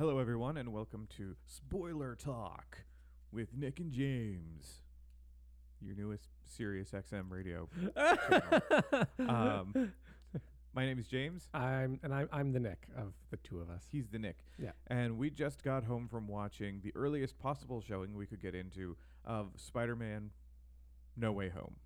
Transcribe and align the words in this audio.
Hello, 0.00 0.18
everyone, 0.18 0.56
and 0.56 0.72
welcome 0.72 1.06
to 1.18 1.36
Spoiler 1.44 2.16
Talk 2.16 2.84
with 3.30 3.54
Nick 3.54 3.80
and 3.80 3.92
James, 3.92 4.80
your 5.78 5.94
newest 5.94 6.30
Sirius 6.46 6.92
XM 6.92 7.24
radio. 7.28 7.68
channel. 7.94 9.04
um, 9.28 9.92
my 10.72 10.86
name 10.86 10.98
is 10.98 11.06
James. 11.06 11.50
I'm 11.52 12.00
and 12.02 12.14
I'm 12.14 12.30
I'm 12.32 12.50
the 12.50 12.60
Nick 12.60 12.86
of 12.96 13.12
the 13.30 13.36
two 13.36 13.60
of 13.60 13.68
us. 13.68 13.84
He's 13.92 14.08
the 14.08 14.18
Nick. 14.18 14.38
Yeah. 14.58 14.70
And 14.86 15.18
we 15.18 15.28
just 15.28 15.62
got 15.62 15.84
home 15.84 16.08
from 16.08 16.26
watching 16.28 16.80
the 16.82 16.92
earliest 16.96 17.38
possible 17.38 17.82
showing 17.86 18.16
we 18.16 18.24
could 18.24 18.40
get 18.40 18.54
into 18.54 18.96
of 19.26 19.48
Spider 19.56 19.96
Man 19.96 20.30
No 21.14 21.30
Way 21.30 21.50
Home, 21.50 21.76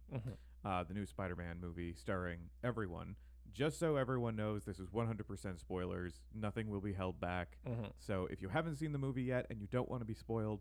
uh, 0.64 0.84
the 0.84 0.94
new 0.94 1.04
Spider 1.04 1.34
Man 1.34 1.56
movie 1.60 1.92
starring 1.94 2.38
everyone. 2.62 3.16
Just 3.54 3.78
so 3.78 3.96
everyone 3.96 4.34
knows, 4.36 4.64
this 4.64 4.78
is 4.80 4.88
100% 4.90 5.60
spoilers. 5.60 6.20
Nothing 6.34 6.68
will 6.68 6.80
be 6.80 6.92
held 6.92 7.20
back. 7.20 7.56
So 8.00 8.26
if 8.30 8.42
you 8.42 8.48
haven't 8.48 8.76
seen 8.76 8.92
the 8.92 8.98
movie 8.98 9.22
yet 9.22 9.46
and 9.48 9.60
you 9.60 9.68
don't 9.70 9.88
want 9.88 10.00
to 10.02 10.04
be 10.04 10.14
spoiled, 10.14 10.60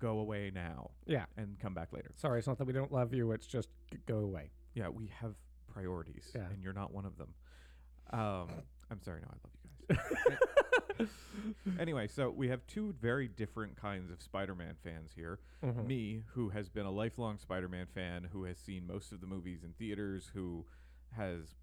go 0.00 0.18
away 0.18 0.50
now 0.52 0.90
Yeah. 1.06 1.26
and 1.36 1.56
come 1.60 1.72
back 1.74 1.92
later. 1.92 2.10
Sorry, 2.16 2.38
it's 2.40 2.48
not 2.48 2.58
that 2.58 2.64
we 2.66 2.72
don't 2.72 2.90
love 2.92 3.14
you. 3.14 3.30
It's 3.30 3.46
just 3.46 3.68
go 4.06 4.18
away. 4.18 4.50
Yeah, 4.74 4.88
we 4.88 5.06
have 5.20 5.34
priorities, 5.72 6.32
Yeah. 6.34 6.48
and 6.50 6.62
you're 6.62 6.72
not 6.72 6.92
one 6.92 7.04
of 7.06 7.16
them. 7.16 7.34
Um, 8.10 8.48
I'm 8.90 9.00
sorry, 9.02 9.20
no, 9.20 9.28
I 9.30 9.36
love 9.44 9.98
you 10.98 10.98
guys. 10.98 11.08
anyway, 11.78 12.08
so 12.08 12.28
we 12.30 12.48
have 12.48 12.66
two 12.66 12.94
very 13.00 13.28
different 13.28 13.76
kinds 13.76 14.10
of 14.10 14.20
Spider-Man 14.20 14.74
fans 14.82 15.12
here. 15.14 15.38
Mm-hmm. 15.64 15.86
Me, 15.86 16.22
who 16.34 16.48
has 16.50 16.68
been 16.68 16.86
a 16.86 16.90
lifelong 16.90 17.38
Spider-Man 17.38 17.86
fan, 17.94 18.28
who 18.32 18.44
has 18.44 18.58
seen 18.58 18.86
most 18.86 19.12
of 19.12 19.20
the 19.20 19.26
movies 19.26 19.62
in 19.62 19.72
theaters, 19.74 20.30
who 20.34 20.66
has 21.16 21.54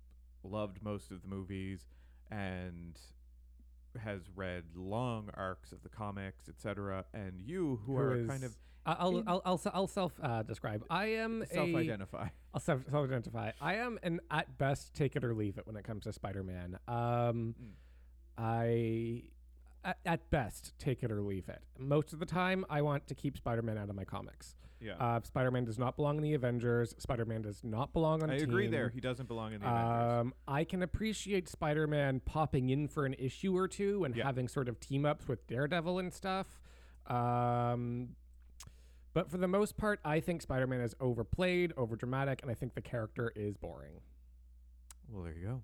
loved 0.43 0.81
most 0.83 1.11
of 1.11 1.21
the 1.21 1.27
movies, 1.27 1.87
and 2.31 2.97
has 4.03 4.21
read 4.35 4.63
long 4.75 5.29
arcs 5.33 5.71
of 5.71 5.81
the 5.83 5.89
comics, 5.89 6.47
etc. 6.47 7.05
And 7.13 7.41
you, 7.41 7.79
who, 7.85 7.93
Who 7.93 7.97
are 7.97 8.15
is- 8.17 8.27
kind 8.27 8.43
of 8.43 8.55
I- 8.85 8.93
I'll 8.99 9.23
I'll 9.27 9.41
I'll, 9.45 9.61
I'll 9.73 9.87
self 9.87 10.13
uh, 10.23 10.41
describe. 10.43 10.83
I 10.89 11.07
am 11.07 11.43
self-identify. 11.51 12.27
I'll 12.53 12.61
self 12.61 12.81
identify. 12.93 13.51
I 13.61 13.75
am 13.75 13.99
an 14.03 14.19
at 14.31 14.57
best 14.57 14.93
take 14.95 15.15
it 15.15 15.23
or 15.23 15.33
leave 15.33 15.57
it 15.57 15.67
when 15.67 15.75
it 15.75 15.83
comes 15.83 16.03
to 16.05 16.13
Spider 16.13 16.43
Man. 16.43 16.77
Um, 16.87 17.55
Mm. 17.61 17.71
I 18.37 19.23
at, 19.83 19.97
at 20.05 20.29
best 20.29 20.73
take 20.79 21.03
it 21.03 21.11
or 21.11 21.21
leave 21.21 21.47
it. 21.49 21.61
Most 21.77 22.13
of 22.13 22.19
the 22.19 22.25
time, 22.25 22.65
I 22.69 22.81
want 22.81 23.07
to 23.07 23.15
keep 23.15 23.37
Spider 23.37 23.61
Man 23.61 23.77
out 23.77 23.89
of 23.89 23.95
my 23.95 24.03
comics. 24.05 24.55
Yeah. 24.81 24.93
Uh, 24.93 25.19
Spider 25.23 25.51
Man 25.51 25.65
does 25.65 25.77
not 25.77 25.97
belong 25.97 26.15
in 26.17 26.23
the 26.23 26.33
Avengers. 26.35 26.95
Spider 26.99 27.25
Man 27.25 27.41
does 27.41 27.61
not 27.65 27.91
belong 27.91 28.23
on. 28.23 28.29
I 28.29 28.35
a 28.35 28.43
agree 28.43 28.63
team. 28.63 28.71
there. 28.71 28.87
He 28.89 29.01
doesn't 29.01 29.27
belong 29.27 29.53
in 29.53 29.59
the 29.59 29.67
Avengers. 29.67 30.19
Um, 30.21 30.33
I 30.47 30.63
can 30.63 30.83
appreciate 30.83 31.49
Spider 31.49 31.85
Man 31.85 32.21
popping 32.21 32.69
in 32.69 32.87
for 32.87 33.05
an 33.05 33.13
issue 33.19 33.57
or 33.57 33.67
two 33.67 34.05
and 34.05 34.15
Yeah. 34.15 34.23
having 34.23 34.47
sort 34.47 34.69
of 34.69 34.79
team 34.79 35.05
ups 35.05 35.27
with 35.27 35.45
Daredevil 35.47 35.99
and 35.99 36.13
stuff. 36.13 36.61
Um, 37.07 38.15
but 39.13 39.29
for 39.29 39.37
the 39.37 39.47
most 39.49 39.75
part, 39.75 39.99
I 40.05 40.19
think 40.21 40.41
Spider 40.41 40.67
Man 40.67 40.79
is 40.79 40.95
overplayed, 41.01 41.73
overdramatic, 41.75 42.41
and 42.41 42.49
I 42.49 42.53
think 42.53 42.73
the 42.75 42.81
character 42.81 43.33
is 43.35 43.57
boring. 43.57 43.99
Well, 45.11 45.23
there 45.23 45.33
you 45.33 45.45
go. 45.45 45.63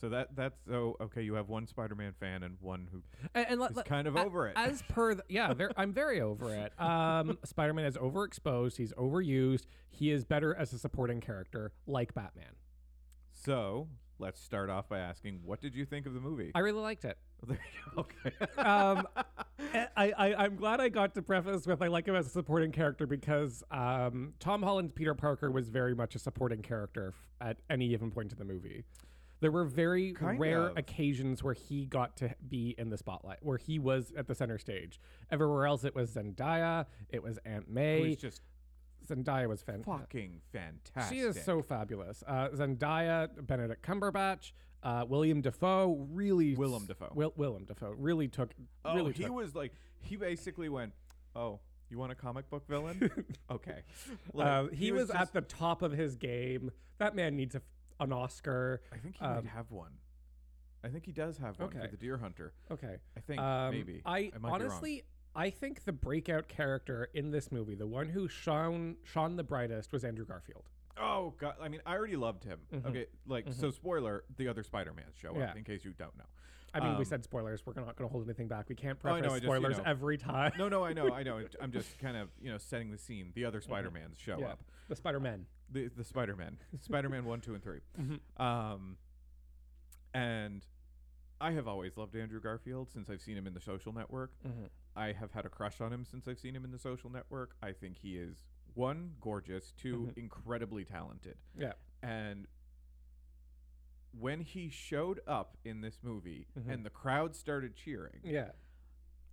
So 0.00 0.08
that 0.10 0.36
that's 0.36 0.58
so 0.68 0.96
okay. 1.00 1.22
You 1.22 1.34
have 1.34 1.48
one 1.48 1.66
Spider-Man 1.66 2.12
fan 2.20 2.42
and 2.44 2.56
one 2.60 2.88
who 2.92 3.02
And, 3.34 3.46
and 3.50 3.62
is 3.70 3.76
let- 3.76 3.84
kind 3.86 4.06
of 4.06 4.14
a- 4.16 4.24
over 4.24 4.46
it. 4.46 4.52
As 4.56 4.82
per, 4.88 5.14
the, 5.14 5.24
yeah, 5.28 5.52
I'm 5.76 5.92
very 5.92 6.20
over 6.20 6.54
it. 6.54 6.72
Um, 6.80 7.38
Spider 7.44 7.74
Man 7.74 7.84
is 7.84 7.96
overexposed. 7.96 8.76
He's 8.76 8.92
overused. 8.94 9.66
He 9.90 10.10
is 10.12 10.24
better 10.24 10.54
as 10.54 10.72
a 10.72 10.78
supporting 10.78 11.20
character, 11.20 11.72
like 11.86 12.14
Batman. 12.14 12.54
so 13.32 13.88
let's 14.20 14.40
start 14.40 14.68
off 14.68 14.88
by 14.88 14.98
asking, 14.98 15.40
what 15.44 15.60
did 15.60 15.74
you 15.76 15.84
think 15.84 16.04
of 16.06 16.12
the 16.14 16.20
movie? 16.20 16.50
I 16.54 16.58
really 16.60 16.80
liked 16.80 17.04
it. 17.04 17.16
there 17.46 17.56
you 17.72 17.94
go. 17.94 18.00
Okay. 18.02 18.60
um, 18.60 19.06
I, 19.96 20.12
I, 20.16 20.34
I'm 20.34 20.56
glad 20.56 20.80
I 20.80 20.88
got 20.88 21.14
to 21.14 21.22
preface 21.22 21.66
with 21.66 21.80
I 21.82 21.86
like 21.86 22.06
him 22.06 22.16
as 22.16 22.26
a 22.26 22.30
supporting 22.30 22.72
character 22.72 23.06
because 23.06 23.62
um, 23.70 24.34
Tom 24.40 24.62
Holland's 24.62 24.92
Peter 24.92 25.14
Parker 25.14 25.50
was 25.52 25.68
very 25.68 25.94
much 25.94 26.16
a 26.16 26.18
supporting 26.18 26.62
character 26.62 27.14
f- 27.40 27.48
at 27.48 27.58
any 27.70 27.88
given 27.88 28.10
point 28.10 28.32
in 28.32 28.38
the 28.38 28.44
movie. 28.44 28.82
There 29.40 29.50
were 29.52 29.64
very 29.64 30.12
Kind 30.12 30.40
rare 30.40 30.68
of. 30.68 30.76
occasions 30.76 31.42
where 31.42 31.54
he 31.54 31.86
got 31.86 32.16
to 32.18 32.34
be 32.48 32.74
in 32.76 32.90
the 32.90 32.96
spotlight, 32.98 33.38
where 33.42 33.58
he 33.58 33.78
was 33.78 34.12
at 34.16 34.26
the 34.26 34.34
center 34.34 34.58
stage. 34.58 35.00
Everywhere 35.30 35.66
else, 35.66 35.84
it 35.84 35.94
was 35.94 36.10
Zendaya, 36.10 36.86
it 37.10 37.22
was 37.22 37.38
Aunt 37.44 37.70
May. 37.70 38.02
Who's 38.08 38.16
just 38.16 38.42
Zendaya 39.08 39.48
was 39.48 39.62
fantastic. 39.62 40.00
fucking 40.00 40.40
fantastic. 40.52 41.16
She 41.16 41.22
is 41.24 41.42
so 41.42 41.62
fabulous. 41.62 42.22
Uh, 42.26 42.48
Zendaya, 42.48 43.28
Benedict 43.46 43.82
Cumberbatch, 43.86 44.52
uh, 44.82 45.04
William 45.08 45.40
Dafoe 45.40 46.06
really 46.10 46.54
Willem 46.54 46.86
Dafoe. 46.86 47.12
Will, 47.14 47.32
Willem 47.36 47.64
Dafoe 47.64 47.94
really 47.96 48.28
took. 48.28 48.52
Oh, 48.84 48.94
really 48.96 49.12
he 49.12 49.22
took 49.24 49.32
was 49.32 49.54
like 49.54 49.72
he 50.00 50.16
basically 50.16 50.68
went, 50.68 50.92
"Oh, 51.34 51.60
you 51.90 51.96
want 51.98 52.12
a 52.12 52.14
comic 52.14 52.50
book 52.50 52.66
villain? 52.68 53.10
okay." 53.50 53.82
Like, 54.34 54.46
Uh, 54.46 54.66
he, 54.74 54.92
was, 54.92 55.08
just- 55.08 55.18
at 55.18 55.32
the 55.32 55.40
top 55.42 55.82
of 55.82 55.92
his 55.92 56.16
game. 56.16 56.70
That 56.98 57.14
man 57.16 57.34
needs 57.36 57.54
a, 57.54 57.62
an 58.00 58.12
Oscar. 58.12 58.80
I 58.92 58.98
think 58.98 59.16
he 59.16 59.24
might 59.24 59.46
have 59.46 59.70
one. 59.70 59.92
I 60.84 60.88
think 60.88 61.04
he 61.06 61.12
does 61.12 61.38
have 61.38 61.58
one 61.58 61.68
Um, 61.70 61.76
Okay. 61.76 61.86
for 61.86 61.90
the 61.90 61.96
Deer 61.96 62.18
Hunter. 62.18 62.52
Okay. 62.70 62.96
I 63.16 63.20
think 63.20 63.40
Um, 63.40 63.72
maybe. 63.72 64.00
I, 64.06 64.16
I 64.16 64.22
might 64.22 64.32
be 64.34 64.38
wrong. 64.42 64.52
honestly, 64.54 65.02
I 65.34 65.50
think 65.50 65.84
the 65.84 65.92
breakout 65.92 66.48
character 66.48 67.08
in 67.14 67.30
this 67.30 67.50
movie, 67.52 67.74
the 67.74 67.86
one 67.86 68.08
who 68.08 68.28
shone 68.28 68.96
shone 69.04 69.36
the 69.36 69.44
brightest, 69.44 69.92
was 69.92 70.04
Andrew 70.04 70.24
Garfield. 70.24 70.68
Oh 71.00 71.34
god! 71.38 71.54
I 71.60 71.68
mean, 71.68 71.80
I 71.86 71.94
already 71.94 72.16
loved 72.16 72.42
him. 72.44 72.58
Okay, 72.86 73.06
like 73.26 73.46
so. 73.52 73.70
Spoiler: 73.70 74.24
the 74.36 74.48
other 74.48 74.62
Spider-Mans 74.64 75.16
show 75.16 75.30
Mm-hmm. 75.30 75.40
Yeah. 75.40 75.50
up 75.50 75.56
in 75.56 75.64
case 75.64 75.84
you 75.84 75.92
don't 75.92 76.16
know. 76.16 76.24
I 76.74 76.80
mean, 76.80 76.90
we 76.92 76.96
Um, 76.98 77.04
said 77.04 77.24
spoilers. 77.24 77.64
We're 77.64 77.72
not 77.74 77.96
going 77.96 78.08
to 78.08 78.12
hold 78.12 78.24
anything 78.26 78.46
back. 78.48 78.68
We 78.68 78.74
can't 78.74 78.98
I 79.04 79.08
know, 79.08 79.14
preface 79.20 79.32
just, 79.32 79.42
you 79.44 79.48
spoilers 79.48 79.78
know- 79.78 79.84
every 79.86 80.18
time. 80.18 80.52
No, 80.58 80.68
no, 80.68 80.84
I 80.84 80.92
know, 80.92 81.12
I 81.12 81.22
know. 81.22 81.42
I'm 81.62 81.72
just 81.72 81.98
kind 81.98 82.16
of 82.16 82.28
you 82.42 82.50
know 82.50 82.58
setting 82.58 82.90
the 82.90 82.98
scene. 82.98 83.30
The 83.34 83.44
other 83.44 83.60
Spider-Mans 83.60 84.18
show 84.18 84.32
Mm-hmm. 84.32 84.42
yeah, 84.42 84.48
up. 84.52 84.60
the 84.88 84.96
Spider 84.96 85.20
Man. 85.72 85.82
The 85.84 85.90
the 85.96 86.04
Spider-Man, 86.04 86.58
Spider-Man 86.80 87.24
one, 87.24 87.40
two, 87.40 87.54
and 87.54 87.62
3 87.62 87.78
Mm-hmm. 88.00 88.42
Um, 88.42 88.96
and 90.14 90.64
I 91.40 91.52
have 91.52 91.68
always 91.68 91.96
loved 91.96 92.16
Andrew 92.16 92.40
Garfield 92.40 92.90
since 92.90 93.08
I've 93.10 93.20
seen 93.20 93.36
him 93.36 93.46
in 93.46 93.54
The 93.54 93.60
Social 93.60 93.92
Network. 93.92 94.32
Mm-hmm. 94.46 94.64
I 94.96 95.12
have 95.12 95.30
had 95.32 95.44
a 95.46 95.48
crush 95.48 95.80
on 95.80 95.92
him 95.92 96.04
since 96.04 96.26
I've 96.26 96.38
seen 96.40 96.54
him 96.56 96.64
in 96.64 96.72
The 96.72 96.78
Social 96.78 97.10
Network. 97.10 97.54
I 97.62 97.72
think 97.72 97.98
he 97.98 98.16
is 98.16 98.44
one 98.74 99.12
gorgeous, 99.20 99.72
2 99.80 99.96
Mm-hmm. 99.96 100.20
incredibly 100.20 100.84
talented, 100.84 101.36
Yeah. 101.56 101.72
and 102.02 102.46
when 104.18 104.40
he 104.40 104.68
showed 104.70 105.20
up 105.26 105.56
in 105.64 105.80
this 105.82 105.98
movie 106.02 106.46
and 106.68 106.84
the 106.84 106.90
crowd 106.90 107.36
started 107.36 107.76
cheering, 107.76 108.20
Yeah. 108.24 108.48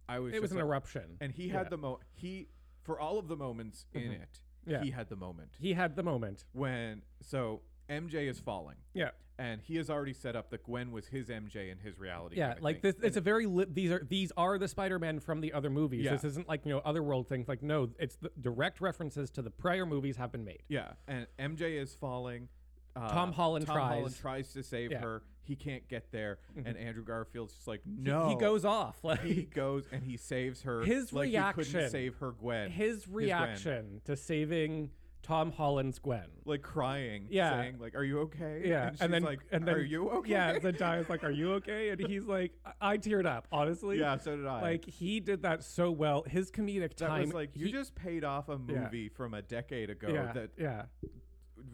I 0.07 0.19
was 0.19 0.31
Mm-hmm. 0.31 0.35
It 0.37 0.41
was 0.41 0.51
an 0.51 0.57
like- 0.57 0.65
eruption. 0.65 1.17
and 1.21 1.31
he 1.33 1.43
Yeah. 1.45 1.49
Mm-hmm. 1.49 1.57
had 1.57 1.69
the 1.71 1.77
mo 1.77 1.99
he 2.13 2.49
for 2.83 2.99
all 2.99 3.17
of 3.17 3.27
the 3.27 3.35
moments 3.37 3.85
in 3.93 4.11
it 4.11 4.41
Yeah. 4.65 4.81
he 4.83 4.91
had 4.91 5.09
the 5.09 5.15
moment 5.15 5.51
He 5.59 5.73
had 5.73 5.95
the 5.95 6.03
moment. 6.03 6.45
when 6.53 7.01
so 7.21 7.61
mj 7.89 8.13
is 8.15 8.39
falling 8.39 8.77
Yeah. 8.93 9.11
and 9.37 9.61
he 9.61 9.75
has 9.75 9.89
already 9.91 10.13
set 10.13 10.35
up 10.35 10.49
that 10.49 10.63
gwen 10.63 10.91
was 10.91 11.05
his 11.07 11.27
mj 11.29 11.55
in 11.71 11.77
his 11.79 11.99
reality 11.99 12.37
Yeah, 12.37 12.47
kind 12.47 12.57
of 12.57 12.63
like 12.63 12.81
thing. 12.81 12.93
this. 12.93 13.03
It's 13.03 13.17
a 13.17 13.21
very 13.21 13.45
li- 13.45 13.67
these 13.69 13.91
are 13.91 14.03
these 14.09 14.31
are 14.37 14.57
the 14.57 14.67
Spider-Man 14.67 15.19
from 15.19 15.41
the 15.41 15.53
other 15.53 15.69
movies. 15.69 16.03
Yeah. 16.05 16.11
This 16.13 16.23
isn't 16.23 16.47
like 16.47 16.65
you 16.65 16.71
know 16.71 16.81
otherworld 16.83 17.27
things. 17.29 17.47
Like 17.47 17.61
no, 17.61 17.89
it's 17.99 18.15
the 18.15 18.31
direct 18.41 18.81
references 18.81 19.29
to 19.31 19.41
the 19.43 19.51
prior 19.51 19.85
movies 19.85 20.17
have 20.17 20.31
been 20.31 20.43
made. 20.45 20.63
yeah 20.67 20.93
and 21.07 21.27
mj 21.39 21.61
is 21.79 21.93
falling 21.95 22.47
uh, 22.95 23.09
Tom 23.09 23.31
Holland 23.33 23.65
Tom 23.67 23.75
tries. 23.75 23.93
Holland 23.93 24.15
tries 24.17 24.53
to 24.53 24.63
save 24.63 24.91
Yeah. 24.91 24.97
Mm-hmm. 24.97 25.05
her. 25.05 25.23
He 25.43 25.55
can't 25.55 25.87
get 25.87 26.11
there, 26.11 26.39
and 26.65 26.75
Andrew 26.75 27.03
Garfield's 27.05 27.53
just 27.53 27.67
like, 27.67 27.81
no. 27.85 28.29
He 28.29 28.35
goes 28.35 28.65
off 28.65 29.03
like 29.03 29.21
He 29.21 29.43
goes 29.43 29.85
and 29.91 30.03
he 30.03 30.17
saves 30.17 30.63
her. 30.63 30.81
His 30.81 31.13
like 31.13 31.27
He 31.27 31.33
reaction- 31.33 31.63
couldn't 31.73 31.89
save 31.91 32.15
her 32.15 32.31
Gwen. 32.31 32.71
his 32.71 33.05
Gwen. 33.05 33.15
reaction 33.25 34.01
to 34.05 34.15
saving 34.15 34.89
Tom 35.21 35.51
Holland's 35.51 35.99
Gwen. 35.99 36.25
like 36.45 36.63
crying, 36.63 37.27
Yeah. 37.29 37.61
saying 37.61 37.77
like, 37.79 37.93
"Are 37.95 38.03
you 38.03 38.21
okay?" 38.21 38.63
Yeah, 38.65 38.87
and, 38.87 38.97
she's 38.99 39.07
then 39.09 39.23
like, 39.23 39.39
and 39.51 39.67
then 39.67 39.75
"Are 39.75 39.79
you 39.81 40.09
okay?" 40.17 40.29
Yeah, 40.31 40.57
the 40.57 40.71
Zendaya's 40.73 41.09
like, 41.09 41.23
"Are 41.23 41.31
you 41.31 41.53
okay?" 41.53 41.89
And 41.89 41.99
he's 42.07 42.25
like, 42.25 42.51
"I, 42.65 42.93
I 42.93 42.97
teared 42.99 43.25
up, 43.27 43.47
honestly." 43.51 43.99
Yeah, 43.99 44.17
so 44.17 44.35
did 44.35 44.45
I. 44.47 44.61
Like 44.61 44.85
he 44.85 45.19
did 45.19 45.41
that 45.43 45.63
so 45.63 45.91
well. 45.91 46.23
His 46.27 46.49
comedic 46.51 46.95
That 46.97 47.07
time. 47.09 47.21
was 47.21 47.33
like 47.33 47.51
you 47.55 47.67
he- 47.67 47.71
just 47.71 47.93
paid 47.95 48.23
off 48.23 48.49
a 48.49 48.57
movie 48.57 49.09
from 49.09 49.33
a 49.35 49.41
decade 49.43 49.89
ago 49.91 50.07
yeah, 50.11 50.31
that 50.33 50.49
yeah. 50.59 50.85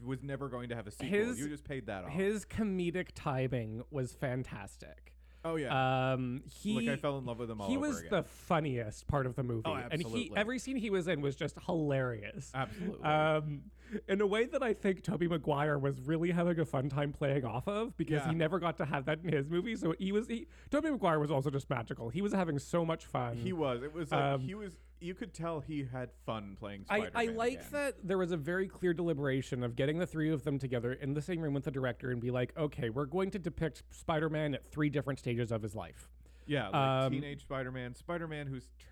Was 0.04 0.24
never 0.24 0.50
going 0.50 0.70
to 0.70 0.76
have 0.76 0.88
a 0.88 0.92
sequel. 0.92 1.08
His- 1.08 1.40
you 1.40 1.48
just 1.50 1.64
paid 1.64 1.86
that 1.88 2.06
off. 2.06 2.12
His 2.12 2.46
comedic 2.46 3.10
timing 3.16 3.84
was 3.92 4.14
fantastic. 4.14 5.14
oh 5.44 5.56
yeah, 5.56 6.12
Um, 6.14 6.44
he 6.46 6.76
like 6.88 6.88
I 6.90 6.96
fell 7.02 7.18
in 7.18 7.26
love 7.26 7.40
with 7.40 7.50
him 7.50 7.60
all 7.62 7.68
he 7.68 7.76
was 7.78 7.98
again. 8.00 8.10
the 8.12 8.24
funniest 8.24 9.08
part 9.08 9.26
of 9.26 9.36
the 9.36 9.42
movie, 9.44 9.64
Oh, 9.66 9.74
and 9.74 10.02
he 10.06 10.32
every 10.36 10.60
scene 10.60 10.76
he 10.76 10.90
was 10.92 11.08
in 11.08 11.20
was 11.22 11.36
just 11.36 11.58
hilarious. 11.66 12.52
Absolutely. 12.54 13.04
Um, 13.04 13.62
in 14.08 14.22
a 14.22 14.28
way 14.28 14.46
that 14.46 14.62
I 14.64 14.74
think 14.74 15.04
Tobey 15.04 15.28
Maguire 15.28 15.78
was 15.80 16.00
really 16.00 16.30
having 16.32 16.60
a 16.60 16.64
fun 16.66 16.90
time 16.90 17.12
playing 17.12 17.44
off 17.44 17.68
of 17.68 17.98
because 17.98 18.22
Yeah. 18.22 18.30
he 18.30 18.36
never 18.36 18.60
got 18.60 18.78
to 18.78 18.86
have 18.86 19.06
that 19.06 19.20
in 19.24 19.34
his 19.34 19.50
movie. 19.50 19.76
So 19.76 19.96
he 20.00 20.12
was 20.12 20.28
he 20.28 20.48
Tobey 20.70 20.92
Maguire 20.92 21.20
was 21.20 21.32
also 21.32 21.50
just 21.50 21.70
magical. 21.70 22.10
He 22.10 22.22
was 22.22 22.34
having 22.34 22.60
so 22.60 22.86
much 22.86 23.06
fun. 23.06 23.36
he 23.38 23.52
was. 23.52 23.82
It 23.84 23.94
was 23.94 24.12
like 24.12 24.22
Um, 24.22 24.42
he 24.42 24.54
was. 24.54 24.74
You 25.02 25.16
could 25.16 25.34
tell 25.34 25.60
he 25.60 25.84
had 25.92 26.10
fun 26.26 26.56
playing 26.60 26.86
I, 26.88 27.00
Spider-Man. 27.00 27.30
I 27.30 27.34
like 27.34 27.54
again. 27.54 27.66
that 27.72 27.96
there 28.04 28.20
was 28.20 28.32
a 28.32 28.38
very 28.38 28.68
clear 28.68 28.94
deliberation 28.94 29.64
of 29.64 29.76
getting 29.76 29.98
the 29.98 30.06
three 30.06 30.32
of 30.32 30.44
them 30.44 30.60
together 30.60 30.94
in 30.94 31.16
the 31.16 31.22
same 31.22 31.42
room 31.42 31.56
with 31.56 31.64
the 31.64 31.72
director 31.72 32.12
and 32.12 32.22
be 32.22 32.30
like, 32.30 32.54
okay, 32.56 32.92
we're 32.92 33.06
going 33.08 33.32
to 33.32 33.40
depict 33.40 33.82
Spider 33.90 34.30
Man 34.30 34.54
at 34.54 34.66
three 34.72 34.90
different 34.90 35.18
stages 35.18 35.52
of 35.52 35.64
his 35.64 35.76
life. 35.76 36.08
Yeah, 36.46 36.68
like 36.68 36.76
Um, 36.76 37.12
teenage 37.14 37.42
Spider-Man, 37.42 37.96
Spider-Man 37.96 38.46
who's 38.48 38.66
t- 38.78 38.86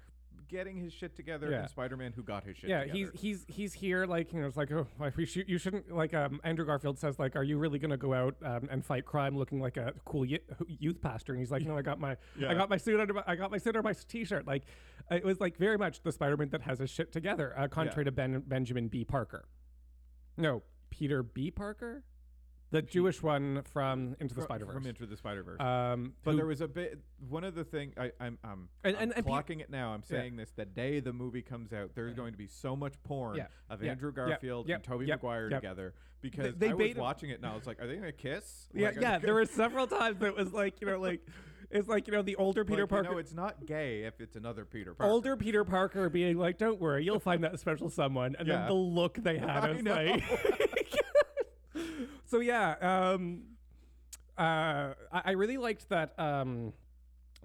getting 0.49 0.75
his 0.77 0.91
shit 0.91 1.15
together, 1.15 1.49
Yeah. 1.49 1.59
and 1.61 1.69
Spider-Man 1.69 2.11
who 2.13 2.23
got 2.23 2.43
his 2.43 2.57
shit 2.57 2.69
yeah, 2.69 2.81
together. 2.81 2.97
he's 2.97 3.09
he's 3.13 3.45
he's 3.47 3.73
here 3.73 4.05
like 4.05 4.33
you 4.33 4.41
know 4.41 4.47
it's 4.47 4.57
like 4.57 4.71
oh 4.71 4.87
we 5.15 5.25
should, 5.25 5.47
you 5.47 5.57
shouldn't 5.57 5.91
like 5.91 6.13
um 6.13 6.41
Andrew 6.43 6.65
Garfield 6.65 6.97
says 6.99 7.19
like 7.19 7.35
are 7.35 7.43
you 7.43 7.57
really 7.57 7.79
gonna 7.79 7.97
go 7.97 8.13
out 8.13 8.35
um, 8.43 8.67
and 8.71 8.83
fight 8.83 9.05
crime 9.05 9.37
looking 9.37 9.59
like 9.61 9.77
a 9.77 9.93
cool 10.05 10.21
y- 10.21 10.39
youth 10.67 11.01
pastor? 11.01 11.31
And 11.33 11.39
he's 11.39 11.51
like 11.51 11.63
no 11.63 11.77
I 11.77 11.81
got 11.81 11.99
my 11.99 12.17
Yeah. 12.37 12.49
I 12.51 12.55
got 12.55 12.69
my 12.69 12.77
suit 12.77 12.99
under 12.99 13.13
my, 13.13 13.23
I 13.27 13.35
got 13.35 13.51
my 13.51 13.57
suit 13.57 13.75
under 13.75 13.83
my 13.83 13.93
t-shirt. 13.93 14.45
Like 14.47 14.63
it 15.11 15.23
was 15.23 15.39
like 15.39 15.57
very 15.57 15.77
much 15.77 16.01
the 16.01 16.11
Spider-Man 16.11 16.49
that 16.49 16.61
has 16.61 16.79
his 16.79 16.89
shit 16.89 17.11
together 17.11 17.53
uh, 17.57 17.67
contrary 17.67 18.05
to 18.05 18.11
ben, 18.11 18.43
Benjamin 18.45 18.87
B. 18.89 19.05
Parker. 19.05 19.45
No 20.37 20.63
Peter 20.89 21.23
B. 21.23 21.51
Parker 21.51 22.03
the 22.71 22.81
Jewish 22.81 23.21
one 23.24 23.62
from 23.74 24.16
Into 24.19 24.36
the 24.36 24.42
Spider 24.44 24.66
Verse 24.66 24.74
from 24.75 24.86
Into 24.86 25.06
the 25.06 25.18
Spider-Verse. 25.18 25.60
um 25.60 26.13
but 26.24 26.31
who- 26.31 26.38
there 26.38 26.45
was 26.45 26.62
a 26.62 26.68
bit. 26.68 27.00
One 27.27 27.44
of 27.44 27.56
the 27.56 27.63
thing 27.63 27.94
I, 27.98 28.12
I'm 28.19 28.38
I'm, 28.44 28.69
And- 28.83 28.95
I'm 28.95 29.01
and- 29.04 29.13
and 29.18 29.25
pe- 29.25 29.31
clocking 29.31 29.60
it 29.62 29.69
now. 29.69 29.92
I'm 29.94 30.04
saying 30.04 30.36
this 30.38 30.51
the 30.51 30.66
day 30.66 31.00
the 31.00 31.13
movie 31.13 31.42
comes 31.42 31.74
out. 31.74 31.92
There's 31.95 32.13
going 32.13 32.31
to 32.31 32.38
be 32.38 32.48
so 32.48 32.75
much 32.75 32.94
porn 33.04 33.38
Yeah. 33.38 33.48
of 33.69 33.81
Yeah. 33.83 33.92
Andrew 33.92 34.10
Yep. 34.16 34.16
Garfield 34.16 34.68
Yep. 34.69 34.75
and 34.75 34.83
Tobey 34.83 35.06
Yep. 35.07 35.18
Maguire 35.19 35.50
Yep. 35.50 35.62
together 35.62 35.94
because 36.21 36.56
they 36.57 36.69
I 36.69 36.74
was 36.74 36.77
baited- 36.77 36.98
watching 36.98 37.30
it 37.31 37.38
and 37.38 37.45
I 37.45 37.56
was 37.56 37.66
like, 37.66 37.81
are 37.81 37.88
they 37.88 37.95
gonna 37.95 38.12
kiss? 38.12 38.69
yeah 38.74 38.88
Like, 38.89 38.98
are 38.98 39.01
yeah 39.01 39.18
they 39.19 39.25
there 39.25 39.33
were 39.33 39.45
several 39.63 39.88
times 39.88 40.19
that 40.19 40.36
was 40.36 40.54
like 40.54 40.80
you 40.81 40.88
know 40.88 41.00
like 41.00 41.25
it's 41.71 41.88
like 41.88 42.07
you 42.07 42.13
know 42.13 42.21
the 42.24 42.36
older 42.36 42.66
Peter 42.66 42.81
like, 42.83 42.89
Parker 42.89 43.10
You 43.10 43.13
know, 43.13 43.19
it's 43.19 43.33
not 43.33 43.66
gay 43.66 44.01
if 44.04 44.19
it's 44.21 44.36
another 44.36 44.66
Peter 44.66 44.94
Parker. 44.94 45.12
older 45.12 45.36
Peter 45.38 45.63
Parker 45.63 46.10
being 46.10 46.36
like, 46.38 46.57
"Don't 46.57 46.80
worry, 46.81 47.04
you'll 47.04 47.19
find 47.19 47.44
that 47.44 47.60
special 47.60 47.89
someone," 47.92 48.36
and 48.39 48.48
Yeah. 48.48 48.60
then 48.60 48.68
the 48.69 48.74
look 48.74 49.16
they 49.18 49.38
had 49.38 49.50
I 49.66 49.71
was 49.71 49.83
know. 49.83 49.94
like. 49.94 50.24
so 52.29 52.39
yeah, 52.39 52.75
um, 52.81 53.43
uh, 54.37 54.93
I, 55.11 55.21
I 55.25 55.31
really 55.31 55.57
liked 55.57 55.89
that 55.89 56.13
um, 56.19 56.73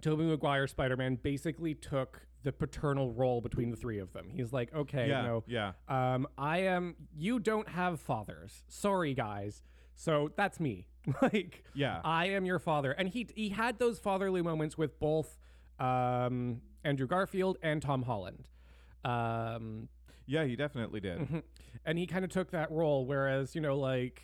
Tobey 0.00 0.24
Maguire 0.24 0.66
Spider 0.66 0.96
Man 0.96 1.16
basically 1.16 1.74
took 1.74 2.20
the 2.42 2.52
paternal 2.52 3.10
role 3.12 3.40
between 3.40 3.70
the 3.70 3.76
three 3.76 3.98
of 3.98 4.12
them. 4.12 4.28
He's 4.30 4.52
like, 4.52 4.72
okay, 4.74 5.08
yeah, 5.08 5.22
you 5.22 5.28
know, 5.28 5.44
yeah. 5.46 5.72
um, 5.88 6.26
I 6.36 6.58
am. 6.58 6.94
You 7.16 7.38
don't 7.40 7.68
have 7.68 8.00
fathers. 8.00 8.62
Sorry, 8.68 9.14
guys. 9.14 9.62
So 9.94 10.30
that's 10.36 10.60
me. 10.60 10.86
like, 11.22 11.64
Yeah. 11.74 12.00
I 12.04 12.26
am 12.30 12.44
your 12.44 12.58
father. 12.58 12.92
And 12.92 13.08
he 13.08 13.28
he 13.34 13.48
had 13.50 13.78
those 13.78 13.98
fatherly 13.98 14.42
moments 14.42 14.76
with 14.76 14.98
both 15.00 15.38
um, 15.78 16.60
Andrew 16.84 17.06
Garfield 17.06 17.56
and 17.62 17.80
Tom 17.80 18.02
Holland. 18.02 18.48
Um, 19.04 19.88
Yeah, 20.26 20.44
he 20.44 20.56
definitely 20.56 21.00
did. 21.00 21.18
mhm. 21.20 21.42
and 21.86 21.98
he 21.98 22.06
kind 22.06 22.24
of 22.24 22.30
took 22.30 22.50
that 22.52 22.70
role, 22.70 23.06
whereas 23.06 23.54
you 23.54 23.60
know, 23.60 23.78
like 23.78 24.22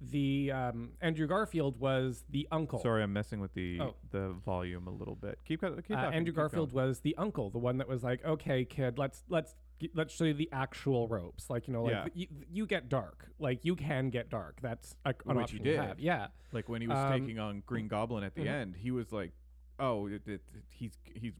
the 0.00 0.50
um, 0.52 0.92
Andrew 1.00 1.26
Garfield 1.26 1.78
was 1.78 2.24
the 2.30 2.48
uncle. 2.50 2.78
Sorry, 2.80 3.02
I'm 3.02 3.12
messing 3.12 3.40
with 3.40 3.52
the 3.54 3.80
Oh. 3.80 3.94
the 4.10 4.30
volume 4.44 4.86
a 4.86 4.90
little 4.90 5.14
bit. 5.16 5.38
Keep, 5.44 5.60
go- 5.60 5.76
keep 5.76 5.90
uh, 5.96 6.02
talking, 6.02 6.14
Andrew 6.16 6.32
keep 6.32 6.36
Garfield 6.36 6.72
going. 6.72 6.88
was 6.88 7.00
the 7.00 7.14
uncle, 7.18 7.50
the 7.50 7.58
one 7.58 7.78
that 7.78 7.88
was 7.88 8.02
like, 8.02 8.24
"Okay, 8.24 8.64
kid, 8.64 8.96
let's 8.98 9.24
let's 9.28 9.54
g- 9.78 9.90
let's 9.94 10.14
show 10.14 10.24
you 10.24 10.34
the 10.34 10.48
actual 10.52 11.06
ropes. 11.06 11.50
Like 11.50 11.68
you 11.68 11.74
know, 11.74 11.82
like 11.84 11.92
Yeah. 11.92 12.06
you, 12.14 12.26
you 12.50 12.66
get 12.66 12.88
dark. 12.88 13.28
Like 13.38 13.64
you 13.64 13.76
can 13.76 14.08
get 14.10 14.30
dark. 14.30 14.60
That's 14.62 14.94
a, 15.04 15.14
an 15.26 15.36
Which 15.36 15.50
he 15.50 15.58
option 15.58 15.58
you 15.58 15.64
did. 15.72 15.80
have. 15.80 16.00
Yeah, 16.00 16.28
Like 16.52 16.68
when 16.68 16.80
he 16.80 16.86
was 16.88 16.96
Um, 16.98 17.12
taking 17.20 17.38
on 17.38 17.62
Green 17.66 17.86
Goblin 17.88 18.24
at 18.24 18.34
the 18.34 18.42
mhm. 18.46 18.50
end, 18.50 18.76
he 18.76 18.90
was 18.90 19.12
like, 19.12 19.32
"Oh, 19.78 20.06
it, 20.06 20.22
it, 20.26 20.40
he's 20.70 20.98
he's 21.14 21.34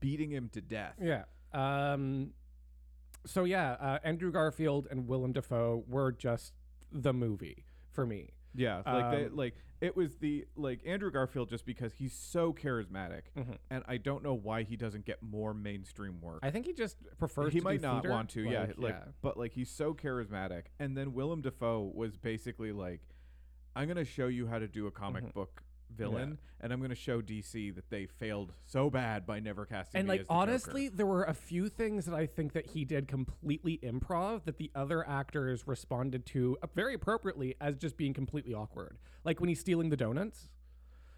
beating 0.00 0.30
him 0.30 0.48
to 0.54 0.60
death." 0.62 0.94
yeah. 1.02 1.24
Um, 1.52 2.32
so 3.26 3.44
yeah, 3.44 3.72
uh, 3.72 3.98
Andrew 4.04 4.32
Garfield 4.32 4.86
and 4.90 5.06
Willem 5.06 5.32
Dafoe 5.32 5.84
were 5.86 6.12
just 6.12 6.54
the 6.92 7.12
movie 7.12 7.64
for 7.96 8.06
me. 8.06 8.30
Yeah, 8.54 8.82
like 8.86 9.10
they, 9.10 9.24
Um, 9.26 9.36
like 9.36 9.54
it 9.82 9.94
was 9.96 10.16
the 10.16 10.46
like 10.54 10.80
Andrew 10.86 11.10
Garfield 11.10 11.50
just 11.50 11.66
because 11.66 11.92
he's 11.94 12.14
so 12.14 12.52
charismatic, 12.54 13.22
Mhm. 13.36 13.58
and 13.70 13.84
I 13.88 13.96
don't 13.98 14.22
know 14.22 14.32
why 14.34 14.62
he 14.62 14.76
doesn't 14.76 15.04
get 15.04 15.22
more 15.22 15.52
mainstream 15.52 16.20
work. 16.22 16.38
I 16.42 16.50
think 16.50 16.64
he 16.64 16.72
just 16.72 16.96
prefers. 17.18 17.52
he 17.52 17.60
might 17.60 17.82
not 17.82 17.96
theater, 18.02 18.10
want 18.10 18.30
to, 18.30 18.42
yeah, 18.44 18.72
like, 18.76 18.94
yeah. 18.94 19.04
but 19.20 19.36
like 19.36 19.52
he's 19.52 19.68
so 19.70 19.92
charismatic. 19.92 20.66
And 20.78 20.96
then 20.96 21.12
Willem 21.12 21.42
Dafoe 21.42 21.90
was 21.94 22.16
basically 22.16 22.72
like, 22.72 23.02
"I'm 23.74 23.88
gonna 23.88 24.04
show 24.06 24.28
you 24.28 24.46
how 24.46 24.58
to 24.58 24.68
do 24.68 24.86
a 24.86 24.90
comic 24.90 25.24
Mhm. 25.24 25.34
book 25.34 25.62
villain, 25.94 26.38
and 26.60 26.72
I'm 26.72 26.80
gonna 26.80 26.94
show 26.94 27.20
DC 27.20 27.74
that 27.74 27.90
they 27.90 28.06
failed 28.06 28.52
so 28.64 28.90
bad 28.90 29.26
by 29.26 29.40
never 29.40 29.66
casting 29.66 30.00
And 30.00 30.08
like 30.08 30.20
as 30.20 30.26
the 30.26 30.32
Joker." 30.34 30.40
honestly, 30.40 30.88
there 30.88 31.06
were 31.06 31.24
a 31.24 31.34
few 31.34 31.68
things 31.68 32.06
that 32.06 32.14
I 32.14 32.26
think 32.26 32.52
that 32.52 32.66
he 32.66 32.84
did 32.84 33.08
completely 33.08 33.78
improv 33.82 34.44
that 34.44 34.58
the 34.58 34.70
other 34.74 35.06
actors 35.08 35.66
responded 35.66 36.26
to 36.26 36.56
very 36.74 36.94
appropriately 36.94 37.54
as 37.60 37.76
just 37.76 37.96
being 37.96 38.14
completely 38.14 38.54
awkward. 38.54 38.98
Like 39.24 39.40
when 39.40 39.48
he's 39.48 39.60
stealing 39.60 39.90
the 39.90 39.96
donuts. 39.96 40.50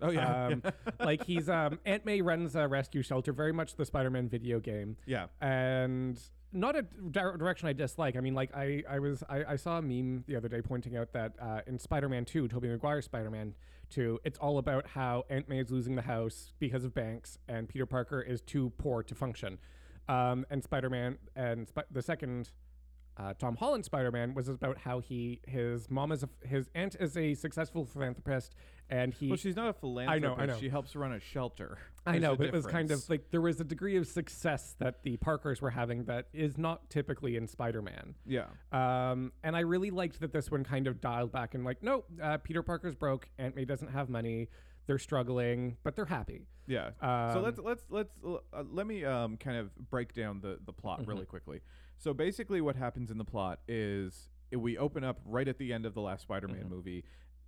Oh 0.00 0.10
yeah, 0.10 0.46
Um, 0.46 0.62
like 1.00 1.24
he's 1.24 1.48
um 1.48 1.80
Aunt 1.84 2.04
May 2.04 2.20
runs 2.20 2.54
a 2.54 2.68
rescue 2.68 3.02
shelter, 3.02 3.32
very 3.32 3.52
much 3.52 3.74
the 3.74 3.84
Spider-Man 3.84 4.28
video 4.28 4.60
game, 4.60 4.96
yeah, 5.06 5.26
and 5.40 6.20
not 6.52 6.76
a 6.76 6.82
direction 6.82 7.68
I 7.68 7.72
dislike. 7.72 8.16
I 8.16 8.20
mean, 8.20 8.34
like 8.34 8.54
I 8.54 8.84
I 8.88 9.00
was 9.00 9.24
I, 9.28 9.44
I 9.44 9.56
saw 9.56 9.78
a 9.78 9.82
meme 9.82 10.22
the 10.28 10.36
other 10.36 10.48
day 10.48 10.62
pointing 10.62 10.96
out 10.96 11.12
that 11.14 11.34
uh, 11.42 11.62
in 11.66 11.80
Spider-Man 11.80 12.26
Two, 12.26 12.46
Tobey 12.46 12.68
Maguire 12.68 13.02
Spider-Man 13.02 13.54
Two, 13.90 14.20
it's 14.24 14.38
all 14.38 14.58
about 14.58 14.86
how 14.88 15.24
Aunt 15.30 15.48
May 15.48 15.60
is 15.60 15.70
losing 15.70 15.94
the 15.94 16.02
house 16.02 16.52
because 16.58 16.84
of 16.84 16.94
banks, 16.94 17.38
and 17.48 17.68
Peter 17.68 17.86
Parker 17.86 18.20
is 18.20 18.40
too 18.42 18.70
poor 18.78 19.02
to 19.02 19.14
function. 19.14 19.58
Um, 20.08 20.44
and 20.50 20.62
Spider-Man 20.62 21.18
and 21.36 21.68
Sp- 21.68 21.88
the 21.90 22.02
second. 22.02 22.50
Uh, 23.18 23.34
Tom 23.34 23.56
Holland 23.56 23.84
Spider-Man 23.84 24.32
was 24.34 24.48
about 24.48 24.78
how 24.78 25.00
he 25.00 25.40
his 25.46 25.90
mom 25.90 26.12
is 26.12 26.22
a, 26.22 26.28
his 26.46 26.68
aunt 26.74 26.94
is 27.00 27.16
a 27.16 27.34
successful 27.34 27.84
philanthropist 27.84 28.54
and 28.90 29.12
he 29.12 29.26
well, 29.28 29.36
she's 29.36 29.56
not 29.56 29.68
a 29.68 29.72
philanthropist. 29.72 30.40
I 30.40 30.46
know. 30.46 30.58
She 30.60 30.68
helps 30.68 30.94
run 30.94 31.12
a 31.12 31.18
shelter. 31.20 31.78
I 32.06 32.18
know, 32.18 32.36
but 32.36 32.46
it 32.46 32.52
was 32.52 32.64
kind 32.64 32.90
of 32.92 33.02
like 33.10 33.30
there 33.30 33.40
was 33.40 33.60
a 33.60 33.64
degree 33.64 33.96
of 33.96 34.06
success 34.06 34.76
that 34.78 35.02
the 35.02 35.16
Parkers 35.18 35.60
were 35.60 35.70
having 35.70 36.04
that 36.04 36.28
is 36.32 36.56
not 36.56 36.88
typically 36.90 37.36
in 37.36 37.48
Spider-Man. 37.48 38.14
yeah, 38.24 38.46
Um, 38.72 39.32
and 39.42 39.54
I 39.56 39.60
really 39.60 39.90
liked 39.90 40.20
that 40.20 40.32
this 40.32 40.50
one 40.50 40.62
kind 40.64 40.86
of 40.86 41.00
dialed 41.00 41.32
back 41.32 41.54
and 41.54 41.64
like, 41.64 41.82
no, 41.82 42.04
uh, 42.22 42.38
Peter 42.38 42.62
Parker's 42.62 42.94
broke. 42.94 43.28
Aunt 43.38 43.54
May 43.56 43.64
doesn't 43.64 43.88
have 43.90 44.08
money. 44.08 44.48
They're 44.86 44.98
struggling, 44.98 45.76
but 45.82 45.96
they're 45.96 46.06
happy. 46.06 46.46
yeah. 46.66 46.90
Um, 47.02 47.32
so 47.34 47.40
let's 47.40 47.58
let's 47.58 47.84
let's 47.90 48.14
uh, 48.24 48.62
let 48.70 48.86
me 48.86 49.04
um 49.04 49.36
kind 49.36 49.58
of 49.58 49.74
break 49.90 50.14
down 50.14 50.40
the 50.40 50.58
the 50.64 50.72
plot 50.72 51.00
Mm-hmm. 51.00 51.10
really 51.10 51.26
quickly. 51.26 51.60
So 51.98 52.14
basically, 52.14 52.60
what 52.60 52.76
happens 52.76 53.10
in 53.10 53.18
the 53.18 53.24
plot 53.24 53.60
is 53.66 54.28
we 54.52 54.78
open 54.78 55.02
up 55.04 55.20
right 55.24 55.46
at 55.48 55.58
the 55.58 55.72
end 55.72 55.84
of 55.84 55.94
the 55.94 56.00
last 56.00 56.22
Spider-Man 56.22 56.64
Mhm. 56.66 56.70
movie. 56.70 57.04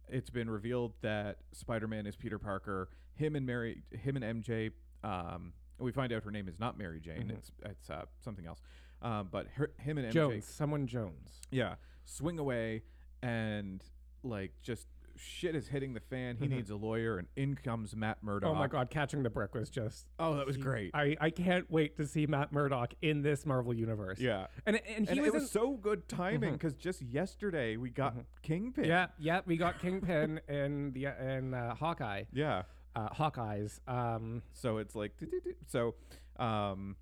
It's 0.09 0.29
been 0.29 0.51
revealed 0.51 0.95
that 1.03 1.39
Spider-Man 1.53 2.07
is 2.07 2.17
Peter 2.17 2.39
Parker. 2.39 2.89
Him 3.15 3.37
and 3.37 3.47
Mary, 3.47 3.83
him 3.93 4.17
and 4.17 4.25
MJ. 4.25 4.73
Um, 5.05 5.53
we 5.79 5.93
find 5.93 6.13
out 6.13 6.25
her 6.25 6.31
name 6.33 6.49
is 6.49 6.59
not 6.59 6.77
Mary 6.77 7.01
Jane. 7.01 7.29
Mhm. 7.29 7.31
It's 7.39 7.53
it's 7.65 7.91
uh, 7.91 8.07
something 8.19 8.45
else. 8.45 8.61
Um, 9.03 9.29
but 9.31 9.47
her, 9.49 9.71
him 9.79 9.97
and 9.99 10.09
MJ, 10.09 10.13
Jones, 10.13 10.45
someone 10.47 10.87
Jones. 10.87 11.41
yeah, 11.51 11.77
swing 12.05 12.39
away 12.39 12.83
and 13.23 13.83
like 14.23 14.61
just 14.63 14.89
shit 15.21 15.55
is 15.55 15.69
hitting 15.69 15.95
the 15.95 16.01
fan. 16.01 16.37
He 16.37 16.47
Mhm. 16.47 16.51
needs 16.51 16.71
a 16.71 16.77
lawyer, 16.77 17.19
and 17.19 17.29
in 17.37 17.55
comes 17.55 17.95
Matt 17.95 18.23
Murdock. 18.23 18.49
Oh 18.51 18.55
my 18.55 18.67
God, 18.67 18.91
catching 18.91 19.23
the 19.23 19.31
brick 19.31 19.55
was 19.55 19.69
just. 19.71 20.07
Oh, 20.19 20.35
that 20.37 20.47
was 20.47 20.57
great. 20.57 20.91
I, 20.95 21.17
I 21.21 21.31
can't 21.31 21.71
wait 21.71 21.97
to 21.99 22.07
see 22.07 22.27
Matt 22.27 22.53
Murdock 22.53 22.95
in 23.03 23.23
this 23.23 23.45
Marvel 23.47 23.75
universe. 23.75 24.19
yeah. 24.19 24.47
and 24.67 24.77
and 24.77 25.09
he 25.09 25.13
and 25.13 25.21
was, 25.21 25.29
it 25.29 25.35
was 25.35 25.43
in- 25.45 25.49
so 25.49 25.77
good 25.77 26.09
timing 26.09 26.53
because 26.55 26.75
just 26.75 27.03
yesterday 27.03 27.77
we 27.77 27.91
got 27.91 28.17
Mhm. 28.17 28.25
Kingpin. 28.43 28.85
yeah 28.85 29.09
yeah 29.19 29.41
we 29.47 29.57
got 29.57 29.79
Kingpin 29.79 30.41
in 30.49 30.93
the 30.93 31.07
in 31.07 31.55
uh, 31.55 31.75
Hawkeye 31.75 32.25
yeah. 32.33 32.63
uh, 32.97 33.09
Hawkeyes. 33.11 33.81
Um, 33.89 34.43
So 34.53 34.79
it's 34.79 34.95
like 34.95 35.17
do-do-do. 35.19 35.55
so, 35.67 35.95
um, 36.39 36.97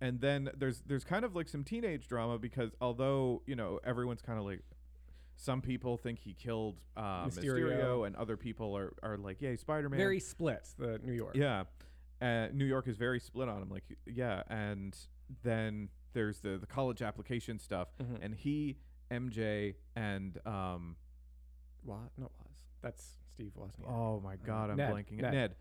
and 0.00 0.20
then 0.20 0.50
there's 0.56 0.80
there's 0.82 1.04
kind 1.04 1.24
of 1.24 1.34
like 1.34 1.48
some 1.48 1.64
teenage 1.64 2.06
drama 2.08 2.38
because 2.38 2.70
although 2.80 3.42
you 3.46 3.56
know 3.56 3.80
everyone's 3.84 4.22
kind 4.22 4.38
of 4.38 4.44
like. 4.44 4.60
Some 5.42 5.60
people 5.60 5.96
think 5.96 6.20
he 6.20 6.34
killed 6.34 6.76
uh, 6.96 7.26
Mysterio. 7.26 7.64
Mysterio. 7.72 8.06
and 8.06 8.14
other 8.14 8.36
people 8.36 8.76
are, 8.76 8.92
are 9.02 9.16
like, 9.18 9.42
"Yay, 9.42 9.56
Spider-Man!" 9.56 9.98
very 9.98 10.20
split. 10.20 10.68
The 10.78 11.00
New 11.02 11.12
York. 11.12 11.34
Yeah. 11.34 11.64
Uh, 12.20 12.46
New 12.52 12.64
York 12.64 12.86
is 12.86 12.96
very 12.96 13.18
split 13.18 13.48
on 13.48 13.60
him. 13.60 13.68
Like, 13.68 13.82
yeah. 14.06 14.44
And 14.48 14.96
then 15.42 15.88
there's 16.12 16.38
the, 16.38 16.58
the 16.58 16.66
college 16.66 17.02
application 17.02 17.58
stuff. 17.58 17.88
Mhm. 18.00 18.18
And 18.22 18.34
he, 18.36 18.76
MJ, 19.10 19.74
and, 19.96 20.38
um, 20.46 20.94
What? 21.82 22.12
No, 22.16 22.26
it 22.26 22.32
was. 22.38 22.62
That's 22.80 23.16
Steve 23.34 23.50
Wozniak. 23.58 23.90
oh 23.90 24.20
my 24.20 24.36
God, 24.36 24.70
I'm 24.70 24.76
Ned, 24.76 24.92
blanking. 24.94 25.20
Ned. 25.20 25.32
Ned. 25.32 25.54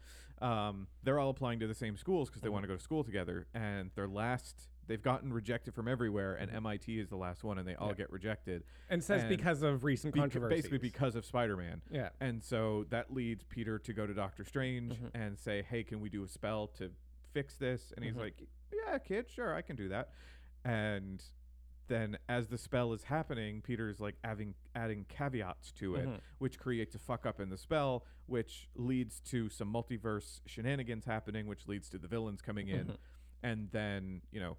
Um, 0.48 0.88
they're 1.04 1.18
all 1.18 1.32
applying 1.32 1.60
to 1.62 1.68
the 1.68 1.74
same 1.74 1.98
schools 1.98 2.30
because 2.30 2.44
they 2.44 2.50
Mhm. 2.50 2.54
want 2.54 2.64
to 2.64 2.68
go 2.68 2.76
to 2.76 2.84
school 2.84 3.04
together. 3.04 3.48
And 3.56 3.90
their 3.96 4.08
last, 4.08 4.70
they've 4.92 5.02
gotten 5.02 5.32
rejected 5.32 5.74
from 5.74 5.88
everywhere. 5.88 6.36
And. 6.36 6.52
MIT 6.52 7.00
is 7.00 7.08
the 7.10 7.16
last 7.16 7.44
one. 7.46 7.58
And 7.58 7.66
they 7.68 7.76
all 7.76 7.88
Yeah. 7.90 7.94
get 7.96 8.12
rejected. 8.12 8.64
and 8.90 9.02
says 9.02 9.22
and 9.22 9.30
because 9.30 9.62
of 9.64 9.84
recent 9.86 10.14
Beca- 10.14 10.20
controversy. 10.20 10.56
basically 10.56 10.78
because 10.80 11.16
of 11.16 11.26
Spider 11.26 11.56
Man. 11.56 11.82
Yeah. 11.90 12.10
And 12.20 12.44
so 12.44 12.84
that 12.90 13.14
leads 13.14 13.46
Peter 13.46 13.80
to 13.80 13.94
go 13.94 14.06
to 14.06 14.14
Doctor 14.14 14.44
Strange 14.44 14.94
Mhm. 15.00 15.12
and 15.14 15.40
say, 15.40 15.62
"Hey, 15.62 15.84
can 15.86 16.02
we 16.02 16.10
do 16.10 16.24
a 16.24 16.28
spell 16.28 16.68
to 16.80 16.92
fix 17.32 17.56
this?" 17.56 17.94
And 17.96 18.04
he's 18.04 18.16
Mhm. 18.16 18.20
like, 18.20 18.42
"Yeah, 18.74 18.98
kid, 18.98 19.30
sure, 19.30 19.54
I 19.56 19.62
can 19.62 19.78
do 19.78 19.88
that." 19.88 20.12
And 20.66 21.24
then 21.88 22.18
as 22.30 22.48
the 22.50 22.58
spell 22.58 22.92
is 22.94 23.06
happening, 23.06 23.62
Peter's 23.62 24.00
like 24.02 24.16
adding 24.24 24.56
adding 24.76 25.06
caveats 25.06 25.72
to 25.74 25.96
it, 25.96 26.08
Mhm. 26.08 26.20
which 26.38 26.60
creates 26.60 26.96
a 26.96 27.00
fuck 27.00 27.26
up 27.26 27.40
in 27.40 27.50
the 27.50 27.58
spell, 27.58 28.06
which 28.28 28.70
leads 28.76 29.20
to 29.22 29.48
some 29.50 29.72
multiverse 29.72 30.42
shenanigans 30.46 31.06
happening, 31.06 31.48
which 31.48 31.68
leads 31.68 31.90
to 31.90 31.98
the 31.98 32.08
villains 32.08 32.42
coming 32.42 32.68
in, 32.68 32.88
Mhm. 32.88 32.98
and 33.44 33.72
then 33.72 34.22
you 34.32 34.40
know 34.40 34.58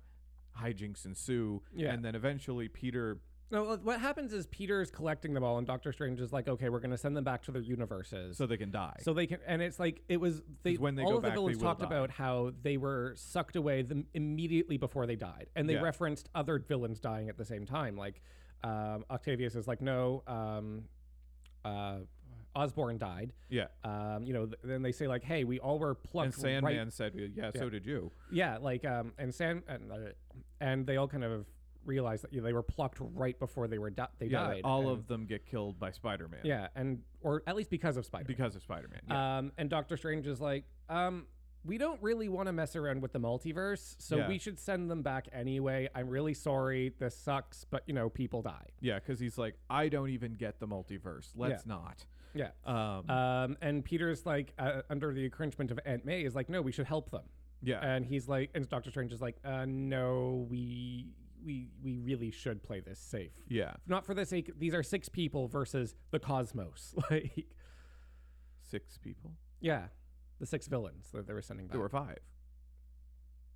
hijinks 0.60 1.04
ensue, 1.04 1.62
Yeah. 1.74 1.92
and 1.92 2.04
then 2.04 2.14
eventually 2.14 2.68
Peter 2.68 3.18
No, 3.50 3.76
what 3.76 4.00
happens 4.00 4.32
is 4.32 4.46
Peter 4.46 4.80
is 4.80 4.90
collecting 4.90 5.34
them 5.34 5.44
all, 5.44 5.58
and 5.58 5.66
Doctor 5.66 5.92
Strange 5.92 6.20
is 6.20 6.32
like, 6.32 6.48
okay, 6.48 6.70
we're 6.70 6.80
going 6.80 6.90
to 6.90 6.96
send 6.96 7.14
them 7.14 7.24
back 7.24 7.42
to 7.42 7.52
their 7.52 7.60
universes. 7.60 8.38
so 8.38 8.46
they 8.46 8.56
can 8.56 8.70
die. 8.70 8.96
So 9.02 9.12
they 9.12 9.26
can, 9.26 9.40
and 9.46 9.60
it's 9.60 9.78
like 9.78 10.00
it 10.08 10.16
was. 10.16 10.40
they 10.62 10.76
when 10.76 10.94
they 10.94 11.02
all 11.02 11.10
go 11.10 11.16
of 11.18 11.22
the 11.22 11.28
back, 11.28 11.34
they 11.36 11.40
villains 11.42 11.58
talked 11.62 11.80
die. 11.80 11.86
about 11.86 12.10
how 12.10 12.52
they 12.62 12.78
were 12.78 13.12
sucked 13.14 13.56
away 13.56 13.82
the, 13.82 14.04
immediately 14.14 14.78
before 14.78 15.04
they 15.06 15.16
died, 15.16 15.50
and 15.54 15.68
they 15.68 15.74
Yeah. 15.74 15.82
referenced 15.82 16.30
other 16.34 16.58
villains 16.60 16.98
dying 16.98 17.28
at 17.28 17.36
the 17.36 17.44
same 17.44 17.66
time. 17.66 17.94
Like 17.94 18.22
um, 18.64 19.04
Octavius 19.10 19.54
is 19.54 19.66
like, 19.68 19.82
no, 19.82 20.22
um, 20.26 20.84
uh, 21.64 21.98
Osborn 22.54 22.98
died. 22.98 23.32
yeah, 23.48 23.66
Um, 23.84 24.24
you 24.24 24.32
know, 24.32 24.46
th- 24.46 24.58
then 24.62 24.82
they 24.82 24.92
say 24.92 25.06
like, 25.08 25.22
hey, 25.24 25.44
we 25.44 25.58
all 25.60 25.78
were 25.78 25.94
plucked. 25.94 26.26
and 26.26 26.34
Sandman 26.34 26.76
right- 26.78 26.92
said, 26.92 27.14
"Yeah, 27.14 27.26
Yeah. 27.34 27.50
so 27.54 27.68
did 27.70 27.86
you." 27.86 28.10
yeah, 28.30 28.58
like 28.58 28.84
um, 28.84 29.12
and 29.18 29.34
San 29.34 29.62
and, 29.68 29.90
uh, 29.90 29.96
and 30.60 30.86
they 30.86 30.96
all 30.96 31.08
kind 31.08 31.24
of 31.24 31.46
realized 31.84 32.22
that 32.22 32.32
you 32.32 32.40
know, 32.40 32.44
they 32.44 32.52
were 32.52 32.62
plucked 32.62 32.98
right 33.00 33.36
before 33.38 33.66
they 33.68 33.78
were 33.78 33.90
di- 33.90 34.06
they 34.18 34.26
yeah, 34.26 34.46
died. 34.46 34.60
all 34.64 34.82
and- 34.82 34.90
of 34.90 35.06
them 35.08 35.26
get 35.26 35.46
killed 35.46 35.78
by 35.80 35.90
Spider-Man. 35.90 36.40
yeah, 36.44 36.68
and 36.76 37.02
or 37.22 37.42
at 37.46 37.56
least 37.56 37.70
because 37.70 37.96
of 37.96 38.04
Spider. 38.04 38.24
because 38.24 38.54
of 38.54 38.62
Spider-Man. 38.62 39.00
Yeah. 39.08 39.38
Um, 39.38 39.52
and 39.58 39.68
Doctor 39.68 39.96
Strange 39.96 40.26
is 40.26 40.40
like, 40.40 40.64
um, 40.88 41.26
we 41.64 41.78
don't 41.78 42.00
really 42.02 42.28
want 42.28 42.46
to 42.48 42.52
mess 42.52 42.74
around 42.76 43.00
with 43.02 43.12
the 43.12 43.20
multiverse, 43.20 43.94
so 44.00 44.16
Yeah. 44.16 44.28
we 44.28 44.38
should 44.38 44.58
send 44.58 44.90
them 44.90 45.02
back 45.02 45.28
anyway. 45.32 45.88
I'm 45.94 46.08
really 46.08 46.34
sorry. 46.34 46.90
This 46.98 47.16
sucks, 47.16 47.64
but 47.64 47.82
you 47.86 47.94
know, 47.94 48.10
people 48.10 48.42
die. 48.42 48.66
yeah, 48.80 48.98
because 48.98 49.18
he's 49.20 49.38
like, 49.38 49.56
I 49.70 49.88
don't 49.88 50.10
even 50.10 50.34
get 50.34 50.60
the 50.60 50.66
multiverse. 50.68 51.32
Let's 51.36 51.64
not. 51.66 52.04
Yeah. 52.34 52.50
Um, 52.64 53.08
Um, 53.10 53.56
and 53.60 53.84
Peter's 53.84 54.24
like, 54.26 54.52
uh, 54.58 54.82
under 54.90 55.12
the 55.12 55.24
encouragement 55.24 55.70
of 55.70 55.78
Aunt 55.84 56.04
May, 56.04 56.22
is 56.22 56.34
like, 56.34 56.48
no, 56.48 56.62
we 56.62 56.72
should 56.72 56.86
help 56.86 57.10
them. 57.10 57.24
yeah, 57.62 57.78
And 57.80 58.04
he's 58.06 58.28
like, 58.28 58.50
and 58.54 58.68
Doctor 58.68 58.90
Strange 58.90 59.12
is 59.12 59.20
like, 59.20 59.36
uh, 59.44 59.64
no, 59.68 60.46
we 60.50 61.14
we 61.44 61.68
we 61.82 61.98
really 61.98 62.30
should 62.30 62.62
play 62.62 62.78
this 62.80 62.98
safe. 63.00 63.32
yeah. 63.48 63.72
Not 63.88 64.06
for 64.06 64.14
the 64.14 64.24
sake. 64.24 64.52
These 64.58 64.74
are 64.74 64.82
six 64.82 65.08
people 65.08 65.48
versus 65.48 65.94
the 66.12 66.18
cosmos. 66.20 66.94
like, 67.10 67.46
Six 68.70 68.96
people. 68.98 69.32
yeah, 69.60 69.86
the 70.38 70.46
six 70.46 70.66
villains 70.66 71.10
that 71.12 71.26
they 71.26 71.34
were 71.34 71.42
sending 71.42 71.66
back. 71.66 71.72
There 71.72 71.80
were 71.80 71.88
five. 71.88 72.18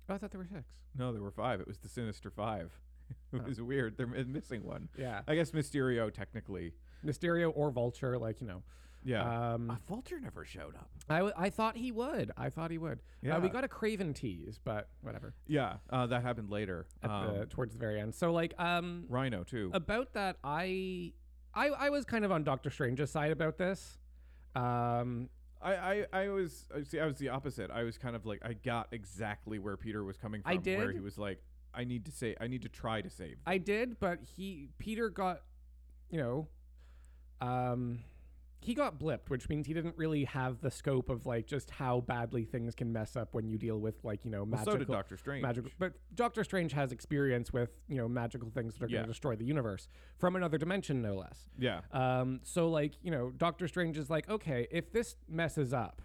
oh, 0.09 0.13
I 0.13 0.17
thought 0.17 0.31
there 0.31 0.39
were 0.39 0.45
six. 0.47 0.67
No, 0.95 1.11
there 1.13 1.21
were 1.23 1.31
five. 1.31 1.59
It 1.59 1.67
was 1.67 1.77
the 1.79 1.87
Sinister 1.89 2.29
Five. 2.29 2.71
it 3.33 3.41
Oh. 3.41 3.47
was 3.47 3.61
weird. 3.61 3.97
They're 3.97 4.05
missing 4.07 4.63
one. 4.65 4.89
Yeah. 4.97 5.21
I 5.27 5.35
guess 5.35 5.51
Mysterio 5.51 6.13
technically. 6.13 6.73
Mysterio 7.05 7.51
or 7.55 7.71
Vulture, 7.71 8.17
like 8.17 8.41
you 8.41 8.47
know. 8.47 8.63
Yeah. 9.03 9.53
Um, 9.53 9.69
uh, 9.69 9.75
Vulture 9.87 10.19
never 10.19 10.43
showed 10.43 10.75
up. 10.75 10.89
I, 11.09 11.17
w- 11.17 11.33
I 11.37 11.49
thought 11.49 11.77
he 11.77 11.91
would. 11.91 12.31
I 12.35 12.49
thought 12.49 12.71
he 12.71 12.77
would. 12.77 12.99
Uh, 13.29 13.39
we 13.39 13.47
got 13.47 13.63
a 13.63 13.67
Kraven 13.67 14.13
tease, 14.13 14.59
but 14.61 14.89
whatever. 15.01 15.33
Yeah, 15.47 15.77
uh, 15.89 16.07
that 16.07 16.23
happened 16.23 16.49
later. 16.49 16.87
Um, 17.03 17.37
the, 17.39 17.45
towards 17.45 17.73
the 17.73 17.79
very 17.79 18.01
end. 18.01 18.13
So 18.15 18.33
like 18.33 18.53
um 18.59 19.05
Rhino 19.07 19.43
too. 19.43 19.71
about 19.73 20.13
that, 20.13 20.37
I 20.43 21.13
I 21.53 21.67
I 21.69 21.89
was 21.89 22.03
kind 22.05 22.25
of 22.25 22.31
on 22.31 22.43
Doctor 22.43 22.69
Strange's 22.69 23.09
side 23.11 23.31
about 23.31 23.57
this. 23.57 23.97
Um, 24.55 25.29
I, 25.61 25.75
I, 25.75 26.05
I 26.13 26.29
was 26.29 26.65
I 26.75 26.83
see 26.83 26.99
I 26.99 27.05
was 27.05 27.17
the 27.17 27.29
opposite. 27.29 27.71
I 27.71 27.83
was 27.83 27.97
kind 27.97 28.15
of 28.15 28.25
like 28.25 28.39
I 28.43 28.53
got 28.53 28.89
exactly 28.91 29.59
where 29.59 29.77
Peter 29.77 30.03
was 30.03 30.17
coming 30.17 30.41
from. 30.41 30.51
I 30.51 30.57
Where 30.57 30.91
he 30.91 30.99
was 30.99 31.17
like, 31.17 31.41
I 31.73 31.83
need 31.83 32.05
to 32.05 32.11
say 32.11 32.35
I 32.41 32.47
need 32.47 32.63
to 32.63 32.69
try 32.69 33.01
to 33.01 33.09
save. 33.09 33.37
I 33.45 33.57
did, 33.57 33.99
but 33.99 34.19
he 34.35 34.69
Peter 34.77 35.09
got, 35.09 35.41
you 36.09 36.19
know, 36.19 36.47
um, 37.41 37.99
he 38.59 38.73
got 38.73 38.99
blipped, 38.99 39.29
which 39.29 39.47
means 39.49 39.67
he 39.67 39.73
didn't 39.73 39.95
really 39.97 40.23
have 40.25 40.59
the 40.61 40.71
scope 40.71 41.09
of 41.09 41.25
like 41.25 41.45
just 41.45 41.69
how 41.69 42.01
badly 42.01 42.43
things 42.43 42.73
can 42.75 42.91
mess 42.91 43.15
up 43.15 43.33
when 43.33 43.47
you 43.47 43.57
deal 43.57 43.79
with 43.79 44.03
like 44.03 44.25
you 44.25 44.31
know 44.31 44.39
Well, 44.39 44.47
magical. 44.59 44.73
so 44.73 44.77
did 44.79 44.87
Doctor 44.87 45.15
Strange. 45.17 45.41
magical 45.43 45.71
but 45.79 45.93
doctor 46.15 46.43
strange 46.43 46.73
has 46.73 46.91
experience 46.91 47.53
with 47.53 47.69
you 47.87 47.97
know 47.97 48.07
magical 48.09 48.49
things 48.49 48.73
that 48.73 48.83
are 48.83 48.87
going 48.87 49.03
to 49.03 49.07
destroy 49.07 49.35
the 49.35 49.45
universe 49.45 49.87
from 50.17 50.35
another 50.35 50.57
dimension 50.57 51.01
no 51.01 51.15
less 51.15 51.47
Yeah. 51.57 51.81
um 51.93 52.39
so 52.43 52.67
like 52.69 52.93
you 53.03 53.11
know 53.11 53.29
doctor 53.37 53.67
strange 53.67 53.97
is 53.97 54.09
like 54.09 54.27
okay 54.27 54.67
if 54.71 54.91
this 54.91 55.15
messes 55.29 55.71
up 55.71 56.01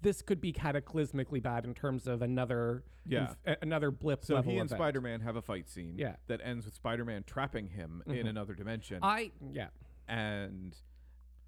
this 0.00 0.22
could 0.22 0.40
be 0.40 0.52
cataclysmically 0.52 1.42
bad 1.42 1.64
in 1.64 1.74
terms 1.74 2.06
of 2.06 2.22
another 2.22 2.84
Yeah. 3.04 3.34
inf- 3.46 3.58
another 3.62 3.90
blip 3.90 4.24
So 4.24 4.36
he 4.40 4.50
and 4.52 4.58
event. 4.58 4.70
Spider-Man 4.70 5.20
have 5.22 5.34
a 5.34 5.42
fight 5.42 5.68
scene. 5.68 5.94
Yeah. 5.98 6.14
That 6.28 6.40
ends 6.44 6.64
with 6.66 6.74
Spider-Man 6.74 7.24
trapping 7.26 7.66
him 7.66 8.02
in 8.06 8.12
Mhm. 8.26 8.28
another 8.28 8.54
dimension, 8.54 9.00
i 9.02 9.32
yeah 9.52 9.68
and 10.08 10.74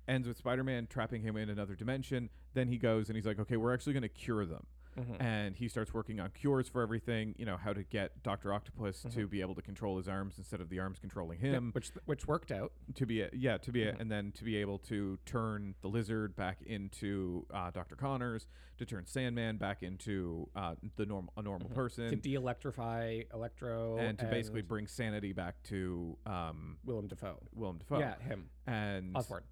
ends 0.08 0.28
with 0.28 0.36
Spider-Man 0.36 0.86
trapping 0.88 1.22
him 1.22 1.36
in 1.36 1.48
another 1.48 1.74
dimension. 1.74 2.30
Then 2.54 2.68
he 2.68 2.78
goes 2.78 3.08
and 3.08 3.16
he's 3.16 3.26
like, 3.26 3.38
"Okay, 3.38 3.56
we're 3.56 3.72
actually 3.72 3.92
going 3.92 4.02
to 4.02 4.08
cure 4.08 4.44
them." 4.44 4.66
Mhm. 4.98 5.16
And 5.20 5.56
he 5.56 5.68
starts 5.68 5.94
working 5.94 6.18
on 6.20 6.30
cures 6.30 6.68
for 6.68 6.82
everything. 6.82 7.34
You 7.38 7.46
know 7.46 7.56
how 7.56 7.72
to 7.72 7.82
get 7.84 8.22
Doctor 8.22 8.52
Octopus 8.52 9.02
to 9.10 9.26
be 9.28 9.40
able 9.40 9.54
to 9.54 9.62
control 9.62 9.96
his 9.96 10.08
arms 10.08 10.36
instead 10.38 10.60
of 10.60 10.68
the 10.68 10.78
arms 10.80 10.98
controlling 10.98 11.38
Mm-hmm. 11.38 11.46
Yeah, 11.46 11.52
him. 11.52 11.70
which 11.72 11.90
which 12.06 12.26
worked 12.26 12.50
out 12.50 12.72
to 12.94 13.06
be 13.06 13.22
a, 13.22 13.30
yeah 13.32 13.56
to 13.58 13.70
be 13.72 13.84
a, 13.84 13.92
Mhm. 13.92 14.00
and 14.00 14.10
then 14.10 14.32
to 14.32 14.44
be 14.44 14.56
able 14.56 14.78
to 14.80 15.16
turn 15.26 15.74
the 15.80 15.88
lizard 15.88 16.34
back 16.36 16.60
into 16.62 17.46
uh, 17.50 17.70
Dr. 17.70 17.94
Connors 17.96 18.46
to 18.78 18.84
turn 18.86 19.06
Sandman 19.06 19.58
back 19.58 19.82
into 19.82 20.48
uh, 20.56 20.74
the 20.96 21.06
normal 21.06 21.32
a 21.36 21.42
normal 21.42 21.68
Mhm. 21.68 21.74
person 21.74 22.08
to 22.10 22.16
de-electrify 22.16 23.22
electro 23.32 23.96
and 23.98 24.18
to 24.18 24.26
basically 24.26 24.62
bring 24.62 24.86
sanity 24.86 25.32
back 25.32 25.62
to 25.64 26.18
um, 26.26 26.78
willem 26.84 27.06
dafoe 27.06 27.40
Willem 27.52 27.78
Dafoe 27.78 27.98
yeah 28.00 28.18
him 28.18 28.50
and 28.66 29.16
osborn 29.16 29.44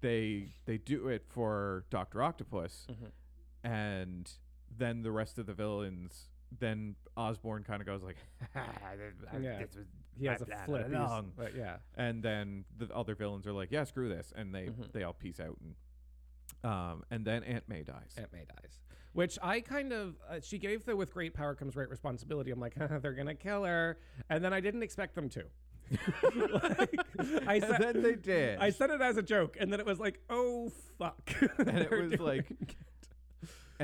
they 0.00 0.54
they 0.66 0.78
do 0.78 1.08
it 1.08 1.24
for 1.26 1.84
Dr. 1.90 2.22
Octopus 2.22 2.86
Mhm. 2.90 3.10
and 3.64 4.30
then 4.78 5.02
the 5.02 5.10
rest 5.12 5.38
of 5.38 5.46
the 5.46 5.54
villains 5.54 6.30
then 6.60 6.94
Osborn 7.16 7.64
kind 7.64 7.80
of 7.80 7.86
goes 7.86 8.02
like 8.02 8.16
Yeah. 8.54 9.58
this 9.58 9.74
was 9.74 9.86
he 10.18 10.26
has 10.26 10.40
a 10.40 10.44
blah, 10.44 10.56
blah, 10.56 10.64
flip 10.66 10.90
blah, 10.90 11.20
he's- 11.22 11.32
but 11.36 11.56
yeah 11.56 11.76
and 11.96 12.22
then 12.22 12.64
the 12.78 12.88
other 12.94 13.14
villains 13.16 13.46
are 13.46 13.52
like, 13.52 13.70
"Yeah, 13.72 13.82
screw 13.84 14.08
this," 14.08 14.32
and 14.36 14.54
they 14.54 14.66
Mhm. 14.66 14.92
they 14.92 15.02
all 15.02 15.12
peace 15.14 15.40
out, 15.40 15.58
and 15.60 15.74
um, 16.62 17.02
and 17.10 17.24
then 17.24 17.42
Aunt 17.44 17.68
May 17.68 17.82
dies. 17.82 18.14
Aunt 18.16 18.32
May 18.32 18.44
dies. 18.46 18.78
Which 19.12 19.38
I 19.42 19.60
kind 19.60 19.92
of, 19.92 20.16
uh, 20.28 20.40
she 20.42 20.58
gave 20.58 20.84
the 20.84 20.96
with 20.96 21.12
great 21.12 21.34
power 21.34 21.54
comes 21.54 21.74
great 21.74 21.90
responsibility. 21.90 22.50
I'm 22.50 22.58
like, 22.60 22.74
they're 23.02 23.12
going 23.12 23.26
to 23.28 23.34
kill 23.34 23.64
her. 23.64 23.98
And 24.30 24.42
then 24.44 24.52
I 24.52 24.60
didn't 24.60 24.82
expect 24.82 25.14
them 25.14 25.28
to. 25.30 25.44
Like, 26.50 26.94
I, 27.46 27.54
and 27.56 27.64
said, 27.64 27.80
then 27.80 28.02
they 28.02 28.14
did. 28.14 28.58
I 28.58 28.70
said 28.70 28.90
it 28.90 29.00
as 29.00 29.16
a 29.18 29.22
joke. 29.22 29.56
And 29.60 29.72
then 29.72 29.78
it 29.78 29.86
was 29.86 30.00
like, 30.00 30.20
oh, 30.30 30.70
fuck. 30.98 31.20
And 31.58 31.78
it 31.78 31.90
was 31.90 32.10
doing 32.12 32.20
like- 32.22 32.50
it. 32.50 32.74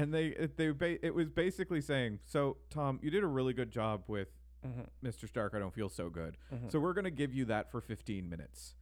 And 0.03 0.13
they 0.15 0.27
it, 0.29 0.57
they 0.57 0.71
ba- 0.71 1.05
it 1.05 1.15
was 1.15 1.29
basically 1.29 1.81
saying, 1.81 2.21
"So 2.25 2.57
Tom, 2.71 2.99
you 3.03 3.11
did 3.11 3.23
a 3.23 3.27
really 3.27 3.53
good 3.53 3.71
job 3.71 4.05
with 4.09 4.29
Mhm, 4.65 4.87
Mr. 5.03 5.27
Stark. 5.29 5.55
I 5.55 5.59
don't 5.59 5.73
feel 5.75 5.89
so 5.89 6.11
good. 6.11 6.37
mhm. 6.53 6.71
So 6.71 6.79
we're 6.81 6.93
gonna 6.93 7.11
give 7.11 7.33
you 7.33 7.47
that 7.47 7.71
for 7.71 7.81
15 7.81 8.29
minutes." 8.29 8.75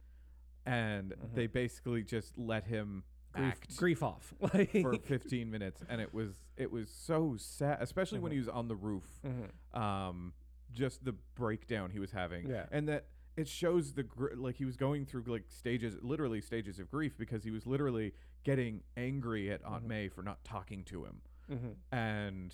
And 0.65 1.13
Mhm. 1.13 1.33
they 1.35 1.47
basically 1.47 2.03
just 2.03 2.37
let 2.37 2.65
him 2.65 3.03
grief, 3.31 3.45
act 3.47 3.77
grief 3.77 4.03
off. 4.03 4.33
For 4.81 4.97
15 4.97 5.49
minutes, 5.49 5.81
and 5.87 6.01
it 6.01 6.13
was 6.13 6.43
it 6.57 6.69
was 6.71 6.89
so 6.91 7.35
sad, 7.37 7.77
especially 7.81 8.19
when 8.19 8.31
Mhm. 8.31 8.35
he 8.35 8.39
was 8.39 8.49
on 8.49 8.67
the 8.67 8.75
roof. 8.75 9.21
Mhm. 9.23 9.77
um, 9.79 10.33
just 10.71 11.03
the 11.03 11.13
breakdown 11.35 11.89
he 11.89 11.99
was 11.99 12.11
having, 12.11 12.47
Yeah. 12.47 12.67
and 12.71 12.87
that 12.89 13.07
it 13.39 13.47
shows 13.47 13.93
the 13.93 14.03
gr- 14.03 14.35
like 14.35 14.55
he 14.57 14.65
was 14.65 14.75
going 14.75 15.05
through 15.05 15.23
like 15.27 15.45
stages, 15.49 15.95
literally 16.01 16.41
stages 16.41 16.77
of 16.79 16.89
grief 16.91 17.17
because 17.17 17.43
he 17.43 17.51
was 17.51 17.65
literally 17.65 18.13
getting 18.43 18.81
angry 18.97 19.49
at 19.51 19.63
Aunt 19.65 19.85
Mhm. 19.85 19.87
May 19.87 20.09
for 20.09 20.21
not 20.23 20.43
talking 20.43 20.83
to 20.85 21.05
him, 21.05 21.21
Mhm. 21.49 21.75
and 21.91 22.53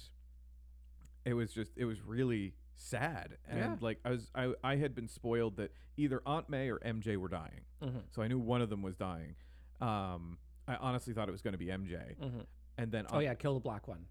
it 1.25 1.34
was 1.34 1.51
just 1.54 1.72
it 1.75 1.86
was 1.86 2.01
really 2.01 2.54
sad, 2.75 3.38
and 3.46 3.60
Yeah. 3.60 3.77
like 3.82 4.00
I 4.06 4.12
was 4.12 4.30
I 4.36 4.54
I 4.63 4.75
had 4.75 4.94
been 4.94 5.08
spoiled 5.08 5.58
that 5.58 5.72
either 5.98 6.22
Aunt 6.25 6.50
May 6.50 6.70
or 6.70 6.77
MJ 6.84 7.18
were 7.18 7.30
dying, 7.30 7.65
Mhm. 7.82 8.04
so 8.12 8.22
I 8.22 8.27
knew 8.27 8.39
one 8.39 8.62
of 8.62 8.70
them 8.70 8.82
was 8.84 8.96
dying. 8.96 9.36
Um, 9.82 10.38
I 10.68 10.75
honestly 10.77 11.13
thought 11.13 11.27
it 11.30 11.32
was 11.32 11.42
going 11.42 11.54
to 11.54 11.58
be 11.58 11.72
MJ, 11.72 12.15
Mhm. 12.20 12.46
and 12.77 12.92
then 12.92 13.06
Oh, 13.10 13.15
Aunt- 13.15 13.24
yeah, 13.24 13.34
kill 13.34 13.54
the 13.56 13.60
black 13.60 13.88
one. 13.88 14.08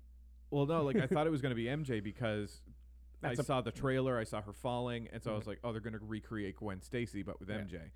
well, 0.50 0.66
no, 0.66 0.82
like 0.84 0.96
I 0.96 1.06
thought 1.06 1.26
it 1.26 1.30
was 1.36 1.40
going 1.42 1.50
to 1.50 1.56
be 1.56 1.68
MJ 1.68 2.00
because 2.00 2.62
I 3.24 3.32
a- 3.32 3.36
saw 3.42 3.60
the 3.60 3.72
trailer, 3.72 4.18
I 4.18 4.24
saw 4.24 4.40
her 4.42 4.52
falling, 4.52 5.08
and 5.12 5.22
so 5.22 5.32
I 5.32 5.34
was 5.36 5.44
Mhm. 5.44 5.48
like, 5.48 5.58
oh, 5.64 5.72
they're 5.72 5.80
going 5.80 5.92
to 5.98 6.04
recreate 6.04 6.56
Gwen 6.56 6.80
Stacy, 6.80 7.22
but 7.22 7.38
with. 7.40 7.48
MJ. 7.50 7.90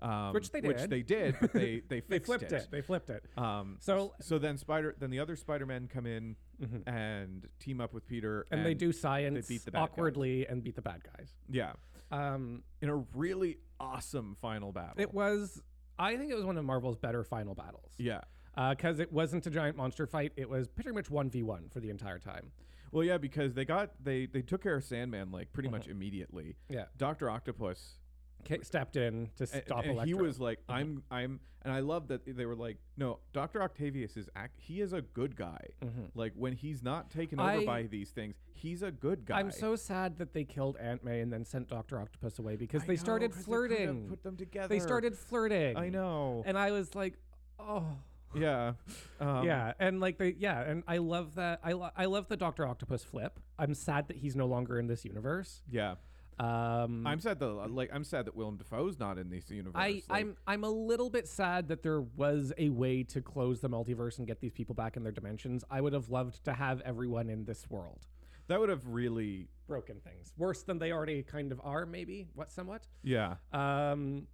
Um, 0.00 0.34
Which 0.34 0.50
they 0.50 0.60
did. 0.60 0.68
Which 0.68 0.82
they 0.90 1.02
did, 1.02 1.36
but 1.40 1.52
they 1.52 1.80
they 1.88 2.00
They 2.00 2.18
flipped 2.18 2.52
it. 2.52 2.68
They 2.70 2.82
flipped 2.82 3.10
it. 3.10 3.24
Um, 3.38 3.76
So- 3.80 4.12
so 4.20 4.38
then 4.38 4.58
Spider, 4.58 4.94
then 4.98 5.10
the 5.10 5.20
other 5.20 5.36
Spider 5.36 5.66
Men 5.66 5.86
come 5.88 6.04
in 6.04 6.36
Mhm. 6.60 6.82
and 6.88 7.48
team 7.60 7.80
up 7.80 7.94
with 7.94 8.04
Peter, 8.06 8.46
And, 8.50 8.66
they 8.66 8.74
do 8.74 8.92
science 8.92 9.46
beat 9.48 9.64
the 9.64 9.70
bad 9.70 9.78
guys. 9.78 9.88
awkwardly 9.90 10.46
and 10.46 10.62
beat 10.62 10.74
the 10.74 10.82
bad 10.82 11.02
guys. 11.04 11.32
yeah, 11.48 11.74
Um, 12.10 12.64
in 12.82 12.88
a 12.90 12.96
really 12.96 13.58
awesome 13.80 14.34
final 14.34 14.72
battle. 14.72 15.00
It 15.00 15.14
was. 15.14 15.62
I 15.98 16.16
think 16.16 16.30
it 16.30 16.34
was 16.34 16.44
one 16.44 16.58
of 16.58 16.64
Marvel's 16.64 16.96
better 16.98 17.22
final 17.22 17.54
battles. 17.54 17.94
yeah, 17.96 18.22
because 18.70 18.98
it 18.98 19.12
wasn't 19.12 19.46
a 19.46 19.50
giant 19.50 19.76
monster 19.76 20.06
fight. 20.08 20.32
It 20.36 20.48
was 20.50 20.66
pretty 20.68 20.90
much 20.90 21.08
one 21.08 21.30
v 21.30 21.42
one 21.44 21.68
for 21.68 21.78
the 21.80 21.88
entire 21.90 22.18
time. 22.18 22.50
Well, 22.94 23.04
yeah, 23.04 23.18
because 23.18 23.54
they 23.54 23.64
got 23.64 23.90
they 24.02 24.26
they 24.26 24.40
took 24.42 24.62
care 24.62 24.76
of 24.76 24.84
Sandman 24.84 25.30
like 25.32 25.52
pretty 25.52 25.68
much 25.68 25.88
immediately. 25.88 26.56
Yeah, 26.68 26.84
Doctor 26.96 27.28
Octopus 27.28 27.98
Ca 28.44 28.60
stepped 28.62 28.96
in 28.96 29.30
to 29.36 29.46
stop 29.46 29.82
and, 29.82 29.92
Electro. 29.92 30.04
he 30.06 30.14
was 30.14 30.38
like, 30.38 30.60
"I'm 30.68 31.02
I'm," 31.10 31.40
and 31.62 31.72
I 31.72 31.80
love 31.80 32.06
that 32.08 32.20
they 32.24 32.46
were 32.46 32.54
like, 32.54 32.76
"No, 32.96 33.18
Doctor 33.32 33.62
Octavius 33.62 34.16
is 34.16 34.28
act. 34.36 34.60
He 34.60 34.80
is 34.80 34.92
a 34.92 35.00
good 35.02 35.34
guy. 35.34 35.70
Mhm. 35.82 36.10
Like 36.14 36.34
when 36.36 36.52
he's 36.52 36.82
not 36.84 37.10
taken 37.10 37.40
over 37.40 37.48
I- 37.50 37.64
by 37.64 37.82
these 37.84 38.10
things, 38.12 38.36
he's 38.52 38.82
a 38.84 38.92
good 38.92 39.24
guy." 39.24 39.40
I'm 39.40 39.50
so 39.50 39.74
sad 39.74 40.18
that 40.18 40.32
they 40.32 40.44
killed 40.44 40.76
Aunt 40.76 41.02
May 41.02 41.20
and 41.20 41.32
then 41.32 41.44
sent 41.44 41.68
Doctor 41.68 41.98
Octopus 41.98 42.38
away 42.38 42.54
because 42.54 42.84
they 42.84 42.92
know, 42.94 43.00
started 43.02 43.30
'cause 43.32 43.40
they 43.40 43.44
flirting. 43.44 44.08
Put 44.08 44.22
them 44.22 44.36
together. 44.36 44.68
They 44.68 44.78
started 44.78 45.16
flirting. 45.16 45.76
I 45.76 45.88
know. 45.88 46.44
and 46.46 46.56
I 46.56 46.70
was 46.70 46.94
like, 46.94 47.14
oh. 47.58 47.98
Yeah. 48.36 48.72
Um, 49.20 49.44
yeah, 49.44 49.72
and 49.78 50.00
like 50.00 50.18
they, 50.18 50.34
yeah, 50.38 50.60
and 50.62 50.82
I 50.86 50.98
love 50.98 51.34
that. 51.36 51.60
I 51.62 51.72
lo- 51.72 51.90
I 51.96 52.06
love 52.06 52.28
the 52.28 52.36
Doctor 52.36 52.66
Octopus 52.66 53.02
flip. 53.04 53.38
I'm 53.58 53.74
sad 53.74 54.08
that 54.08 54.16
he's 54.16 54.34
no 54.36 54.46
longer 54.46 54.78
in 54.78 54.86
this 54.86 55.04
universe. 55.04 55.62
Yeah. 55.70 55.94
Um, 56.36 57.06
I'm 57.06 57.20
sad 57.20 57.38
that 57.38 57.46
like 57.70 57.90
I'm 57.92 58.02
sad 58.02 58.24
that 58.26 58.34
Willem 58.34 58.56
Dafoe's 58.56 58.98
not 58.98 59.18
in 59.18 59.30
this 59.30 59.50
universe. 59.50 59.72
I, 59.76 59.88
Like, 59.88 60.02
I'm 60.10 60.36
I'm 60.48 60.64
a 60.64 60.70
little 60.70 61.08
bit 61.08 61.28
sad 61.28 61.68
that 61.68 61.84
there 61.84 62.00
was 62.00 62.52
a 62.58 62.70
way 62.70 63.04
to 63.04 63.20
close 63.20 63.60
the 63.60 63.68
multiverse 63.70 64.18
and 64.18 64.26
get 64.26 64.40
these 64.40 64.52
people 64.52 64.74
back 64.74 64.96
in 64.96 65.04
their 65.04 65.12
dimensions. 65.12 65.62
I 65.70 65.80
would 65.80 65.92
have 65.92 66.08
loved 66.10 66.44
to 66.46 66.52
have 66.52 66.80
everyone 66.80 67.30
in 67.30 67.44
this 67.44 67.70
world. 67.70 68.06
that 68.48 68.58
would 68.58 68.68
have 68.68 68.86
really 68.88 69.48
Broken 69.68 70.00
things 70.00 70.32
worse 70.36 70.62
than 70.64 70.78
they 70.78 70.90
already 70.92 71.22
kind 71.22 71.50
of 71.52 71.60
are, 71.64 71.86
maybe 71.86 72.26
what 72.34 72.50
somewhat. 72.50 72.86
yeah. 73.02 73.36
Um, 73.52 74.26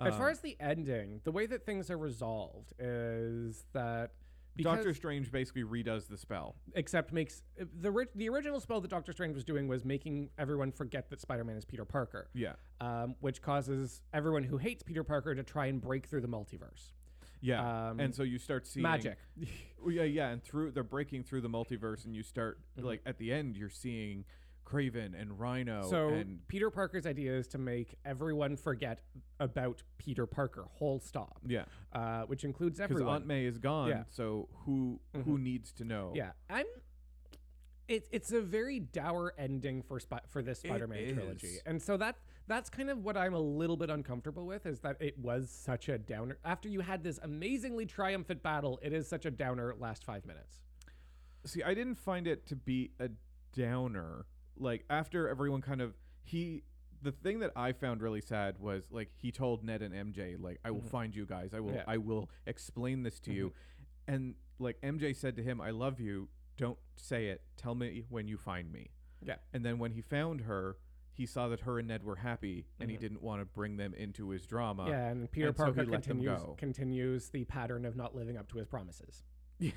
as 0.00 0.14
far 0.16 0.26
Um, 0.26 0.32
as 0.32 0.40
the 0.40 0.56
ending, 0.60 1.20
the 1.24 1.32
way 1.32 1.46
that 1.46 1.64
things 1.64 1.90
are 1.90 1.98
resolved 1.98 2.72
is 2.78 3.64
that 3.72 4.12
because 4.54 4.76
Doctor 4.76 4.94
Strange 4.94 5.30
basically 5.30 5.64
redoes 5.64 6.08
the 6.08 6.16
spell. 6.16 6.56
except 6.74 7.12
makes 7.12 7.42
the 7.58 8.06
the 8.14 8.28
original 8.30 8.58
spell 8.58 8.80
that 8.80 8.88
Doctor 8.90 9.12
Strange 9.12 9.34
was 9.34 9.44
doing 9.44 9.68
was 9.68 9.84
making 9.84 10.30
everyone 10.38 10.72
forget 10.72 11.10
that 11.10 11.20
Spider-Man 11.20 11.56
is 11.56 11.64
Peter 11.66 11.84
Parker, 11.84 12.28
Yeah. 12.32 12.54
um, 12.80 13.16
which 13.20 13.42
causes 13.42 14.00
everyone 14.14 14.44
who 14.44 14.56
hates 14.56 14.82
Peter 14.82 15.04
Parker 15.04 15.34
to 15.34 15.42
try 15.42 15.66
and 15.66 15.78
break 15.80 16.06
through 16.06 16.22
the 16.22 16.28
multiverse. 16.28 16.92
Yeah. 17.42 17.88
Um, 17.90 18.00
and 18.00 18.14
so 18.14 18.22
you 18.22 18.38
start 18.38 18.66
seeing 18.66 18.82
Magic. 18.82 19.18
Yeah, 19.88 20.02
yeah, 20.02 20.30
and 20.30 20.42
through 20.42 20.72
they're 20.72 20.82
breaking 20.82 21.22
through 21.24 21.42
the 21.42 21.50
multiverse, 21.50 22.06
and 22.06 22.16
you 22.16 22.22
start 22.22 22.58
Mm-hmm. 22.78 22.86
like 22.86 23.02
at 23.06 23.18
the 23.18 23.32
end, 23.32 23.56
you're 23.56 23.68
seeing 23.70 24.24
Kraven 24.66 25.20
and 25.20 25.38
Rhino, 25.38 25.88
so 25.88 26.08
and 26.08 26.46
Peter 26.48 26.70
Parker's 26.70 27.06
idea 27.06 27.32
is 27.32 27.46
to 27.48 27.58
make 27.58 27.94
everyone 28.04 28.56
forget 28.56 29.00
about 29.38 29.82
Peter 29.96 30.26
Parker, 30.26 30.66
whole 30.72 30.98
stop, 30.98 31.40
yeah, 31.46 31.64
uh, 31.92 32.22
which 32.22 32.44
includes 32.44 32.80
everyone. 32.80 33.04
because. 33.04 33.16
Aunt 33.16 33.26
May 33.26 33.44
is 33.44 33.58
gone. 33.58 33.88
Yeah. 33.88 34.02
So 34.10 34.48
who 34.64 35.00
who 35.24 35.38
needs 35.38 35.72
to 35.72 35.84
know? 35.84 36.12
Yeah, 36.14 36.32
I'm. 36.50 36.66
It's 37.88 38.08
it's 38.10 38.32
a 38.32 38.40
very 38.40 38.80
dour 38.80 39.32
ending 39.38 39.82
for 39.82 40.00
Spi- 40.00 40.26
for 40.28 40.42
this 40.42 40.58
Spider-Man 40.58 41.14
trilogy, 41.14 41.46
is. 41.46 41.62
and 41.64 41.80
so 41.80 41.96
that 41.98 42.16
that's 42.48 42.68
kind 42.68 42.90
of 42.90 43.04
what 43.04 43.16
I'm 43.16 43.34
a 43.34 43.40
little 43.40 43.76
bit 43.76 43.90
uncomfortable 43.90 44.46
with 44.46 44.66
is 44.66 44.80
that 44.80 44.96
it 45.00 45.16
was 45.18 45.48
such 45.50 45.88
a 45.88 45.96
downer. 45.96 46.38
After 46.44 46.68
you 46.68 46.80
had 46.80 47.04
this 47.04 47.20
amazingly 47.22 47.86
triumphant 47.86 48.42
battle, 48.42 48.80
it 48.82 48.92
is 48.92 49.08
such 49.08 49.24
a 49.26 49.30
downer 49.30 49.74
last 49.78 50.04
five 50.04 50.26
minutes. 50.26 50.60
See, 51.44 51.62
I 51.62 51.74
didn't 51.74 51.96
find 51.96 52.26
it 52.26 52.46
to 52.46 52.56
be 52.56 52.90
a 52.98 53.10
downer. 53.52 54.26
Like 54.58 54.84
after 54.90 55.28
everyone 55.28 55.60
kind 55.62 55.80
of 55.80 55.94
he. 56.22 56.62
The 57.02 57.12
thing 57.12 57.40
that 57.40 57.52
I 57.54 57.72
found 57.72 58.02
really 58.02 58.22
sad 58.22 58.58
was 58.58 58.84
like 58.90 59.10
he 59.14 59.30
told 59.30 59.62
Ned 59.62 59.82
and 59.82 59.94
MJ 59.94 60.40
like 60.40 60.58
I 60.64 60.70
will 60.70 60.80
find 60.80 61.14
you 61.14 61.26
guys. 61.26 61.52
I 61.54 61.60
will 61.60 61.68
Mm-hmm. 61.68 61.76
Yeah. 61.76 61.82
Mm-hmm. 61.82 61.90
I 61.90 61.96
will 61.98 62.30
explain 62.46 63.02
this 63.02 63.20
to 63.20 63.32
you. 63.32 63.52
And 64.08 64.34
like 64.58 64.80
MJ 64.82 65.14
said 65.14 65.36
to 65.36 65.42
him, 65.42 65.60
I 65.60 65.70
love 65.70 66.00
you. 66.00 66.28
Don't 66.56 66.78
say 66.96 67.26
it. 67.26 67.42
Tell 67.56 67.74
me 67.74 68.02
when 68.08 68.26
you 68.28 68.38
find 68.38 68.72
me. 68.72 68.90
Yeah, 69.22 69.36
And 69.52 69.64
then 69.64 69.78
when 69.78 69.92
he 69.92 70.00
found 70.00 70.42
her, 70.42 70.76
he 71.12 71.26
saw 71.26 71.48
that 71.48 71.60
her 71.60 71.78
and 71.78 71.88
Ned 71.88 72.02
were 72.04 72.16
happy, 72.16 72.66
and 72.78 72.90
he 72.90 72.96
didn't 72.96 73.22
want 73.22 73.40
to 73.40 73.44
bring 73.46 73.76
them 73.76 73.94
into 73.94 74.30
his 74.30 74.46
drama. 74.46 74.84
Mm-hmm. 74.84 74.92
yeah, 74.92 75.08
and 75.08 75.30
Peter 75.30 75.48
and 75.48 75.56
Parker 75.56 75.84
them 75.84 75.90
continues 75.90 76.40
continues 76.58 77.28
the 77.30 77.44
pattern 77.44 77.84
of 77.84 77.96
not 77.96 78.14
living 78.14 78.36
up 78.36 78.48
to 78.48 78.58
his 78.58 78.66
promises. 78.66 79.22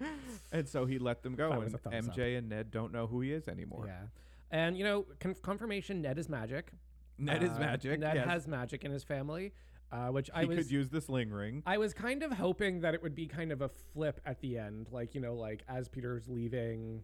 And 0.52 0.68
so 0.68 0.86
he 0.86 0.98
let 0.98 1.22
them 1.22 1.34
go, 1.34 1.50
and 1.52 1.70
thumbs 1.80 2.08
up. 2.08 2.16
MJ 2.16 2.38
and 2.38 2.48
Ned 2.48 2.70
don't 2.70 2.92
know 2.92 3.06
who 3.06 3.20
he 3.20 3.32
is 3.32 3.48
anymore. 3.48 3.84
Yeah, 3.86 4.06
and 4.50 4.76
you 4.76 4.84
know, 4.84 5.06
conf- 5.18 5.42
confirmation: 5.42 6.00
Ned 6.02 6.18
is 6.18 6.28
magic. 6.28 6.70
Ned 7.18 7.42
is 7.42 7.50
Uh, 7.52 7.58
magic. 7.58 8.00
Ned 8.00 8.14
yes. 8.16 8.26
has 8.28 8.46
magic 8.46 8.84
in 8.84 8.90
his 8.92 9.02
family, 9.02 9.52
uh, 9.90 10.08
which 10.08 10.30
I 10.34 10.44
was 10.44 10.58
could 10.58 10.70
use 10.70 10.88
the 10.88 11.00
sling 11.00 11.30
ring. 11.30 11.62
I 11.66 11.78
was 11.78 11.94
kind 11.94 12.22
of 12.22 12.32
hoping 12.32 12.80
that 12.80 12.94
it 12.94 13.02
would 13.02 13.14
be 13.14 13.26
kind 13.26 13.52
of 13.52 13.60
a 13.62 13.68
flip 13.68 14.20
at 14.24 14.40
the 14.40 14.58
end, 14.58 14.88
like 14.90 15.14
you 15.14 15.20
know, 15.20 15.34
like 15.34 15.64
as 15.68 15.88
Peter's 15.88 16.28
leaving, 16.28 17.02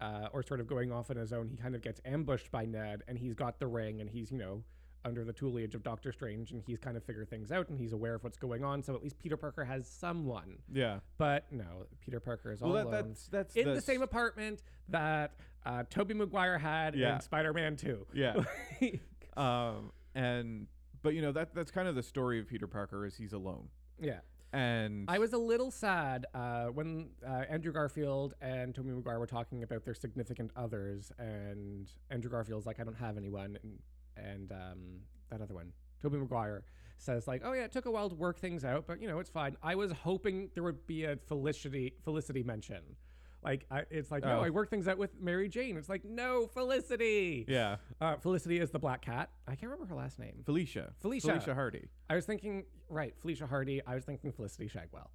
uh, 0.00 0.28
or 0.32 0.42
sort 0.42 0.60
of 0.60 0.66
going 0.66 0.90
off 0.92 1.10
on 1.10 1.16
his 1.16 1.32
own, 1.32 1.48
he 1.48 1.56
kind 1.56 1.74
of 1.74 1.82
gets 1.82 2.00
ambushed 2.04 2.50
by 2.50 2.64
Ned, 2.64 3.02
and 3.08 3.18
he's 3.18 3.34
got 3.34 3.58
the 3.58 3.66
ring, 3.66 4.00
and 4.00 4.08
he's 4.08 4.30
you 4.30 4.38
know 4.38 4.62
under 5.04 5.24
the 5.24 5.32
tutelage 5.32 5.74
of 5.74 5.82
Doctor 5.82 6.12
Strange, 6.12 6.50
and 6.52 6.62
he's 6.66 6.78
kind 6.78 6.96
of 6.96 7.04
figured 7.04 7.28
things 7.30 7.50
out, 7.52 7.68
and 7.68 7.78
he's 7.78 7.92
aware 7.92 8.14
of 8.14 8.24
what's 8.24 8.36
going 8.36 8.62
on. 8.64 8.82
So 8.82 8.94
at 8.94 9.02
least 9.02 9.18
Peter 9.18 9.36
Parker 9.36 9.64
has 9.64 9.88
someone. 9.88 10.58
yeah. 10.72 10.98
But 11.18 11.44
no, 11.50 11.86
Peter 12.00 12.20
Parker 12.20 12.52
is 12.52 12.60
Well, 12.60 12.70
all 12.70 12.76
that, 12.76 12.86
alone 12.86 13.08
that's 13.08 13.28
that's 13.28 13.56
in 13.56 13.66
the, 13.68 13.74
the 13.74 13.80
same 13.80 14.00
s- 14.02 14.04
apartment 14.04 14.62
that 14.88 15.32
uh, 15.64 15.84
Tobey 15.90 16.14
Maguire 16.14 16.58
had 16.58 16.94
Yeah. 16.94 17.14
in 17.16 17.20
Spider-Man 17.20 17.76
Two. 17.76 18.06
Yeah. 18.12 18.42
um. 19.36 19.92
And 20.14 20.66
but 21.02 21.14
you 21.14 21.22
know 21.22 21.32
that 21.32 21.54
that's 21.54 21.70
kind 21.70 21.86
of 21.88 21.94
the 21.94 22.02
story 22.02 22.40
of 22.40 22.48
Peter 22.48 22.66
Parker 22.66 23.06
is 23.06 23.16
he's 23.16 23.32
alone. 23.32 23.68
yeah. 24.00 24.20
And 24.52 25.04
I 25.08 25.20
was 25.20 25.32
a 25.32 25.38
little 25.38 25.70
sad 25.70 26.26
uh, 26.34 26.64
when 26.66 27.10
uh, 27.24 27.44
Andrew 27.48 27.72
Garfield 27.72 28.34
and 28.40 28.74
Tobey 28.74 28.90
Maguire 28.90 29.20
were 29.20 29.26
talking 29.28 29.62
about 29.62 29.84
their 29.84 29.94
significant 29.94 30.50
others, 30.56 31.12
and 31.20 31.88
Andrew 32.10 32.28
Garfield's 32.32 32.66
like, 32.66 32.80
"I 32.80 32.82
don't 32.82 32.96
have 32.96 33.16
anyone," 33.16 33.56
and, 33.62 33.78
and 34.24 34.52
um, 34.52 34.78
that 35.30 35.40
other 35.40 35.54
one, 35.54 35.72
Tobey 36.02 36.18
Maguire, 36.18 36.62
says 36.98 37.26
like, 37.26 37.42
"Oh 37.44 37.52
yeah, 37.52 37.64
it 37.64 37.72
took 37.72 37.86
a 37.86 37.90
while 37.90 38.08
to 38.08 38.14
work 38.14 38.38
things 38.38 38.64
out, 38.64 38.84
but 38.86 39.00
you 39.00 39.08
know 39.08 39.18
it's 39.18 39.30
fine." 39.30 39.56
I 39.62 39.74
was 39.74 39.90
hoping 39.92 40.50
there 40.54 40.62
would 40.62 40.86
be 40.86 41.04
a 41.04 41.16
Felicity 41.28 41.94
Felicity 42.04 42.42
mention. 42.42 42.82
Like 43.42 43.64
I, 43.70 43.84
it's 43.90 44.10
like, 44.10 44.22
no, 44.22 44.40
Oh. 44.40 44.42
I 44.42 44.50
worked 44.50 44.68
things 44.70 44.86
out 44.86 44.98
with 44.98 45.18
Mary 45.18 45.48
Jane. 45.48 45.78
It's 45.78 45.88
like, 45.88 46.04
no, 46.04 46.46
Felicity. 46.46 47.46
yeah. 47.48 47.76
Uh, 47.98 48.16
Felicity 48.16 48.58
is 48.60 48.70
the 48.70 48.78
black 48.78 49.00
cat. 49.00 49.30
I 49.48 49.52
can't 49.52 49.72
remember 49.72 49.86
her 49.86 49.94
last 49.98 50.18
name. 50.18 50.42
Felicia. 50.44 50.92
Felicia. 51.00 51.28
Felicia 51.28 51.54
Hardy. 51.54 51.88
I 52.10 52.16
was 52.16 52.26
thinking, 52.26 52.64
right, 52.90 53.14
Felicia 53.22 53.46
Hardy. 53.46 53.80
I 53.86 53.94
was 53.94 54.04
thinking 54.04 54.30
Felicity 54.30 54.68
Shagwell 54.68 55.06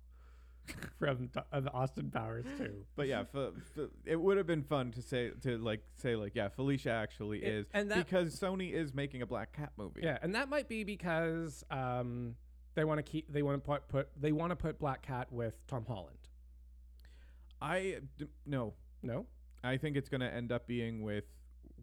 from 0.99 1.29
uh, 1.51 1.61
Austin 1.73 2.09
Powers 2.11 2.45
too. 2.57 2.85
But 2.95 3.07
yeah, 3.07 3.21
f- 3.21 3.51
f- 3.77 3.89
it 4.05 4.15
would 4.19 4.37
have 4.37 4.47
been 4.47 4.63
fun 4.63 4.91
to 4.93 5.01
say 5.01 5.31
to 5.41 5.57
like 5.57 5.81
say 5.95 6.15
like 6.15 6.33
yeah, 6.35 6.49
Felicia 6.49 6.91
actually 6.91 7.43
It- 7.43 7.53
is 7.53 7.67
and 7.73 7.91
that- 7.91 8.05
because 8.05 8.39
Sony 8.39 8.71
is 8.73 8.93
making 8.93 9.21
a 9.21 9.25
Black 9.25 9.53
Cat 9.53 9.71
movie. 9.77 10.01
Yeah, 10.03 10.17
and 10.21 10.33
that 10.35 10.49
might 10.49 10.67
be 10.67 10.83
because 10.83 11.63
um, 11.71 12.35
they 12.75 12.83
want 12.83 12.97
to 12.99 13.03
keep 13.03 13.31
they 13.31 13.41
want 13.43 13.63
to 13.63 13.65
put 13.67 13.87
put 13.87 14.09
they 14.19 14.31
want 14.31 14.51
to 14.51 14.55
put 14.55 14.79
Black 14.79 15.01
Cat 15.01 15.31
with 15.31 15.55
Tom 15.67 15.85
Holland. 15.87 16.17
I 17.61 17.97
d- 18.17 18.27
no, 18.45 18.73
No, 19.01 19.25
I 19.63 19.77
think 19.77 19.95
it's 19.97 20.09
going 20.09 20.21
to 20.21 20.31
end 20.33 20.51
up 20.51 20.67
being 20.67 21.01
with 21.03 21.23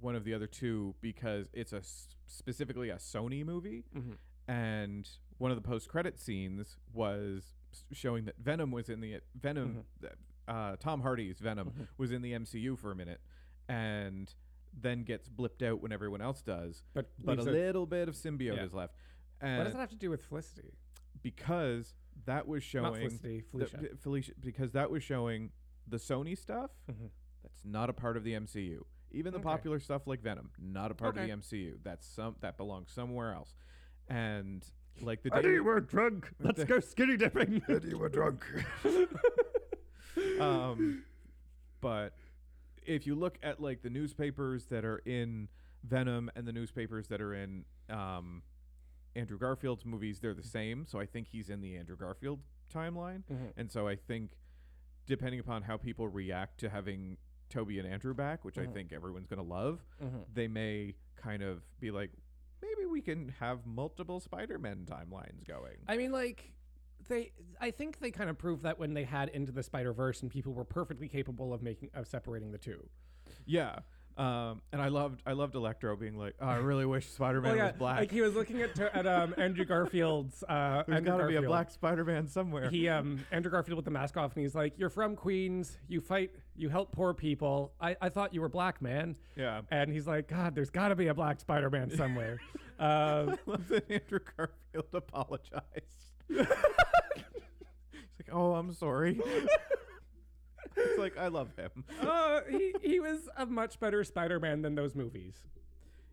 one 0.01 0.15
of 0.17 0.25
the 0.25 0.35
other 0.35 0.47
two 0.47 0.95
because 1.01 1.49
it's 1.53 1.73
a 1.73 1.81
specifically 2.27 2.91
a 2.91 2.97
Sony 2.97 3.45
movie, 3.45 3.85
Mhm. 3.97 4.17
and 4.49 5.09
one 5.39 5.51
of 5.51 5.57
the 5.57 5.67
post 5.67 5.89
credit 5.89 6.19
scenes 6.19 6.77
was 6.93 7.55
showing 7.93 8.25
that 8.27 8.37
Venom 8.39 8.71
was 8.71 8.89
in 8.89 9.01
the 9.01 9.21
Venom. 9.35 9.85
th- 10.01 10.13
Uh, 10.49 10.75
Tom 10.77 11.01
Hardy's 11.03 11.39
Venom 11.39 11.73
was 11.99 12.11
in 12.13 12.21
the 12.23 12.33
MCU 12.33 12.77
for 12.77 12.91
a 12.91 12.97
minute, 12.97 13.21
and 13.69 14.35
then 14.75 15.05
gets 15.05 15.29
blipped 15.29 15.63
out 15.63 15.81
when 15.81 15.93
everyone 15.93 16.21
else 16.21 16.43
does. 16.43 16.83
but 16.95 17.11
But 17.19 17.39
a 17.39 17.43
little 17.43 17.87
bit 17.87 18.09
of 18.09 18.15
symbiote 18.17 18.57
Yeah. 18.57 18.65
is 18.65 18.75
left, 18.75 18.95
what 19.41 19.49
and 19.49 19.65
does 19.65 19.73
that 19.75 19.79
have 19.81 19.91
to 19.91 19.97
do 19.97 20.11
with 20.11 20.23
Felicity? 20.25 20.75
because 21.23 21.95
that 22.25 22.47
was 22.49 22.63
Not 22.63 22.65
showing 22.65 23.01
Felicity, 23.09 23.41
the- 23.41 23.47
Felicia. 23.51 23.79
b- 23.79 23.89
Felicia 23.99 24.33
because 24.41 24.73
that 24.73 24.91
was 24.91 25.03
showing 25.05 25.53
the 25.87 25.97
Sony 25.99 26.37
stuff 26.37 26.71
Mhm. 26.91 27.11
that's 27.43 27.65
not 27.65 27.89
a 27.89 27.93
part 27.93 28.17
of 28.17 28.25
the 28.25 28.35
MCU. 28.35 28.85
Even 29.13 29.33
the 29.33 29.39
Okay. 29.39 29.45
popular 29.45 29.79
stuff 29.79 30.07
like 30.07 30.21
Venom, 30.21 30.51
not 30.59 30.91
a 30.91 30.95
part 30.95 31.17
of 31.17 31.23
the 31.25 31.31
MCU. 31.31 31.79
That's 31.83 32.07
some 32.07 32.37
that 32.41 32.57
belongs 32.57 32.91
somewhere 32.91 33.33
else. 33.33 33.55
And 34.09 34.69
like 35.01 35.23
the 35.23 35.35
Eddie, 35.35 35.55
day, 35.55 35.61
we're 35.61 35.81
drunk. 35.81 36.31
Let's 36.41 36.65
go 36.65 36.79
skinny 36.81 37.17
dipping. 37.17 37.63
Eddie, 37.69 37.95
we're 37.95 38.09
drunk. 38.09 38.45
um, 40.41 41.05
but 41.81 42.15
if 42.85 43.07
you 43.07 43.15
look 43.15 43.39
at 43.43 43.61
like 43.61 43.83
the 43.83 43.91
newspapers 43.91 44.67
that 44.67 44.85
are 44.85 44.99
in 44.99 45.49
Venom 45.85 46.31
and 46.37 46.47
the 46.47 46.53
newspapers 46.53 47.09
that 47.09 47.21
are 47.21 47.35
in 47.35 47.65
um, 47.91 48.43
Andrew 49.17 49.39
Garfield's 49.39 49.85
movies, 49.85 50.21
they're 50.21 50.35
the 50.35 50.43
same. 50.43 50.87
So 50.87 51.01
I 51.01 51.07
think 51.07 51.29
he's 51.29 51.49
in 51.51 51.61
the 51.61 51.77
Andrew 51.77 51.97
Garfield 51.97 52.41
timeline. 52.73 53.23
Mhm. 53.31 53.53
And 53.57 53.71
so 53.71 53.87
I 53.89 53.97
think, 53.97 54.31
depending 55.07 55.41
upon 55.41 55.63
how 55.63 55.77
people 55.77 56.09
react 56.09 56.59
to 56.61 56.69
having 56.71 57.17
Tobey 57.51 57.79
and 57.79 57.87
Andrew 57.87 58.15
back, 58.15 58.45
which 58.45 58.57
I 58.59 58.65
Mhm. 58.67 58.73
think 58.73 58.93
everyone's 58.93 59.27
going 59.27 59.43
to 59.43 59.49
love, 59.49 59.85
Mhm. 60.03 60.25
they 60.33 60.49
may 60.49 60.95
kind 61.17 61.43
of 61.43 61.63
be 61.81 61.91
like, 61.91 62.11
maybe 62.63 62.87
we 62.87 63.01
can 63.01 63.35
have 63.41 63.67
multiple 63.67 64.21
Spider 64.21 64.59
Man 64.59 64.87
timelines 64.87 65.47
going. 65.47 65.77
I 65.89 65.97
mean, 65.97 66.13
like, 66.13 66.53
they 67.09 67.33
I 67.61 67.71
think 67.71 67.99
they 67.99 68.11
kind 68.11 68.31
of 68.31 68.39
proved 68.39 68.63
that 68.63 68.79
when 68.79 68.95
they 68.95 69.05
had 69.05 69.29
Into 69.31 69.53
the 69.53 69.63
Spider 69.63 69.93
Verse 69.93 70.23
and 70.23 70.31
people 70.31 70.53
were 70.53 70.65
perfectly 70.65 71.09
capable 71.09 71.53
of 71.53 71.63
making 71.63 71.91
of 71.95 72.07
separating 72.07 72.53
the 72.53 72.59
two. 72.59 72.89
Yeah. 73.45 73.81
Um, 74.17 74.61
and 74.73 74.83
I 74.83 74.89
loved 74.89 75.23
I 75.27 75.33
loved 75.33 75.55
Electro 75.55 75.97
being 75.97 76.17
like, 76.19 76.35
oh, 76.41 76.47
I 76.47 76.57
really 76.57 76.85
wish 76.85 77.07
Spider-Man 77.15 77.53
Oh 77.53 77.55
yeah, 77.55 77.67
was 77.69 77.77
black. 77.79 77.99
like 77.99 78.11
he 78.11 78.21
was 78.21 78.35
looking 78.35 78.61
at 78.61 78.79
at 78.79 79.07
um, 79.07 79.35
Andrew 79.39 79.65
Garfield's. 79.65 80.43
Uh, 80.47 80.83
There's 80.89 81.01
got 81.03 81.17
to 81.19 81.27
be 81.27 81.37
a 81.37 81.43
black 81.43 81.71
Spider-Man 81.71 82.29
somewhere. 82.29 82.69
He 82.71 82.89
um 82.89 83.25
Andrew 83.31 83.51
Garfield 83.51 83.77
with 83.77 83.85
the 83.87 83.91
mask 83.91 84.17
off, 84.17 84.35
and 84.35 84.43
he's 84.43 84.55
like, 84.55 84.75
"You're 84.77 84.91
from 84.91 85.17
Queens. 85.17 85.79
You 85.89 86.01
fight. 86.01 86.31
You 86.57 86.69
help 86.69 86.93
poor 86.93 87.15
people. 87.15 87.73
I, 87.81 87.97
I 88.03 88.09
thought 88.11 88.35
you 88.35 88.41
were 88.43 88.49
black, 88.51 88.83
man." 88.83 89.17
yeah. 89.37 89.63
And 89.71 89.91
he's 89.91 90.07
like, 90.07 90.29
"God, 90.29 90.55
there's 90.55 90.71
got 90.71 90.89
to 90.89 90.95
be 90.97 91.07
a 91.09 91.15
black 91.15 91.41
Spider-Man 91.41 91.91
somewhere." 91.97 92.39
uh, 92.79 92.83
I 92.83 93.37
love 93.47 93.69
that 93.69 93.91
Andrew 93.91 94.19
Garfield 94.37 94.93
apologized. 94.93 95.63
He's 96.29 96.39
like, 96.39 96.49
oh, 98.33 98.55
I'm 98.55 98.73
sorry. 98.73 99.21
It's 100.77 100.99
like 100.99 101.17
I 101.19 101.29
love 101.29 101.51
him. 101.57 101.85
uh, 102.01 102.41
he 102.51 102.75
he 102.83 103.01
was 103.01 103.29
a 103.37 103.47
much 103.47 103.79
better 103.81 104.03
Spider-Man 104.05 104.63
than 104.63 104.75
those 104.75 104.95
movies. 104.95 105.35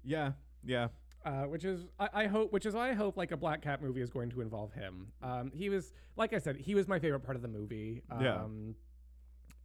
Yeah, 0.03 0.31
yeah. 0.65 0.87
uh, 1.25 1.43
which 1.43 1.65
is 1.65 1.85
I, 1.99 2.09
I 2.13 2.27
hope, 2.27 2.51
which 2.53 2.65
is 2.65 2.73
why 2.73 2.89
I 2.89 2.93
hope 2.93 3.17
like 3.17 3.31
a 3.31 3.37
Black 3.37 3.61
Cat 3.61 3.81
movie 3.81 4.01
is 4.01 4.09
going 4.09 4.29
to 4.31 4.41
involve 4.41 4.73
him. 4.73 5.07
Um, 5.21 5.51
he 5.53 5.69
was, 5.69 5.93
like 6.15 6.33
I 6.33 6.37
said, 6.39 6.55
he 6.57 6.73
was 6.75 6.87
my 6.87 6.99
favorite 6.99 7.21
part 7.21 7.35
of 7.35 7.41
the 7.41 7.47
movie. 7.49 8.01
Um, 8.09 8.21
Yeah. 8.23 8.45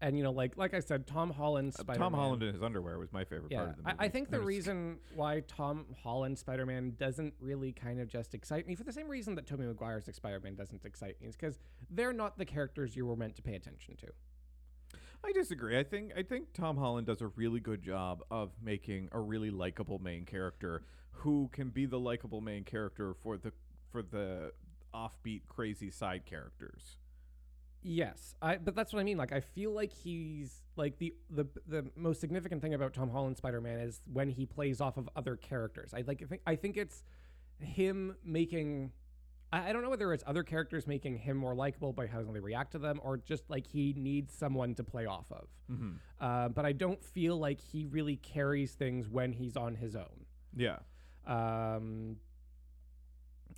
And 0.01 0.19
you 0.19 0.25
know, 0.25 0.33
like 0.33 0.59
like 0.59 0.75
I 0.75 0.81
said, 0.81 1.07
Tom 1.07 1.31
Holland, 1.31 1.73
Uh, 1.79 1.83
Spider-Man. 1.83 2.11
Tom 2.11 2.13
Holland 2.19 2.43
in 2.43 2.53
his 2.53 2.63
underwear 2.63 2.99
was 2.99 3.11
my 3.13 3.25
favorite 3.25 3.51
Yeah, 3.51 3.59
part 3.59 3.71
of 3.71 3.77
the 3.77 3.83
movie. 3.85 3.97
I, 4.01 4.05
I 4.05 4.09
think 4.09 4.29
the 4.31 4.39
was- 4.39 4.47
reason 4.47 4.99
why 5.15 5.41
Tom 5.47 5.87
Holland 6.03 6.39
Spider 6.39 6.67
Man 6.67 6.95
doesn't 6.99 7.33
really 7.41 7.73
kind 7.73 8.01
of 8.01 8.09
just 8.09 8.35
excite 8.35 8.67
me, 8.67 8.75
for 8.75 8.85
the 8.85 8.93
same 8.93 9.09
reason 9.09 9.35
that 9.37 9.47
Tobey 9.47 9.65
Maguire's 9.65 10.05
Spider 10.15 10.41
Man 10.41 10.57
doesn't 10.57 10.85
excite 10.85 11.19
me, 11.23 11.29
is 11.29 11.37
because 11.37 11.59
they're 11.91 12.13
not 12.13 12.37
the 12.37 12.45
characters 12.45 12.95
you 12.97 13.07
were 13.07 13.17
meant 13.17 13.37
to 13.37 13.43
pay 13.43 13.55
attention 13.55 13.97
to. 13.99 14.09
I 15.25 15.33
disagree. 15.33 15.79
I 15.79 15.85
think 15.85 16.13
I 16.17 16.23
think 16.23 16.53
Tom 16.53 16.77
Holland 16.77 17.07
does 17.07 17.23
a 17.23 17.29
really 17.29 17.61
good 17.61 17.83
job 17.83 18.23
of 18.31 18.51
making 18.63 19.09
a 19.13 19.21
really 19.21 19.51
likable 19.51 19.99
main 19.99 20.25
character 20.25 20.83
who 21.13 21.49
can 21.53 21.71
be 21.71 21.87
the 21.87 21.99
likable 21.99 22.41
main 22.41 22.65
character 22.65 23.15
for 23.23 23.37
the 23.39 23.53
for 23.91 24.03
the 24.03 24.53
offbeat 24.95 25.43
crazy 25.49 25.91
side 25.91 26.27
characters. 26.27 26.97
Yes, 27.83 28.35
I. 28.41 28.57
But 28.57 28.75
that's 28.75 28.93
what 28.93 29.01
I 29.01 29.05
mean. 29.05 29.19
Like, 29.19 29.33
I 29.33 29.41
feel 29.41 29.73
like 29.73 29.93
he's 29.93 30.63
like 30.77 30.99
the 30.99 31.15
the 31.31 31.47
the 31.69 31.85
most 31.97 32.21
significant 32.21 32.63
thing 32.63 32.75
about 32.75 32.95
Tom 32.95 33.11
Holland 33.11 33.37
Spider 33.37 33.61
Man 33.61 33.79
is 33.79 34.01
when 34.11 34.31
he 34.31 34.47
plays 34.47 34.81
off 34.81 34.97
of 34.97 35.09
other 35.15 35.37
characters. 35.37 35.93
I 35.93 36.03
like. 36.07 36.23
I 36.23 36.27
think 36.27 36.43
I 36.47 36.57
think 36.57 36.77
it's 36.77 37.03
him 37.61 38.17
making. 38.25 38.93
I, 39.55 39.69
I 39.69 39.73
don't 39.73 39.83
know 39.83 39.91
whether 39.91 40.13
it's 40.13 40.25
other 40.27 40.43
characters 40.43 40.87
making 40.87 41.19
him 41.19 41.37
more 41.37 41.55
likable 41.55 41.93
by 41.93 42.07
how 42.07 42.23
they 42.23 42.41
react 42.41 42.73
to 42.73 42.79
them, 42.79 43.01
or 43.03 43.17
just 43.17 43.49
like 43.49 43.67
he 43.67 43.95
needs 43.97 44.35
someone 44.35 44.75
to 44.75 44.85
play 44.85 45.07
off 45.07 45.27
of. 45.31 45.49
Mm-hmm. 45.71 45.93
Uh, 46.21 46.49
but 46.49 46.65
I 46.67 46.73
don't 46.73 47.03
feel 47.03 47.37
like 47.39 47.61
he 47.61 47.85
really 47.87 48.17
carries 48.17 48.73
things 48.73 49.09
when 49.09 49.33
he's 49.33 49.57
on 49.57 49.75
his 49.77 49.95
own. 49.97 50.27
Yeah. 50.57 50.79
Um, 51.27 52.17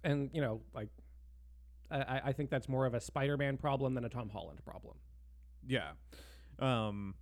and 0.04 0.30
you 0.32 0.40
know, 0.40 0.60
like, 0.74 0.88
I, 1.90 2.20
I- 2.26 2.32
think 2.32 2.50
that's 2.50 2.68
more 2.68 2.84
of 2.86 2.94
a 2.94 3.00
Spider-Man 3.00 3.56
problem 3.56 3.94
than 3.94 4.04
a 4.04 4.08
Tom 4.08 4.28
Holland 4.28 4.60
problem. 4.64 4.96
Yeah. 5.66 5.90
Um 6.58 7.14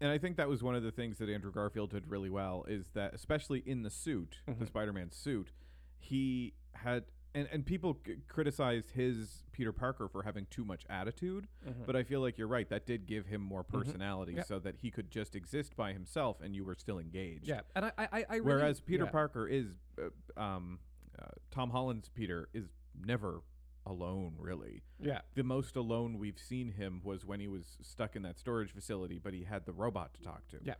and 0.00 0.10
I 0.10 0.18
think 0.18 0.36
that 0.36 0.48
was 0.48 0.62
one 0.62 0.76
of 0.76 0.84
the 0.84 0.92
things 0.92 1.18
that 1.18 1.28
Andrew 1.28 1.50
Garfield 1.50 1.90
did 1.90 2.08
really 2.08 2.30
well 2.30 2.64
is 2.68 2.90
that 2.94 3.14
especially 3.14 3.62
in 3.66 3.82
the 3.82 3.90
suit, 3.90 4.36
the 4.46 4.52
Mhm. 4.52 4.66
Spider-Man 4.68 5.10
suit, 5.10 5.50
he 5.98 6.54
had 6.72 7.04
and, 7.38 7.48
and 7.52 7.64
people 7.66 7.98
c- 8.06 8.16
criticized 8.28 8.90
his 8.90 9.44
Peter 9.52 9.72
Parker 9.72 10.08
for 10.08 10.22
having 10.22 10.46
too 10.50 10.64
much 10.64 10.82
attitude, 10.90 11.46
but 11.86 11.94
I 11.96 12.02
feel 12.02 12.20
like 12.20 12.38
you're 12.38 12.48
right. 12.48 12.68
That 12.68 12.86
did 12.86 13.06
give 13.06 13.26
him 13.26 13.40
more 13.40 13.62
personality, 13.62 14.34
Yep. 14.34 14.46
so 14.46 14.58
that 14.60 14.76
he 14.76 14.90
could 14.90 15.10
just 15.10 15.34
exist 15.36 15.76
by 15.76 15.92
himself, 15.92 16.40
and 16.42 16.54
you 16.54 16.64
were 16.64 16.74
still 16.74 16.98
engaged. 16.98 17.46
yeah, 17.46 17.60
and 17.74 17.84
I, 17.86 17.92
I, 17.98 18.06
I 18.12 18.22
really, 18.36 18.40
Whereas 18.42 18.80
Peter 18.80 19.04
yeah. 19.04 19.10
Parker 19.10 19.46
is, 19.46 19.66
uh, 20.00 20.40
um, 20.40 20.78
uh, 21.20 21.26
Tom 21.50 21.70
Holland's 21.70 22.08
Peter 22.08 22.48
is 22.54 22.66
never 23.04 23.40
alone. 23.86 24.34
Really, 24.38 24.82
yeah, 25.00 25.20
the 25.34 25.42
most 25.44 25.76
alone 25.76 26.18
we've 26.18 26.38
seen 26.38 26.72
him 26.72 27.00
was 27.04 27.24
when 27.24 27.40
he 27.40 27.48
was 27.48 27.76
stuck 27.82 28.16
in 28.16 28.22
that 28.22 28.38
storage 28.38 28.72
facility, 28.72 29.18
but 29.18 29.32
he 29.34 29.44
had 29.44 29.66
the 29.66 29.72
robot 29.72 30.14
to 30.14 30.22
talk 30.22 30.46
to. 30.48 30.58
Yeah. 30.62 30.74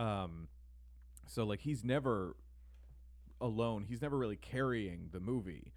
Um, 0.00 0.48
so 1.26 1.44
like 1.44 1.60
he's 1.60 1.84
never 1.84 2.36
alone. 3.40 3.84
He's 3.88 4.00
never 4.02 4.16
really 4.16 4.36
carrying 4.36 5.10
the 5.12 5.20
movie. 5.20 5.72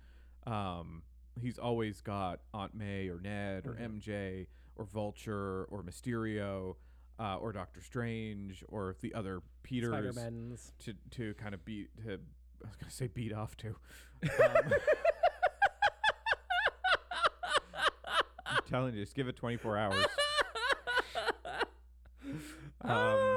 Um, 0.52 1.04
he's 1.40 1.58
always 1.60 2.02
got 2.02 2.40
Aunt 2.54 2.74
May 2.74 3.08
or 3.10 3.20
Ned 3.20 3.66
or 3.68 3.74
Mhm. 3.76 4.02
MJ 4.02 4.48
or 4.76 4.86
Vulture 4.86 5.66
or 5.66 5.84
Mysterio. 5.84 6.76
Uh, 7.22 7.36
or 7.36 7.52
Doctor 7.52 7.82
Strange, 7.82 8.64
or 8.70 8.96
the 9.02 9.14
other 9.14 9.42
Peters 9.62 9.90
Spider-Man's. 9.90 10.72
to 10.80 10.94
to 11.12 11.34
kind 11.34 11.54
of 11.54 11.66
beat 11.66 11.90
to 12.06 12.14
I 12.14 12.68
was 12.68 12.78
gonna 12.78 12.90
say 12.92 13.08
beat 13.08 13.34
off 13.34 13.58
to. 13.58 13.76
Um, 14.24 14.74
I'm 18.46 18.64
telling 18.70 18.96
you, 18.96 19.02
just 19.04 19.16
give 19.16 19.28
it 19.28 19.36
24 19.36 19.78
hours. 19.78 20.06
Um, 22.82 23.36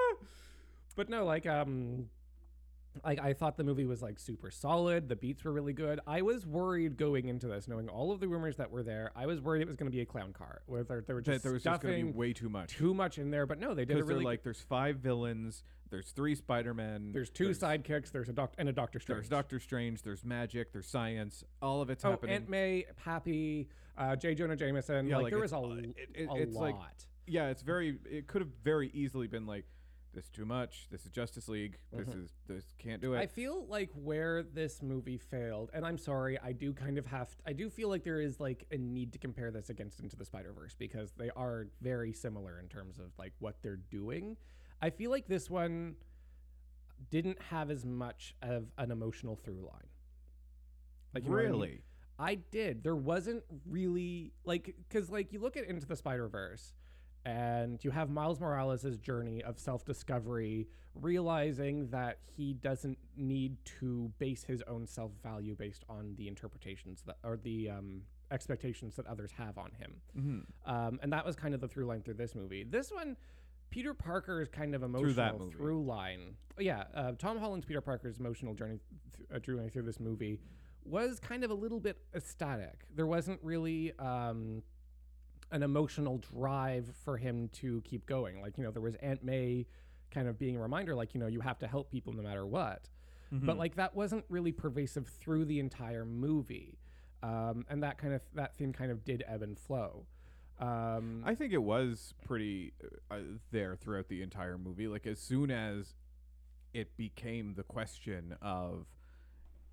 but 0.94 1.08
no, 1.08 1.24
like 1.24 1.46
um, 1.46 2.08
like 3.04 3.20
I 3.20 3.32
thought 3.32 3.56
the 3.56 3.64
movie 3.64 3.84
was 3.84 4.02
like 4.02 4.18
super 4.18 4.50
solid. 4.50 5.08
The 5.08 5.16
beats 5.16 5.44
were 5.44 5.52
really 5.52 5.72
good. 5.72 6.00
I 6.06 6.22
was 6.22 6.46
worried 6.46 6.96
going 6.96 7.28
into 7.28 7.46
this, 7.48 7.66
knowing 7.68 7.88
all 7.88 8.12
of 8.12 8.20
the 8.20 8.28
rumors 8.28 8.56
that 8.56 8.70
were 8.70 8.82
there. 8.82 9.10
I 9.16 9.26
was 9.26 9.40
worried 9.40 9.62
it 9.62 9.66
was 9.66 9.76
going 9.76 9.90
to 9.90 9.94
be 9.96 10.02
a 10.02 10.06
clown 10.06 10.32
car, 10.32 10.62
where 10.66 10.84
there, 10.84 11.00
there 11.06 11.16
were 11.16 11.22
that 11.22 11.42
there 11.42 11.52
was 11.52 11.62
just 11.62 11.80
gonna 11.82 11.94
be 11.94 12.04
way 12.04 12.32
too 12.32 12.48
much. 12.48 12.72
too 12.76 12.92
much 12.94 13.18
in 13.18 13.30
there. 13.30 13.46
But 13.46 13.58
no, 13.58 13.74
they 13.74 13.84
did 13.84 13.96
Because 13.96 14.08
really. 14.08 14.24
like, 14.24 14.42
there's 14.42 14.60
five 14.60 14.96
villains, 14.96 15.62
there's 15.90 16.10
three 16.10 16.34
Spider-Men, 16.34 17.12
there's 17.12 17.30
two 17.30 17.50
sidekicks. 17.50 18.10
There's 18.12 18.28
a 18.28 18.32
doctor 18.32 18.56
and 18.58 18.68
a 18.68 18.72
Doctor 18.72 19.00
Strange. 19.00 19.16
there's 19.20 19.28
Doctor 19.28 19.58
Strange, 19.60 20.02
there's 20.02 20.24
magic, 20.24 20.72
there's 20.72 20.86
science, 20.86 21.44
all 21.60 21.80
of 21.82 21.90
it's 21.90 22.04
Oh, 22.04 22.10
happening. 22.10 22.34
Aunt 22.36 22.48
May, 22.48 22.84
Happy, 23.04 23.68
uh, 23.98 24.16
J. 24.16 24.34
Jonah 24.34 24.56
Jameson. 24.56 25.06
Yeah, 25.06 25.16
like, 25.16 25.24
like, 25.24 25.32
there 25.32 25.40
was 25.40 25.52
a, 25.52 25.56
all- 25.56 25.72
it- 25.72 25.94
it- 26.14 26.28
a 26.28 26.34
it's 26.36 26.54
lot. 26.54 26.62
like- 26.62 26.76
yeah, 27.26 27.48
it's 27.50 27.62
very. 27.62 27.98
It 28.10 28.26
could 28.26 28.40
have 28.42 28.50
very 28.64 28.90
easily 28.92 29.28
been 29.28 29.46
like, 29.46 29.64
this 30.12 30.24
is 30.24 30.30
too 30.30 30.44
much. 30.44 30.88
This 30.90 31.04
is 31.04 31.10
Justice 31.10 31.48
League. 31.48 31.78
This 31.90 32.08
Mhm. 32.08 32.24
is 32.24 32.30
this 32.46 32.74
can't 32.78 33.00
do 33.00 33.14
it. 33.14 33.18
I 33.18 33.26
feel 33.26 33.66
like 33.66 33.90
where 33.94 34.42
this 34.42 34.82
movie 34.82 35.16
failed, 35.18 35.70
and 35.72 35.86
I'm 35.86 35.96
sorry, 35.98 36.38
I 36.38 36.52
do 36.52 36.72
kind 36.74 36.98
of 36.98 37.06
have, 37.06 37.34
I 37.46 37.52
do 37.52 37.70
feel 37.70 37.88
like 37.88 38.02
there 38.04 38.20
is 38.20 38.38
like 38.38 38.66
a 38.70 38.76
need 38.76 39.12
to 39.14 39.18
compare 39.18 39.50
this 39.50 39.70
against 39.70 40.00
Into 40.00 40.16
the 40.16 40.24
Spider 40.24 40.52
Verse 40.52 40.74
because 40.74 41.12
they 41.12 41.30
are 41.30 41.68
very 41.80 42.12
similar 42.12 42.58
in 42.60 42.68
terms 42.68 42.98
of 42.98 43.16
like 43.18 43.32
what 43.38 43.62
they're 43.62 43.76
doing. 43.76 44.36
I 44.80 44.90
feel 44.90 45.10
like 45.10 45.26
this 45.28 45.48
one 45.48 45.96
didn't 47.10 47.40
have 47.42 47.70
as 47.70 47.84
much 47.84 48.34
of 48.42 48.70
an 48.78 48.90
emotional 48.90 49.34
through 49.36 49.60
line. 49.66 49.88
Like 51.14 51.24
you 51.24 51.30
know 51.30 51.36
I 51.38 51.42
mean? 51.42 51.50
really. 51.52 51.82
I 52.18 52.34
did. 52.36 52.82
There 52.84 52.94
wasn't 52.94 53.42
really 53.66 54.32
like 54.44 54.76
because 54.88 55.10
like 55.10 55.32
you 55.32 55.40
look 55.40 55.56
at 55.56 55.64
Into 55.64 55.86
the 55.86 55.96
Spider 55.96 56.28
Verse, 56.28 56.74
and 57.24 57.82
you 57.84 57.90
have 57.90 58.10
Miles 58.10 58.40
Morales' 58.40 58.98
journey 58.98 59.42
of 59.42 59.58
self 59.58 59.84
discovery, 59.84 60.68
realizing 60.94 61.88
that 61.90 62.18
he 62.26 62.54
doesn't 62.54 62.98
need 63.16 63.56
to 63.80 64.12
base 64.18 64.44
his 64.44 64.62
own 64.66 64.86
self 64.86 65.12
value 65.22 65.54
based 65.54 65.84
on 65.88 66.14
the 66.16 66.28
interpretations 66.28 67.02
that 67.06 67.16
or 67.22 67.36
the 67.36 67.70
um, 67.70 68.02
expectations 68.30 68.96
that 68.96 69.06
others 69.06 69.30
have 69.32 69.58
on 69.58 69.70
him. 69.72 69.94
Mm-hmm. 70.18 70.70
Um, 70.74 70.98
and 71.02 71.12
that 71.12 71.24
was 71.24 71.36
kind 71.36 71.54
of 71.54 71.60
the 71.60 71.68
through 71.68 71.86
line 71.86 72.02
through 72.02 72.14
this 72.14 72.34
movie. 72.34 72.64
This 72.64 72.90
one, 72.90 73.16
Peter 73.70 73.94
Parker's 73.94 74.48
kind 74.48 74.74
of 74.74 74.82
emotional 74.82 75.12
Through 75.38 75.50
through 75.52 75.84
line. 75.84 76.36
Yeah, 76.58 76.84
uh, 76.94 77.12
Tom 77.18 77.38
Holland's 77.38 77.66
Peter 77.66 77.80
Parker's 77.80 78.18
emotional 78.18 78.54
journey 78.54 78.78
th- 79.16 79.28
uh, 79.34 79.38
through 79.40 79.68
through 79.70 79.82
this 79.82 80.00
movie 80.00 80.40
was 80.84 81.20
kind 81.20 81.44
of 81.44 81.50
a 81.50 81.54
little 81.54 81.80
bit 81.80 81.96
ecstatic. 82.14 82.84
There 82.94 83.06
wasn't 83.06 83.38
really 83.42 83.92
um, 83.98 84.62
an 85.52 85.62
emotional 85.62 86.18
drive 86.18 86.90
for 87.04 87.16
him 87.16 87.48
to 87.52 87.80
keep 87.82 88.06
going. 88.06 88.40
Like 88.42 88.58
you 88.58 88.64
know, 88.64 88.70
there 88.72 88.82
was 88.82 88.96
Aunt 88.96 89.22
May 89.22 89.66
kind 90.10 90.26
of 90.28 90.38
being 90.38 90.56
a 90.56 90.60
reminder, 90.60 90.94
like 90.94 91.14
you 91.14 91.20
know, 91.20 91.26
you 91.28 91.40
have 91.40 91.58
to 91.60 91.66
help 91.68 91.90
people 91.90 92.12
no 92.12 92.22
matter 92.22 92.44
what. 92.46 92.88
Mm-hmm. 93.32 93.46
But 93.46 93.58
like 93.58 93.76
that 93.76 93.94
wasn't 93.94 94.24
really 94.28 94.52
pervasive 94.52 95.06
through 95.06 95.44
the 95.46 95.58
entire 95.60 96.04
movie. 96.04 96.78
Um, 97.22 97.64
and 97.70 97.82
that 97.84 97.98
kind 97.98 98.14
of 98.14 98.22
that 98.34 98.56
theme 98.56 98.72
kind 98.72 98.90
of 98.90 99.04
did 99.04 99.22
ebb 99.28 99.42
and 99.42 99.56
flow. 99.58 100.06
Um, 100.58 101.22
I 101.24 101.34
think 101.34 101.52
it 101.52 101.62
was 101.62 102.14
pretty 102.26 102.72
uh, 103.10 103.18
there 103.50 103.76
throughout 103.76 104.08
the 104.08 104.22
entire 104.22 104.58
movie. 104.58 104.88
Like 104.88 105.06
as 105.06 105.18
soon 105.20 105.50
as 105.50 105.94
it 106.74 106.96
became 106.96 107.54
the 107.54 107.62
question 107.62 108.36
of, 108.42 108.86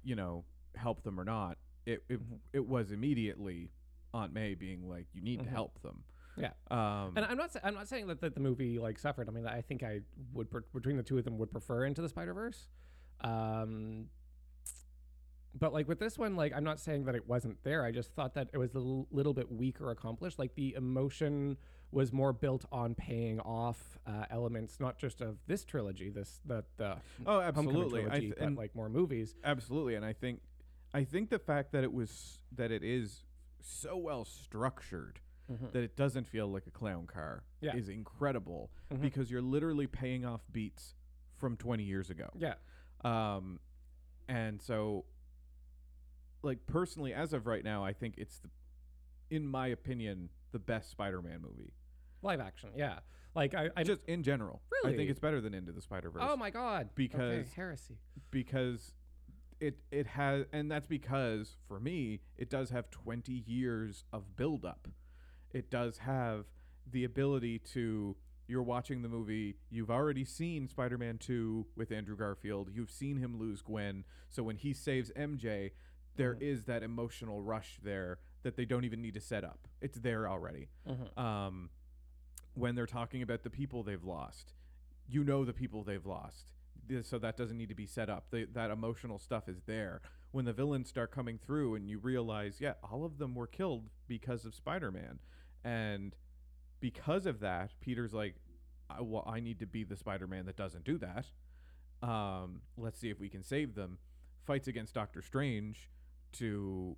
you 0.03 0.15
know, 0.15 0.43
help 0.75 1.03
them 1.03 1.19
or 1.19 1.25
not, 1.25 1.57
it 1.85 2.03
it, 2.09 2.19
Mhm. 2.19 2.39
it 2.53 2.65
was 2.67 2.91
immediately 2.91 3.71
Aunt 4.13 4.33
May 4.33 4.55
being 4.55 4.87
like, 4.89 5.07
"You 5.13 5.21
need 5.21 5.39
to 5.43 5.49
help 5.49 5.81
them." 5.81 6.03
Yeah. 6.37 6.51
Um, 6.71 7.13
and 7.17 7.25
I'm 7.25 7.37
not 7.37 7.51
sa- 7.51 7.59
I'm 7.63 7.73
not 7.73 7.87
saying 7.87 8.07
that, 8.07 8.21
that 8.21 8.33
the 8.33 8.39
movie 8.39 8.79
like 8.79 8.97
suffered. 8.99 9.27
I 9.27 9.31
mean, 9.31 9.45
I 9.45 9.61
think 9.61 9.83
I 9.83 10.01
would 10.33 10.49
pre- 10.49 10.61
between 10.73 10.95
the 10.97 11.03
two 11.03 11.17
of 11.17 11.25
them 11.25 11.37
would 11.37 11.51
prefer 11.51 11.85
Into 11.85 12.01
the 12.01 12.09
Spider 12.09 12.33
Verse. 12.33 12.67
Um, 13.21 14.07
But 15.59 15.73
like 15.73 15.87
with 15.87 15.99
this 15.99 16.17
one, 16.17 16.35
like 16.35 16.53
I'm 16.55 16.63
not 16.63 16.79
saying 16.79 17.05
that 17.05 17.15
it 17.15 17.27
wasn't 17.27 17.61
there. 17.63 17.83
I 17.83 17.91
just 17.91 18.13
thought 18.13 18.35
that 18.35 18.49
it 18.53 18.57
was 18.57 18.75
a 18.75 18.77
l- 18.79 19.07
little 19.11 19.33
bit 19.33 19.51
weaker 19.51 19.89
accomplished. 19.91 20.37
Like 20.39 20.53
the 20.55 20.75
emotion 20.75 21.57
was 21.91 22.13
more 22.13 22.31
built 22.31 22.65
on 22.71 22.93
paying 22.93 23.39
off 23.41 23.97
uh, 24.05 24.25
elements, 24.29 24.79
not 24.79 24.99
just 24.99 25.21
of 25.21 25.39
this 25.47 25.65
trilogy, 25.65 26.09
this 26.11 26.39
the 26.45 26.63
the 26.77 26.97
Oh, 27.25 27.41
Homecoming 27.41 27.47
absolutely. 27.47 27.99
I 28.01 28.03
trilogy, 28.03 28.25
th- 28.27 28.35
but 28.37 28.45
and 28.47 28.57
like 28.57 28.75
more 28.75 28.89
movies. 28.89 29.35
absolutely, 29.43 29.95
and 29.95 30.05
I 30.05 30.13
think, 30.13 30.41
I 30.93 31.03
think 31.03 31.31
the 31.31 31.39
fact 31.39 31.71
that 31.71 31.83
it 31.83 31.91
was 31.91 32.43
that 32.55 32.71
it 32.71 32.83
is 32.83 33.23
so 33.61 33.97
well 33.97 34.25
structured 34.25 35.19
that 35.71 35.81
it 35.83 35.95
doesn't 35.95 36.27
feel 36.27 36.47
like 36.47 36.67
a 36.67 36.71
clown 36.71 37.07
car 37.07 37.43
Yeah. 37.59 37.75
is 37.75 37.89
incredible 37.89 38.69
Mhm. 38.91 39.01
because 39.01 39.31
you're 39.31 39.41
literally 39.41 39.87
paying 39.87 40.23
off 40.23 40.41
beats 40.51 40.93
from 41.37 41.57
20 41.57 41.83
years 41.83 42.11
ago. 42.11 42.29
Yeah, 42.35 42.53
Um, 43.03 43.59
and 44.27 44.61
so, 44.61 45.05
like 46.43 46.65
personally, 46.67 47.13
as 47.15 47.33
of 47.33 47.47
right 47.47 47.63
now, 47.63 47.83
I 47.83 47.93
think 47.93 48.15
it's 48.17 48.37
the, 48.39 48.49
in 49.31 49.47
my 49.47 49.67
opinion, 49.67 50.29
the 50.51 50.59
best 50.59 50.89
Spider-Man 50.91 51.41
movie. 51.41 51.73
live 52.21 52.41
action. 52.41 52.69
Yeah, 52.75 52.99
like 53.33 53.53
I, 53.55 53.69
I 53.77 53.83
Just 53.83 54.03
in 54.05 54.21
general, 54.23 54.61
really, 54.71 54.93
I 54.93 54.97
think 54.97 55.09
it's 55.09 55.19
better 55.21 55.39
than 55.41 55.53
Into 55.53 55.71
the 55.71 55.81
Spider-Verse. 55.81 56.21
oh 56.23 56.35
my 56.35 56.49
god, 56.49 56.87
okay, 56.87 56.93
because- 56.95 57.53
heresy. 57.53 57.97
because 58.29 58.93
it 59.59 59.79
it 59.91 60.07
has 60.07 60.45
and 60.53 60.71
that's 60.71 60.87
because 60.87 61.57
for 61.67 61.79
me 61.79 62.21
it 62.37 62.49
does 62.49 62.69
have 62.69 62.89
20 62.91 63.31
years 63.45 64.03
of 64.13 64.35
build 64.35 64.63
up 64.65 64.87
it 65.51 65.69
does 65.69 65.99
have 65.99 66.45
the 66.91 67.03
ability 67.03 67.59
to 67.59 68.15
you're 68.47 68.63
watching 68.63 69.01
the 69.01 69.09
movie 69.09 69.55
you've 69.69 69.91
already 69.91 70.23
seen 70.25 70.67
spider-man 70.67 71.17
2 71.17 71.65
with 71.75 71.91
andrew 71.91 72.15
garfield 72.15 72.69
you've 72.73 72.91
seen 72.91 73.17
him 73.17 73.37
lose 73.37 73.61
gwen 73.61 74.03
so 74.29 74.41
when 74.43 74.55
he 74.55 74.73
saves 74.73 75.11
mj 75.17 75.71
there 76.15 76.37
is 76.39 76.61
Mhm. 76.61 76.65
that 76.65 76.83
emotional 76.83 77.41
rush 77.41 77.79
there 77.83 78.19
that 78.43 78.55
they 78.55 78.65
don't 78.65 78.83
even 78.85 79.01
need 79.01 79.13
to 79.13 79.21
set 79.21 79.43
up 79.43 79.67
it's 79.81 79.99
there 79.99 80.27
already 80.27 80.69
Mhm. 80.87 81.17
um, 81.17 81.69
when 82.55 82.75
they're 82.75 82.85
talking 82.87 83.21
about 83.21 83.43
the 83.43 83.49
people 83.49 83.83
they've 83.83 84.03
lost. 84.03 84.53
You 85.07 85.23
know 85.23 85.45
the 85.45 85.53
people 85.53 85.83
they've 85.83 86.05
lost, 86.05 86.51
so 87.01 87.19
that 87.19 87.37
doesn't 87.37 87.57
need 87.57 87.69
to 87.69 87.75
be 87.75 87.85
set 87.85 88.09
up. 88.09 88.25
They, 88.31 88.45
that 88.45 88.71
emotional 88.71 89.19
stuff 89.19 89.47
is 89.47 89.61
there. 89.65 90.01
When 90.31 90.45
the 90.45 90.53
villains 90.53 90.89
start 90.89 91.11
coming 91.11 91.37
through, 91.37 91.75
and 91.75 91.89
you 91.89 91.97
realize, 91.97 92.57
yeah, 92.59 92.73
all 92.83 93.03
of 93.03 93.17
them 93.17 93.35
were 93.35 93.47
killed 93.47 93.89
because 94.07 94.45
of 94.45 94.53
Spider-Man, 94.53 95.19
and 95.63 96.15
because 96.79 97.25
of 97.25 97.39
that, 97.39 97.71
Peter's 97.81 98.13
like, 98.13 98.35
I, 98.89 99.01
well, 99.01 99.23
I 99.27 99.39
need 99.39 99.59
to 99.59 99.65
be 99.65 99.83
the 99.83 99.95
Spider-Man 99.95 100.45
that 100.45 100.55
doesn't 100.55 100.83
do 100.83 100.97
that. 100.99 101.25
Um, 102.01 102.61
let's 102.77 102.99
see 102.99 103.09
if 103.09 103.19
we 103.19 103.29
can 103.29 103.43
save 103.43 103.75
them. 103.75 103.97
Fights 104.45 104.67
against 104.67 104.93
Doctor 104.93 105.21
Strange 105.21 105.89
to 106.33 106.95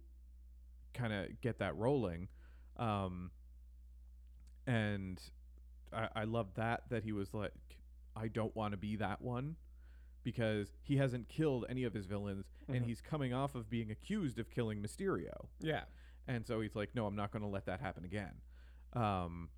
kind 0.93 1.13
of 1.13 1.41
get 1.41 1.59
that 1.59 1.75
rolling. 1.75 2.27
Um, 2.77 3.31
and 4.67 5.21
I, 5.91 6.07
I 6.15 6.23
love 6.25 6.53
that 6.55 6.83
that 6.89 7.03
he 7.03 7.11
was 7.11 7.33
like, 7.33 7.53
I 8.15 8.27
don't 8.27 8.55
want 8.55 8.71
to 8.73 8.77
be 8.77 8.97
that 8.97 9.21
one 9.21 9.55
because 10.23 10.71
he 10.81 10.97
hasn't 10.97 11.27
killed 11.29 11.65
any 11.69 11.83
of 11.83 11.93
his 11.93 12.05
villains 12.05 12.45
and 12.67 12.83
Mhm. 12.83 12.87
he's 12.87 13.01
coming 13.01 13.33
off 13.33 13.55
of 13.55 13.69
being 13.69 13.89
accused 13.91 14.37
of 14.39 14.49
killing 14.49 14.81
Mysterio. 14.81 15.47
Yeah, 15.59 15.85
And 16.27 16.45
so 16.45 16.61
he's 16.61 16.75
like, 16.75 16.93
no, 16.95 17.05
I'm 17.07 17.15
not 17.15 17.31
going 17.31 17.41
to 17.41 17.47
let 17.47 17.65
that 17.65 17.79
happen 17.81 18.05
again. 18.05 18.41
Um, 18.93 19.49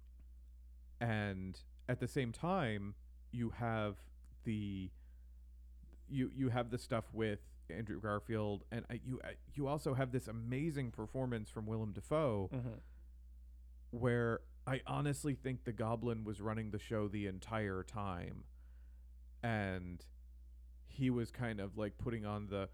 and 1.02 1.60
at 1.90 2.00
the 2.00 2.08
same 2.08 2.32
time, 2.32 2.96
you 3.32 3.50
have 3.52 3.98
the 4.44 4.90
you 6.08 6.30
you 6.34 6.50
have 6.50 6.70
the 6.70 6.78
stuff 6.78 7.06
with 7.14 7.40
Andrew 7.70 8.00
Garfield, 8.00 8.64
and 8.72 8.86
uh, 8.90 8.96
you 9.04 9.20
uh, 9.24 9.30
you 9.54 9.68
also 9.68 9.94
have 9.94 10.12
this 10.12 10.28
amazing 10.28 10.92
performance 10.92 11.50
from 11.50 11.66
Willem 11.66 11.92
Dafoe, 11.94 12.50
Mhm. 12.54 12.80
where 13.92 14.42
I 14.68 14.82
honestly 14.86 15.34
think 15.36 15.64
the 15.64 15.74
Goblin 15.74 16.24
was 16.24 16.40
running 16.42 16.72
the 16.72 16.80
show 16.80 17.08
the 17.08 17.26
entire 17.28 17.84
time, 17.84 18.44
and 19.42 20.06
he 20.94 21.10
was 21.10 21.32
kind 21.32 21.60
of 21.60 21.78
like 21.78 21.98
putting 21.98 22.26
on 22.26 22.48
the 22.48 22.70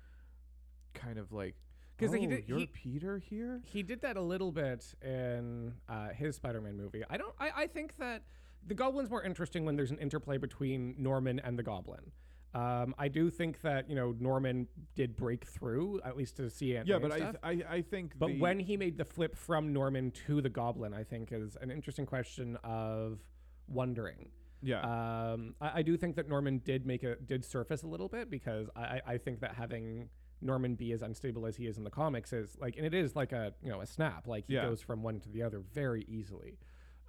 kind 0.93 1.17
of 1.17 1.32
like 1.32 1.55
'Cause 1.97 2.10
oh, 2.12 2.13
he 2.13 2.27
did- 2.27 2.47
you're 2.47 2.60
he- 2.60 2.67
Peter 2.67 3.17
here. 3.17 3.62
he 3.65 3.84
did 3.84 4.01
that 4.01 4.15
a 4.17 4.21
little 4.21 4.51
bit 4.51 4.93
in 5.01 5.73
uh, 5.88 6.10
his 6.10 6.36
Spider-Man 6.38 6.77
movie. 6.77 7.03
I 7.10 7.17
don't. 7.17 7.34
I, 7.39 7.51
I 7.63 7.67
think 7.67 7.97
that 7.97 8.23
the 8.65 8.73
Goblin's 8.73 9.10
more 9.10 9.23
interesting 9.23 9.65
when 9.65 9.75
there's 9.75 9.91
an 9.91 9.97
interplay 9.99 10.38
between 10.38 10.95
Norman 10.97 11.39
and 11.39 11.58
the 11.58 11.63
Goblin. 11.63 12.12
Um, 12.53 12.95
I 12.97 13.10
do 13.10 13.29
think 13.29 13.62
that 13.62 13.89
you 13.89 13.95
know 13.95 14.15
Norman 14.19 14.67
did 14.95 15.15
break 15.15 15.45
through 15.45 16.01
at 16.03 16.17
least 16.17 16.38
to 16.38 16.49
see 16.49 16.73
Yeah, 16.73 16.97
but 16.99 17.12
I, 17.12 17.19
th- 17.19 17.36
I 17.43 17.75
I 17.77 17.82
think 17.82 18.17
But 18.17 18.27
the, 18.27 18.39
when 18.39 18.60
he 18.60 18.75
made 18.75 18.97
the 18.97 19.05
flip 19.05 19.36
from 19.36 19.71
Norman 19.71 20.12
to 20.25 20.41
the 20.41 20.49
Goblin, 20.49 20.93
I 20.93 21.03
think 21.03 21.32
is 21.32 21.58
an 21.62 21.69
interesting 21.69 22.05
question 22.05 22.58
of 22.63 23.19
wondering. 23.67 24.29
Yeah 24.62 25.32
Um, 25.32 25.56
I, 25.62 25.80
I 25.80 25.82
do 25.82 25.95
think 25.98 26.15
that 26.17 26.28
Norman 26.28 26.60
did 26.65 26.86
make 26.86 27.04
a 27.04 27.15
did 27.15 27.43
surface 27.45 27.84
a 27.84 27.88
little 27.88 28.08
bit 28.10 28.30
because 28.30 28.69
I, 28.76 29.02
I- 29.06 29.17
think 29.17 29.39
that 29.41 29.56
having 29.56 30.10
Norman 30.41 30.76
be 30.76 30.91
as 30.93 31.02
unstable 31.02 31.45
as 31.45 31.58
he 31.58 31.65
is 31.67 31.78
in 31.78 31.84
the 31.84 31.89
comics 31.89 32.32
is 32.32 32.58
like, 32.62 32.78
and 32.78 32.86
it 32.86 32.93
is 32.93 33.15
like 33.15 33.32
a 33.34 33.54
you 33.62 33.69
know 33.69 33.82
a 33.82 33.86
snap. 33.86 34.26
Like 34.28 34.45
he 34.48 34.54
Yeah. 34.56 34.63
goes 34.67 34.82
from 34.82 35.04
one 35.04 35.19
to 35.22 35.30
the 35.30 35.43
other 35.43 35.60
very 35.74 36.06
easily. 36.08 36.58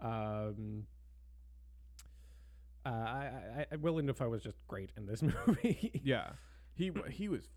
Um, 0.00 0.86
uh, 2.84 2.88
I, 2.88 3.30
I, 3.58 3.66
I, 3.72 3.76
Willem 3.76 4.06
Dafoe 4.06 4.30
was 4.30 4.42
just 4.42 4.56
great 4.66 4.90
in 4.96 5.06
this 5.06 5.22
movie. 5.46 6.00
yeah 6.02 6.30
he 6.74 6.90
he 7.10 7.28
was 7.28 7.48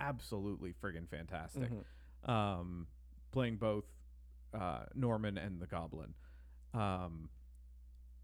absolutely 0.00 0.72
friggin' 0.82 1.08
fantastic. 1.08 1.70
Mhm. 2.26 2.28
Um, 2.30 2.86
playing 3.32 3.56
both 3.56 3.84
uh, 4.54 4.84
Norman 4.94 5.38
and 5.38 5.60
the 5.60 5.66
Goblin. 5.66 6.14
Um, 6.74 7.28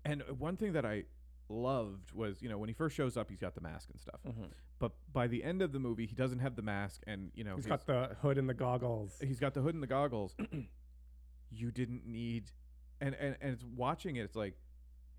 and 0.04 0.22
one 0.38 0.56
thing 0.56 0.72
that 0.72 0.84
I 0.84 1.04
loved 1.48 2.12
was 2.12 2.40
you 2.42 2.48
know 2.48 2.58
when 2.58 2.68
he 2.68 2.72
first 2.74 2.96
shows 2.96 3.16
up 3.16 3.28
he's 3.28 3.38
got 3.40 3.54
the 3.54 3.60
mask 3.60 3.90
and 3.90 4.00
stuff 4.00 4.20
Mhm. 4.26 4.48
but 4.78 4.92
by 5.12 5.26
the 5.26 5.44
end 5.44 5.60
of 5.62 5.72
the 5.72 5.78
movie 5.78 6.06
he 6.06 6.14
doesn't 6.14 6.38
have 6.38 6.56
the 6.56 6.62
mask 6.62 7.02
and 7.06 7.30
you 7.34 7.44
know 7.44 7.56
He's 7.56 7.66
got 7.66 7.86
the 7.86 8.16
hood 8.22 8.38
and 8.38 8.48
the 8.48 8.54
goggles. 8.54 9.16
he's 9.20 9.38
got 9.40 9.52
the 9.54 9.60
hood 9.60 9.74
and 9.74 9.82
the 9.82 9.86
goggles. 9.86 10.34
you 11.50 11.70
didn't 11.70 12.06
need, 12.06 12.50
and, 13.00 13.14
and 13.14 13.36
and 13.40 13.52
it's 13.52 13.64
watching 13.64 14.16
it. 14.16 14.22
It's 14.22 14.36
like 14.36 14.54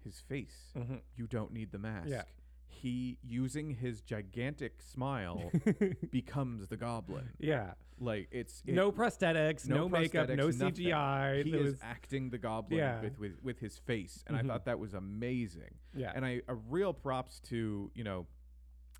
his 0.04 0.20
face. 0.20 0.72
Mhm. 0.76 1.02
You 1.16 1.28
don't 1.28 1.52
need 1.54 1.72
the 1.72 1.80
mask. 1.80 2.10
Yeah. 2.10 2.24
He 2.68 3.18
using 3.24 3.72
his 3.72 4.02
gigantic 4.02 4.82
smile 4.82 5.52
becomes 6.12 6.68
the 6.68 6.78
goblin. 6.78 7.30
yeah. 7.40 7.74
Like 7.98 8.28
it's 8.32 8.62
it- 8.68 8.74
no 8.76 8.92
prosthetics, 8.92 9.70
no, 9.70 9.76
no 9.88 9.90
makeup, 9.90 10.28
no 10.30 10.48
prosthetics, 10.50 10.60
nothing. 10.60 10.86
CGI. 10.88 11.44
He 11.46 11.52
There 11.52 11.62
is 11.62 11.72
was- 11.74 11.80
acting 11.82 12.30
the 12.30 12.38
goblin 12.38 12.80
Yeah. 12.80 13.02
with, 13.02 13.18
with 13.18 13.42
with 13.42 13.60
his 13.60 13.78
face, 13.78 14.22
and 14.28 14.36
Mhm. 14.36 14.44
I 14.44 14.48
thought 14.48 14.66
that 14.66 14.80
was 14.80 14.94
amazing. 14.94 15.76
yeah. 15.96 16.12
And 16.14 16.26
I 16.26 16.42
a 16.50 16.56
real 16.56 16.94
props 16.94 17.40
to 17.52 17.92
you 17.96 18.04
know 18.04 18.28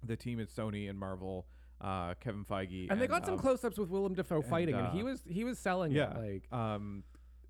the 0.02 0.16
team 0.16 0.40
at 0.40 0.48
Sony 0.48 0.90
and 0.90 0.98
Marvel, 0.98 1.46
uh, 1.82 2.14
Kevin 2.22 2.46
Feige, 2.46 2.88
and 2.90 3.02
they 3.02 3.08
got 3.08 3.26
some 3.26 3.34
um, 3.36 3.40
close-ups 3.42 3.78
with 3.78 3.90
Willem 3.90 4.14
Dafoe 4.14 4.38
and, 4.38 4.46
fighting, 4.46 4.76
and 4.76 4.88
he 4.94 5.02
uh, 5.02 5.06
was 5.06 5.24
he 5.28 5.44
was 5.44 5.60
selling 5.60 5.92
it. 5.92 5.96
yeah. 5.98 6.18
Like 6.18 6.48
um, 6.54 7.04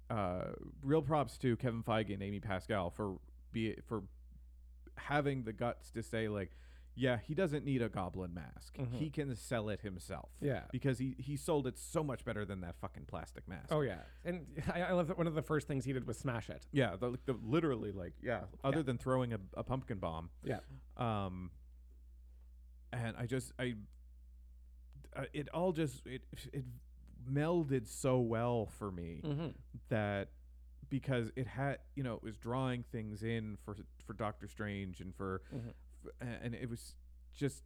uh, 0.09 0.45
real 0.81 1.03
props 1.03 1.37
to 1.39 1.55
Kevin 1.57 1.83
Feige 1.83 2.11
and 2.13 2.23
Amy 2.23 2.39
Pascal 2.39 2.89
for 2.89 3.19
be 3.51 3.75
for 3.85 4.01
having 4.97 5.43
the 5.43 5.53
guts 5.53 5.91
to 5.91 6.01
say 6.03 6.27
like, 6.27 6.51
yeah, 6.97 7.17
he 7.17 7.33
doesn't 7.33 7.65
need 7.65 7.81
a 7.81 7.89
goblin 7.89 8.33
mask. 8.33 8.77
Mhm. 8.77 8.93
He 8.93 9.09
can 9.09 9.35
sell 9.35 9.67
it 9.67 9.81
himself. 9.81 10.29
yeah. 10.39 10.61
Because 10.71 10.97
he, 10.97 11.15
he 11.19 11.35
sold 11.35 11.67
it 11.67 11.77
so 11.77 12.01
much 12.03 12.23
better 12.23 12.45
than 12.45 12.61
that 12.61 12.75
fucking 12.79 13.03
plastic 13.05 13.45
mask. 13.49 13.67
Oh 13.71 13.81
yeah, 13.81 13.99
and 14.23 14.45
I, 14.73 14.81
I 14.83 14.91
love 14.93 15.07
that 15.09 15.17
one 15.17 15.27
of 15.27 15.35
the 15.35 15.41
first 15.41 15.67
things 15.67 15.83
he 15.83 15.91
did 15.91 16.07
was 16.07 16.17
smash 16.17 16.49
it. 16.49 16.65
Yeah, 16.71 16.95
the, 16.97 17.17
the 17.25 17.33
literally 17.43 17.91
like 17.91 18.13
yeah. 18.23 18.41
Other 18.63 18.77
Yeah. 18.77 18.83
than 18.83 18.97
throwing 18.97 19.33
a, 19.33 19.39
a 19.55 19.63
pumpkin 19.63 19.97
bomb, 19.99 20.29
Yeah. 20.43 20.59
um, 20.95 21.51
and 22.93 23.15
I 23.17 23.25
just 23.25 23.51
I, 23.59 23.75
uh, 25.15 25.25
it 25.33 25.49
all 25.53 25.73
just 25.73 26.05
it 26.07 26.23
it 26.53 26.63
melded 27.29 27.87
so 27.87 28.19
well 28.19 28.67
for 28.77 28.89
me. 28.91 29.21
Mm-hmm. 29.23 29.47
that 29.89 30.29
because 30.89 31.31
it 31.35 31.47
had 31.47 31.79
you 31.95 32.03
know 32.03 32.15
it 32.15 32.23
was 32.23 32.37
drawing 32.37 32.83
things 32.91 33.23
in 33.23 33.57
for 33.63 33.75
for 34.05 34.13
Doctor 34.13 34.47
Strange 34.47 35.01
and 35.01 35.13
for, 35.15 35.41
Mhm. 35.53 35.69
f 36.21 36.27
and 36.43 36.53
it 36.55 36.69
was 36.69 36.95
just 37.33 37.63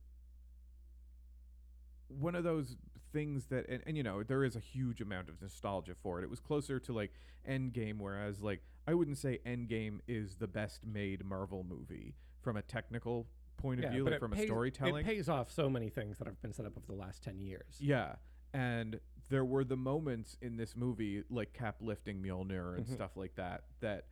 one 2.07 2.35
of 2.35 2.43
those 2.43 2.75
things 3.11 3.45
that 3.47 3.67
and, 3.69 3.81
and 3.85 3.97
you 3.97 4.03
know 4.03 4.23
there 4.23 4.43
is 4.43 4.55
a 4.55 4.59
huge 4.59 5.01
amount 5.01 5.29
of 5.29 5.41
nostalgia 5.41 5.93
for 5.95 6.19
it 6.19 6.23
it 6.23 6.29
was 6.29 6.39
closer 6.39 6.79
to 6.79 6.93
like 6.93 7.11
endgame 7.47 7.97
whereas 7.97 8.39
like 8.41 8.61
i 8.87 8.93
wouldn't 8.93 9.17
say 9.17 9.39
endgame 9.45 9.99
is 10.07 10.35
the 10.35 10.47
best 10.47 10.85
made 10.85 11.23
marvel 11.25 11.63
movie 11.67 12.15
from 12.41 12.55
a 12.55 12.61
technical 12.61 13.27
point 13.57 13.79
of 13.79 13.85
Yeah, 13.85 13.91
view 13.91 14.05
like 14.05 14.19
from 14.19 14.31
pays, 14.31 14.43
a 14.43 14.45
storytelling 14.47 15.05
It 15.05 15.09
pays 15.09 15.27
off 15.27 15.51
so 15.51 15.69
many 15.69 15.89
things 15.89 16.17
that 16.19 16.27
have 16.27 16.39
been 16.41 16.53
set 16.53 16.65
up 16.65 16.77
over 16.77 16.85
the 16.87 16.93
last 16.97 17.21
ten 17.23 17.39
years. 17.39 17.75
yeah. 17.79 18.15
And 18.53 18.99
there 19.29 19.45
were 19.45 19.63
the 19.63 19.77
moments 19.77 20.37
in 20.41 20.57
this 20.57 20.75
movie, 20.75 21.23
like 21.29 21.53
Cap 21.53 21.77
lifting 21.81 22.21
Mjolnir 22.21 22.75
and 22.77 22.85
Mhm. 22.85 22.93
stuff 22.93 23.15
like 23.15 23.35
that, 23.35 23.63
that 23.79 24.05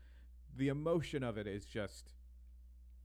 the 0.55 0.67
emotion 0.69 1.23
of 1.23 1.37
it 1.37 1.47
is 1.47 1.65
just 1.65 2.13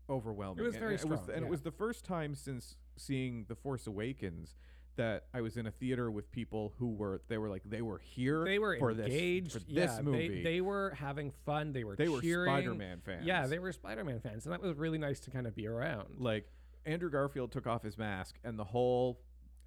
overwhelming. 0.09 0.62
It 0.62 0.66
was 0.66 0.75
And- 0.75 0.81
very 0.81 0.94
and 0.96 1.05
it 1.05 1.09
was, 1.09 1.20
strong, 1.20 1.35
and 1.37 1.42
yeah. 1.42 1.46
it 1.48 1.51
was 1.51 1.62
the 1.62 1.70
first 1.70 2.05
time 2.05 2.35
since 2.35 2.77
seeing 2.96 3.44
The 3.44 3.55
Force 3.57 3.87
Awakens 3.87 4.55
that 4.96 5.27
I 5.33 5.40
was 5.40 5.57
in 5.57 5.66
a 5.66 5.70
theater 5.70 6.11
with 6.11 6.31
people 6.31 6.75
who 6.77 6.92
were 6.92 7.22
they 7.29 7.38
were 7.38 7.48
like 7.48 7.62
they 7.64 7.81
were 7.81 7.98
here 7.98 8.44
They 8.44 8.59
were 8.59 8.77
for 8.79 8.90
engaged. 8.90 9.55
this 9.55 9.62
for 9.64 9.70
yeah, 9.70 9.87
this 9.87 10.03
movie. 10.03 10.29
They, 10.29 10.42
they 10.42 10.61
were 10.61 10.90
having 10.90 11.31
fun. 11.31 11.72
They 11.72 11.83
were 11.85 11.96
They 11.96 12.11
were. 12.11 12.20
Spider-Man 12.20 13.01
fans. 13.01 13.25
Yeah, 13.25 13.46
they 13.46 13.59
were 13.59 13.72
Spider-Man 13.72 14.20
fans, 14.20 14.44
and 14.44 14.53
that 14.53 14.61
was 14.61 14.77
really 14.77 14.98
nice 14.98 15.18
to 15.20 15.31
kind 15.31 15.46
of 15.46 15.55
be 15.55 15.66
around. 15.66 16.20
like 16.20 16.46
Andrew 16.85 17.09
Garfield 17.09 17.53
took 17.53 17.66
off 17.66 17.83
his 17.85 17.96
mask 17.96 18.38
and 18.44 18.59
the 18.59 18.64
whole 18.64 19.22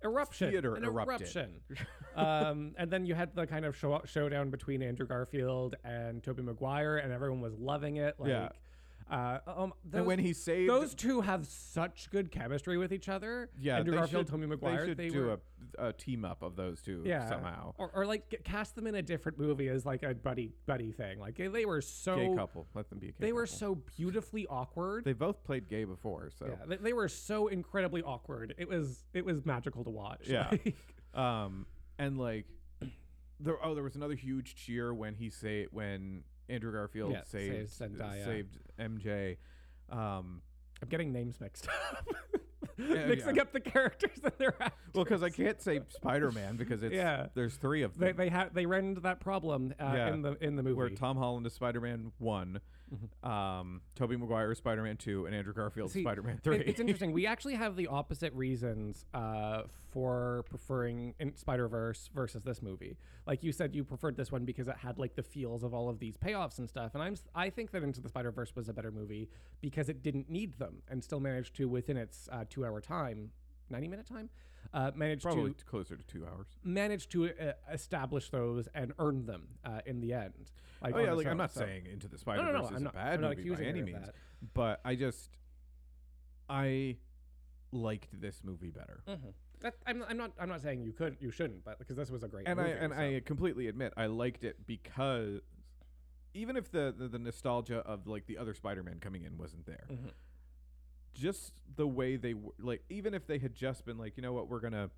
eruption. 0.05 0.51
theater 0.51 0.75
an 0.75 0.83
erupted. 0.85 1.21
eruption. 1.35 1.51
um, 2.15 2.73
and 2.77 2.89
then 2.89 3.05
you 3.05 3.13
had 3.15 3.35
the 3.35 3.45
kind 3.45 3.65
of 3.65 3.75
show- 3.75 4.01
showdown 4.05 4.49
between 4.49 4.81
Andrew 4.81 5.05
Garfield 5.07 5.75
and 5.83 6.23
Tobey 6.23 6.41
Maguire, 6.43 6.97
and 6.97 7.11
everyone 7.11 7.41
was 7.41 7.53
loving 7.59 7.97
it. 7.97 8.15
Like, 8.17 8.29
Yeah. 8.29 8.49
Uh, 9.09 9.37
um, 9.45 9.73
those, 9.83 9.99
and 9.99 10.07
when 10.07 10.17
he 10.17 10.33
saved 10.33 10.67
those 10.67 10.95
two 10.95 11.21
have 11.21 11.45
such 11.45 12.09
good 12.09 12.31
chemistry 12.31 12.77
with 12.77 12.91
each 12.91 13.07
other. 13.07 13.49
yeah 13.59 13.77
Andrew 13.77 13.91
they 13.91 13.97
Garfield, 13.97 14.25
should, 14.25 14.31
Tobey 14.31 14.47
Maguire. 14.47 14.81
they 14.81 14.87
should 14.87 14.97
they 14.97 15.09
do 15.09 15.25
were, 15.25 15.39
a, 15.77 15.89
a 15.89 15.93
team 15.93 16.25
up 16.25 16.41
of 16.41 16.55
those 16.55 16.81
two 16.81 17.03
yeah, 17.05 17.27
somehow 17.29 17.73
or, 17.77 17.91
or 17.93 18.05
like 18.07 18.41
cast 18.43 18.75
them 18.75 18.87
in 18.87 18.95
a 18.95 19.03
different 19.03 19.37
movie 19.37 19.67
as 19.67 19.85
like 19.85 20.01
a 20.01 20.15
buddy 20.15 20.51
buddy 20.65 20.91
thing. 20.91 21.19
Like 21.19 21.37
they, 21.37 21.47
they 21.47 21.65
were 21.65 21.81
so 21.81 22.15
gay 22.15 22.35
couple 22.35 22.65
let 22.73 22.89
them 22.89 22.97
be 22.97 23.09
a 23.09 23.11
gay 23.11 23.17
they 23.19 23.33
were 23.33 23.45
so 23.45 23.75
beautifully 23.95 24.47
awkward. 24.47 25.05
they 25.05 25.13
both 25.13 25.43
played 25.43 25.67
gay 25.67 25.83
before 25.83 26.31
so 26.35 26.47
yeah, 26.47 26.65
they, 26.65 26.77
they 26.77 26.93
were 26.93 27.09
so 27.09 27.47
incredibly 27.47 28.01
awkward. 28.01 28.55
It 28.57 28.67
was 28.67 29.03
it 29.13 29.23
was 29.23 29.45
magical 29.45 29.83
to 29.83 29.91
watch. 29.91 30.27
Yeah. 30.27 30.49
Like, 30.65 30.75
um 31.13 31.65
and 31.97 32.17
like 32.17 32.45
there 33.39 33.63
oh 33.63 33.73
there 33.75 33.83
was 33.83 33.95
another 33.95 34.15
huge 34.15 34.55
cheer 34.55 34.93
when 34.93 35.15
he 35.15 35.29
say 35.29 35.67
when 35.71 36.23
Andrew 36.49 36.71
Garfield 36.71 37.11
Yeah, 37.11 37.23
saved 37.23 37.69
saves 37.71 37.79
Zendaya. 37.97 38.23
saved 38.25 38.57
MJ 38.79 39.37
um 39.89 40.41
I'm 40.81 40.89
getting 40.89 41.11
names 41.13 41.39
mixed 41.39 41.67
up. 41.67 42.07
Yeah, 42.77 43.05
Mixing 43.05 43.37
yeah. 43.37 43.41
up 43.43 43.53
the 43.53 43.61
characters 43.61 44.19
and 44.21 44.33
their 44.37 44.53
actors. 44.61 44.77
well 44.93 45.05
because 45.05 45.23
I 45.23 45.29
can't 45.29 45.61
say 45.61 45.79
Spider-Man 45.87 46.57
because 46.57 46.83
it's 46.83 46.93
Yeah. 46.93 47.27
there's 47.33 47.55
three 47.55 47.83
of 47.83 47.97
they 47.97 48.07
them 48.07 48.17
they 48.17 48.27
had 48.27 48.53
they 48.53 48.65
ran 48.65 48.83
into 48.85 49.01
that 49.01 49.21
problem 49.21 49.73
uh, 49.79 49.85
in 50.11 50.21
the 50.21 50.35
in 50.43 50.57
the 50.57 50.63
movie. 50.63 50.73
where 50.75 50.89
Tom 50.89 51.15
Holland 51.15 51.45
is 51.47 51.53
Spider-Man 51.53 52.11
1 52.17 52.59
um 53.23 53.81
Tobey 53.95 54.17
Maguire 54.17 54.51
is 54.51 54.57
Spider-Man 54.57 54.97
2 54.97 55.25
and 55.25 55.35
Andrew 55.35 55.53
Garfield 55.53 55.91
See, 55.91 56.01
Spider-Man 56.01 56.35
It- 56.37 56.43
3 56.43 56.57
it's 56.59 56.79
interesting. 56.79 57.11
We 57.11 57.25
actually 57.33 57.55
have 57.55 57.75
the 57.75 57.87
opposite 57.87 58.33
reasons 58.33 59.05
uh, 59.13 59.63
for 59.91 60.43
preferring 60.49 61.13
in 61.19 61.35
Spider 61.35 61.67
Verse 61.67 62.09
versus 62.13 62.43
this 62.43 62.61
movie. 62.61 62.97
Like 63.25 63.43
you 63.43 63.51
said, 63.51 63.73
you 63.75 63.83
preferred 63.83 64.17
this 64.17 64.31
one 64.31 64.45
because 64.45 64.67
it 64.67 64.75
had 64.77 64.97
like 64.99 65.15
the 65.15 65.23
feels 65.23 65.63
of 65.63 65.73
all 65.73 65.89
of 65.89 65.99
these 65.99 66.17
payoffs 66.17 66.59
and 66.59 66.67
stuff. 66.67 66.93
And 66.93 67.01
I'm 67.03 67.15
I 67.33 67.49
think 67.49 67.71
that 67.71 67.83
Into 67.83 68.01
the 68.01 68.09
Spider 68.09 68.31
Verse 68.31 68.55
was 68.55 68.69
a 68.69 68.73
better 68.73 68.91
movie 68.91 69.29
because 69.61 69.89
it 69.89 70.03
didn't 70.03 70.29
need 70.29 70.57
them 70.59 70.81
and 70.89 71.03
still 71.03 71.19
managed 71.19 71.55
to 71.55 71.67
within 71.69 71.97
its 71.97 72.27
uh, 72.31 72.43
two 72.49 72.65
hour 72.65 72.81
time, 72.81 73.31
ninety 73.69 73.87
minute 73.87 74.05
time, 74.05 74.29
uh, 74.73 74.91
managed 74.95 75.23
probably 75.23 75.53
to 75.53 75.65
closer 75.65 75.95
to 75.95 76.03
2 76.03 76.25
hours 76.25 76.47
managed 76.63 77.11
to 77.11 77.29
uh, 77.29 77.53
establish 77.71 78.29
those 78.29 78.67
and 78.73 78.93
earn 78.99 79.25
them 79.25 79.47
uh, 79.63 79.79
in 79.85 80.01
the 80.01 80.13
end. 80.13 80.51
Like 80.81 80.95
Oh 80.95 80.99
yeah, 80.99 81.13
like 81.13 81.27
I'm 81.27 81.37
not 81.37 81.51
So- 81.53 81.61
saying 81.61 81.85
Into 81.91 82.07
the 82.07 82.17
Spider-Verse 82.17 82.53
no, 82.53 82.65
is 82.65 82.69
I'm 82.71 82.75
a 82.77 82.79
not, 82.81 82.93
bad 82.93 83.23
I'm 83.23 83.29
movie 83.37 83.49
by 83.49 83.61
any 83.63 83.81
means, 83.81 84.07
but 84.53 84.81
I 84.85 84.95
just 84.95 85.29
I 86.49 86.97
liked 87.71 88.19
this 88.21 88.41
movie 88.43 88.69
better. 88.69 89.01
Mhm. 89.07 89.33
That, 89.61 89.75
I'm, 89.87 90.03
I'm 90.07 90.17
not. 90.17 90.31
I'm 90.39 90.49
not 90.49 90.61
saying 90.61 90.83
you 90.83 90.91
couldn't 90.91 91.21
you 91.21 91.31
shouldn't, 91.31 91.63
but 91.63 91.79
because 91.79 91.95
this 91.95 92.11
was 92.11 92.23
a 92.23 92.27
great 92.27 92.47
and 92.47 92.57
movie. 92.59 92.71
I 92.71 92.75
and 92.75 92.93
so. 92.93 92.99
I 92.99 93.21
completely 93.25 93.67
admit 93.67 93.93
I 93.97 94.05
liked 94.07 94.43
it 94.43 94.57
because 94.67 95.39
even 96.33 96.57
if 96.57 96.69
the, 96.71 96.93
the 96.95 97.07
the 97.07 97.17
nostalgia 97.19 97.77
of 97.79 98.05
like 98.05 98.27
the 98.27 98.37
other 98.37 98.53
Spider-Man 98.53 98.99
coming 98.99 99.23
in 99.23 99.37
wasn't 99.37 99.65
there, 99.65 99.85
Mhm. 99.89 100.11
Just 101.15 101.53
the 101.77 101.87
way 101.87 102.15
they 102.17 102.33
were 102.35 102.51
like 102.59 102.83
even 102.89 103.13
if 103.13 103.25
they 103.25 103.37
had 103.39 103.55
just 103.55 103.85
been 103.85 103.97
like 103.97 104.15
you 104.17 104.21
know 104.21 104.33
what 104.33 104.47
we're 104.49 104.59
gonna 104.59 104.89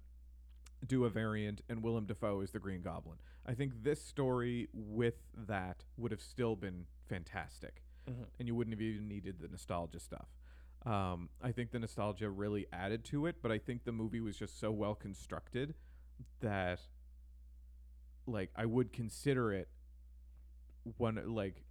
do 0.86 1.06
a 1.06 1.10
variant 1.10 1.62
and 1.70 1.82
Willem 1.82 2.06
Dafoe 2.06 2.42
is 2.42 2.52
the 2.52 2.60
Green 2.60 2.82
Goblin, 2.82 3.18
I 3.46 3.54
think 3.54 3.84
this 3.84 4.04
story 4.04 4.68
with 4.74 5.16
that 5.48 5.86
would 5.98 6.12
have 6.12 6.22
still 6.22 6.56
been 6.56 6.86
fantastic, 7.08 7.82
Mhm. 8.08 8.26
and 8.40 8.48
you 8.48 8.54
wouldn't 8.56 8.74
have 8.76 8.82
even 8.82 9.08
needed 9.08 9.40
the 9.40 9.48
nostalgia 9.48 10.00
stuff. 10.00 10.28
Um, 10.86 11.30
I 11.42 11.52
think 11.52 11.72
the 11.72 11.80
nostalgia 11.80 12.30
really 12.30 12.68
added 12.72 13.04
to 13.06 13.26
it, 13.26 13.42
but 13.42 13.52
I 13.52 13.58
think 13.58 13.86
the 13.86 13.92
movie 13.92 14.22
was 14.22 14.38
just 14.38 14.60
so 14.60 14.72
well 14.72 14.94
constructed 14.96 15.74
that 16.42 16.80
like 18.28 18.52
I 18.56 18.66
would 18.66 18.92
consider 18.94 19.52
it 19.54 19.70
one 20.98 21.16
like 21.34 21.64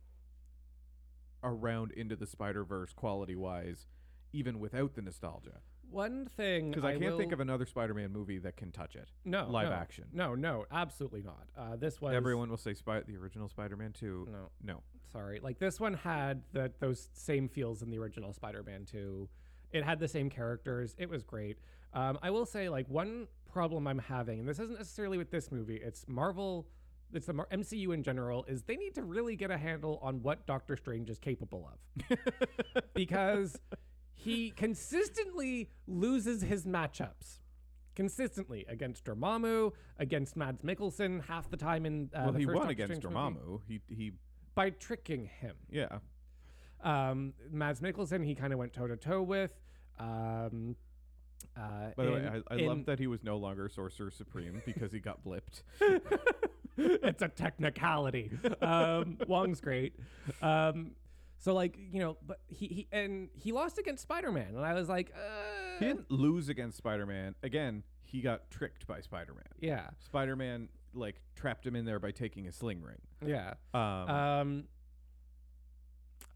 around 1.42 1.92
into 1.92 2.16
the 2.16 2.26
Spider 2.26 2.64
Verse 2.64 2.92
quality 2.92 3.36
wise, 3.36 3.86
even 4.36 4.58
without 4.60 4.94
the 4.94 5.02
nostalgia. 5.02 5.60
One 5.90 6.26
thing 6.36 6.70
Because 6.70 6.84
I, 6.84 6.98
can't 6.98 7.16
think 7.16 7.32
of 7.32 7.40
another 7.40 7.64
Spider 7.64 7.94
Man 7.94 8.12
movie 8.12 8.38
that 8.38 8.56
can 8.56 8.72
touch 8.72 8.96
it. 8.96 9.08
no 9.24 9.48
live 9.48 9.68
no, 9.70 9.74
action. 9.74 10.04
No, 10.12 10.34
no, 10.34 10.64
absolutely 10.70 11.22
not. 11.22 11.46
Uh, 11.56 11.76
this 11.76 12.00
was 12.00 12.14
Everyone 12.14 12.50
will 12.50 12.56
say 12.56 12.74
Spy- 12.74 13.02
the 13.06 13.16
original 13.16 13.48
Spider 13.48 13.76
Man 13.76 13.92
2. 13.92 14.28
No, 14.30 14.48
No. 14.62 14.82
sorry. 15.12 15.38
Like 15.40 15.58
this 15.58 15.78
one 15.80 15.94
had 15.94 16.42
that 16.52 16.80
those 16.80 17.08
same 17.14 17.48
feels 17.48 17.82
in 17.82 17.90
the 17.90 17.98
original 17.98 18.32
Spider-Man 18.32 18.84
2. 18.84 19.28
It 19.72 19.84
had 19.84 19.98
the 20.00 20.08
same 20.08 20.28
characters. 20.28 20.94
It 20.98 21.08
was 21.08 21.22
great. 21.22 21.58
Um, 21.94 22.18
I 22.22 22.30
will 22.30 22.46
say, 22.46 22.68
like 22.68 22.88
one 22.88 23.26
problem 23.50 23.86
I'm 23.86 23.98
having, 23.98 24.40
and 24.40 24.48
this 24.48 24.58
isn't 24.58 24.78
necessarily 24.78 25.18
with 25.18 25.30
this 25.30 25.50
movie. 25.50 25.76
It's 25.82 26.04
Marvel. 26.08 26.66
It's 27.12 27.26
the 27.26 27.32
Mar- 27.32 27.48
MCU 27.52 27.94
in 27.94 28.02
general. 28.02 28.44
Is 28.48 28.62
they 28.64 28.76
need 28.76 28.94
to 28.96 29.02
really 29.02 29.36
get 29.36 29.50
a 29.50 29.56
handle 29.56 29.98
on 30.02 30.20
what 30.22 30.46
Doctor 30.46 30.76
Strange 30.76 31.08
is 31.10 31.18
capable 31.18 31.70
of. 31.72 32.18
because 32.94 33.56
he 34.16 34.50
consistently 34.50 35.70
loses 35.86 36.42
his 36.42 36.64
matchups. 36.66 37.38
Consistently 37.94 38.64
against 38.68 39.04
Dormammu, 39.04 39.72
against 39.98 40.36
Mads 40.36 40.62
Mikkelsen, 40.62 41.24
half 41.24 41.48
the 41.48 41.56
time 41.56 41.86
in 41.86 42.10
uh, 42.14 42.24
well, 42.24 42.32
the 42.32 42.38
he 42.40 42.44
first 42.44 42.54
won 42.56 42.66
Doctor 42.66 42.72
against 42.84 43.00
Strange 43.02 43.14
movie, 43.14 43.36
Dormammu. 43.36 43.60
He, 43.68 43.80
he, 43.88 44.12
by 44.54 44.70
tricking 44.70 45.30
him. 45.40 45.54
yeah. 45.70 45.98
Um, 46.82 47.32
Mads 47.50 47.80
Mikkelsen, 47.80 48.22
he 48.24 48.34
kind 48.34 48.52
of 48.52 48.58
went 48.58 48.74
toe 48.74 48.86
to 48.86 48.96
toe 48.96 49.22
with. 49.22 49.52
Um, 49.98 50.76
uh, 51.56 51.90
By 51.96 52.04
the 52.04 52.12
way, 52.12 52.28
I, 52.50 52.54
I 52.54 52.58
in- 52.58 52.66
love 52.66 52.84
that 52.86 52.98
he 52.98 53.06
was 53.06 53.24
no 53.24 53.38
longer 53.38 53.68
Sorcerer 53.68 54.10
Supreme 54.10 54.60
because 54.66 54.92
he 54.92 54.98
got 54.98 55.24
blipped. 55.24 55.62
it's 56.76 57.22
a 57.22 57.28
technicality. 57.28 58.30
Um, 58.60 59.16
Wong's 59.26 59.60
great. 59.62 59.94
Um, 60.42 60.90
so 61.38 61.54
like 61.54 61.76
you 61.92 62.00
know, 62.00 62.16
but 62.26 62.40
he, 62.46 62.66
he 62.66 62.88
and 62.92 63.28
he 63.34 63.52
lost 63.52 63.78
against 63.78 64.02
Spider 64.02 64.32
Man, 64.32 64.54
and 64.56 64.64
I 64.64 64.74
was 64.74 64.88
like, 64.88 65.12
uh, 65.14 65.78
He 65.78 65.84
didn't 65.86 66.10
lose 66.10 66.48
against 66.48 66.76
Spider 66.78 67.06
Man. 67.06 67.34
Again, 67.42 67.82
he 68.02 68.20
got 68.20 68.50
tricked 68.50 68.86
by 68.86 69.00
Spider 69.00 69.34
Man. 69.34 69.44
yeah, 69.60 69.88
Spider 70.00 70.36
Man, 70.36 70.68
like, 70.94 71.20
trapped 71.34 71.66
him 71.66 71.76
in 71.76 71.84
there 71.84 71.98
by 71.98 72.10
taking 72.10 72.46
a 72.46 72.52
sling 72.52 72.82
ring. 72.82 73.00
yeah. 73.24 73.54
Um, 73.74 74.08
Um, 74.10 74.64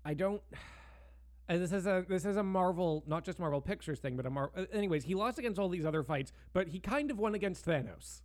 I 0.05 0.15
don't. 0.15 0.43
uh, 1.49 1.57
this 1.59 1.73
is 1.73 1.87
a 1.87 2.05
this 2.09 2.25
is 2.25 2.37
a 2.37 2.43
Marvel, 2.43 3.03
not 3.07 3.25
just 3.25 3.39
Marvel 3.39 3.61
Pictures 3.61 3.99
thing, 4.01 4.17
but 4.17 4.27
a 4.27 4.31
Mar. 4.31 4.51
uh, 4.57 4.65
Anyways, 4.73 5.05
he 5.05 5.15
lost 5.15 5.39
against 5.39 5.59
all 5.59 5.69
these 5.69 5.85
other 5.87 6.03
fights, 6.03 6.33
but 6.53 6.69
he 6.69 6.79
kind 6.81 7.11
of 7.11 7.19
won 7.19 7.35
against 7.35 7.65
Thanos. 7.67 8.23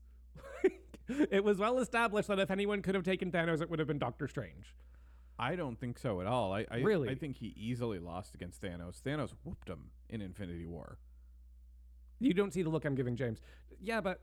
it 1.07 1.43
was 1.43 1.57
well 1.57 1.79
established 1.79 2.27
that 2.27 2.39
if 2.39 2.49
anyone 2.51 2.81
could 2.81 2.95
have 2.95 3.03
taken 3.03 3.31
Thanos, 3.31 3.61
it 3.61 3.69
would 3.69 3.79
have 3.79 3.87
been 3.87 3.99
Doctor 3.99 4.27
Strange. 4.27 4.73
I 5.37 5.55
don't 5.55 5.79
think 5.79 5.97
so 5.99 6.21
at 6.21 6.27
all. 6.27 6.53
I, 6.53 6.65
I 6.71 6.77
Really? 6.77 7.09
I 7.09 7.15
think 7.15 7.37
he 7.37 7.53
easily 7.57 7.99
lost 7.99 8.35
against 8.35 8.61
Thanos. 8.61 9.01
Thanos 9.01 9.33
whooped 9.43 9.67
him 9.69 9.91
in 10.09 10.21
Infinity 10.21 10.65
War. 10.65 10.97
You 12.19 12.33
don't 12.33 12.53
see 12.53 12.61
the 12.61 12.69
look 12.69 12.85
I'm 12.85 12.95
giving 12.95 13.17
James. 13.17 13.41
Yeah, 13.81 13.99
but 13.99 14.21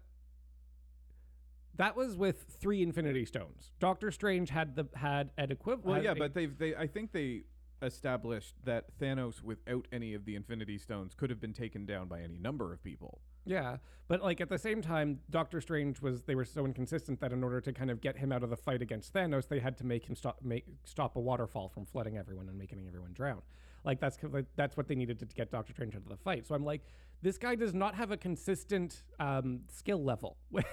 that 1.77 1.97
was 1.97 2.17
with 2.17 2.47
three 2.59 2.83
Infinity 2.83 3.27
Stones. 3.27 3.73
Doctor 3.79 4.11
Strange 4.11 4.51
had 4.51 4.77
the 4.77 4.87
had 4.95 5.31
an 5.37 5.51
equivalent. 5.51 5.87
Well, 5.87 6.03
yeah, 6.03 6.15
but 6.15 6.35
they've 6.35 6.57
they 6.57 6.75
I 6.75 6.87
think 6.87 7.13
they 7.13 7.45
established 7.83 8.55
that 8.65 8.99
Thanos 8.99 9.43
without 9.43 9.89
any 9.93 10.15
of 10.15 10.25
the 10.25 10.35
Infinity 10.37 10.79
Stones 10.79 11.15
could 11.15 11.31
have 11.31 11.41
been 11.41 11.53
taken 11.53 11.85
down 11.85 12.09
by 12.09 12.21
any 12.21 12.39
number 12.39 12.73
of 12.73 12.83
people. 12.83 13.21
Yeah, 13.45 13.79
but 14.09 14.23
like 14.23 14.41
at 14.41 14.49
the 14.49 14.59
same 14.59 14.83
time, 14.83 15.21
Doctor 15.31 15.61
Strange 15.61 16.01
was 16.01 16.23
they 16.23 16.35
were 16.35 16.45
so 16.45 16.65
inconsistent 16.65 17.21
that 17.21 17.33
in 17.33 17.43
order 17.43 17.61
to 17.61 17.73
kind 17.73 17.91
of 17.91 18.01
get 18.01 18.19
him 18.19 18.31
out 18.31 18.43
of 18.43 18.51
the 18.51 18.57
fight 18.57 18.83
against 18.83 19.13
Thanos, 19.13 19.49
they 19.49 19.59
had 19.59 19.77
to 19.79 19.87
make 19.87 20.05
him 20.09 20.15
stop 20.15 20.39
make 20.43 20.67
stop 20.85 21.17
a 21.17 21.21
waterfall 21.21 21.69
from 21.69 21.85
flooding 21.85 22.17
everyone 22.17 22.49
and 22.49 22.57
making 22.57 22.87
everyone 22.87 23.13
drown. 23.13 23.43
Like 23.85 24.01
that's 24.01 24.19
like, 24.23 24.47
that's 24.57 24.77
what 24.77 24.87
they 24.89 24.95
needed 24.95 25.19
to, 25.21 25.27
to 25.27 25.35
get 25.35 25.51
Doctor 25.51 25.73
Strange 25.73 25.95
into 25.95 26.09
the 26.09 26.17
fight. 26.17 26.47
So 26.47 26.55
I'm 26.55 26.65
like, 26.65 26.83
this 27.21 27.39
guy 27.39 27.55
does 27.55 27.75
not 27.75 27.95
have 27.95 28.11
a 28.11 28.17
consistent 28.17 29.03
um, 29.21 29.61
skill 29.73 30.03
level 30.03 30.37
with 30.51 30.67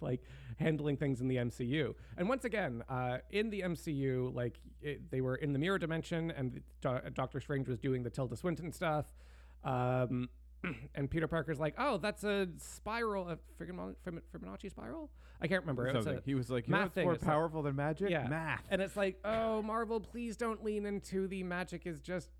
like 0.00 0.22
handling 0.58 0.96
things 0.96 1.20
in 1.20 1.28
the 1.28 1.36
MCU. 1.36 1.94
And 2.16 2.28
once 2.28 2.44
again, 2.44 2.82
uh, 2.88 3.18
in 3.30 3.50
the 3.50 3.62
MCU, 3.62 4.34
like 4.34 4.58
it, 4.80 5.10
they 5.10 5.20
were 5.20 5.36
in 5.36 5.52
the 5.52 5.58
mirror 5.58 5.78
dimension, 5.78 6.30
and 6.30 6.60
Do- 6.80 7.00
Doctor 7.14 7.40
Strange 7.40 7.68
was 7.68 7.78
doing 7.78 8.02
the 8.02 8.10
Tilda 8.10 8.36
Swinton 8.36 8.72
stuff. 8.72 9.12
Um, 9.62 10.28
and 10.94 11.10
Peter 11.10 11.28
Parker's 11.28 11.58
like, 11.60 11.74
oh, 11.78 11.98
that's 11.98 12.24
a 12.24 12.48
spiral, 12.58 13.28
a 13.28 13.38
Fibonacci 13.62 13.94
Fibonacci 14.34 14.70
spiral. 14.70 15.10
I 15.40 15.46
can't 15.48 15.62
remember. 15.62 15.86
It 15.88 15.96
was 15.96 16.06
a- 16.06 16.22
he 16.24 16.34
was 16.34 16.50
like, 16.50 16.68
math 16.68 16.96
more 16.96 17.12
it's 17.14 17.22
like- 17.22 17.30
powerful 17.30 17.62
than 17.62 17.76
magic? 17.76 18.10
Yeah. 18.10 18.26
Math. 18.28 18.64
and 18.70 18.80
it's 18.80 18.96
like, 18.96 19.18
oh, 19.24 19.60
Marvel, 19.62 20.00
please 20.00 20.36
don't 20.36 20.64
lean 20.64 20.86
into 20.86 21.26
the 21.28 21.42
magic 21.42 21.86
is 21.86 22.00
just 22.00 22.30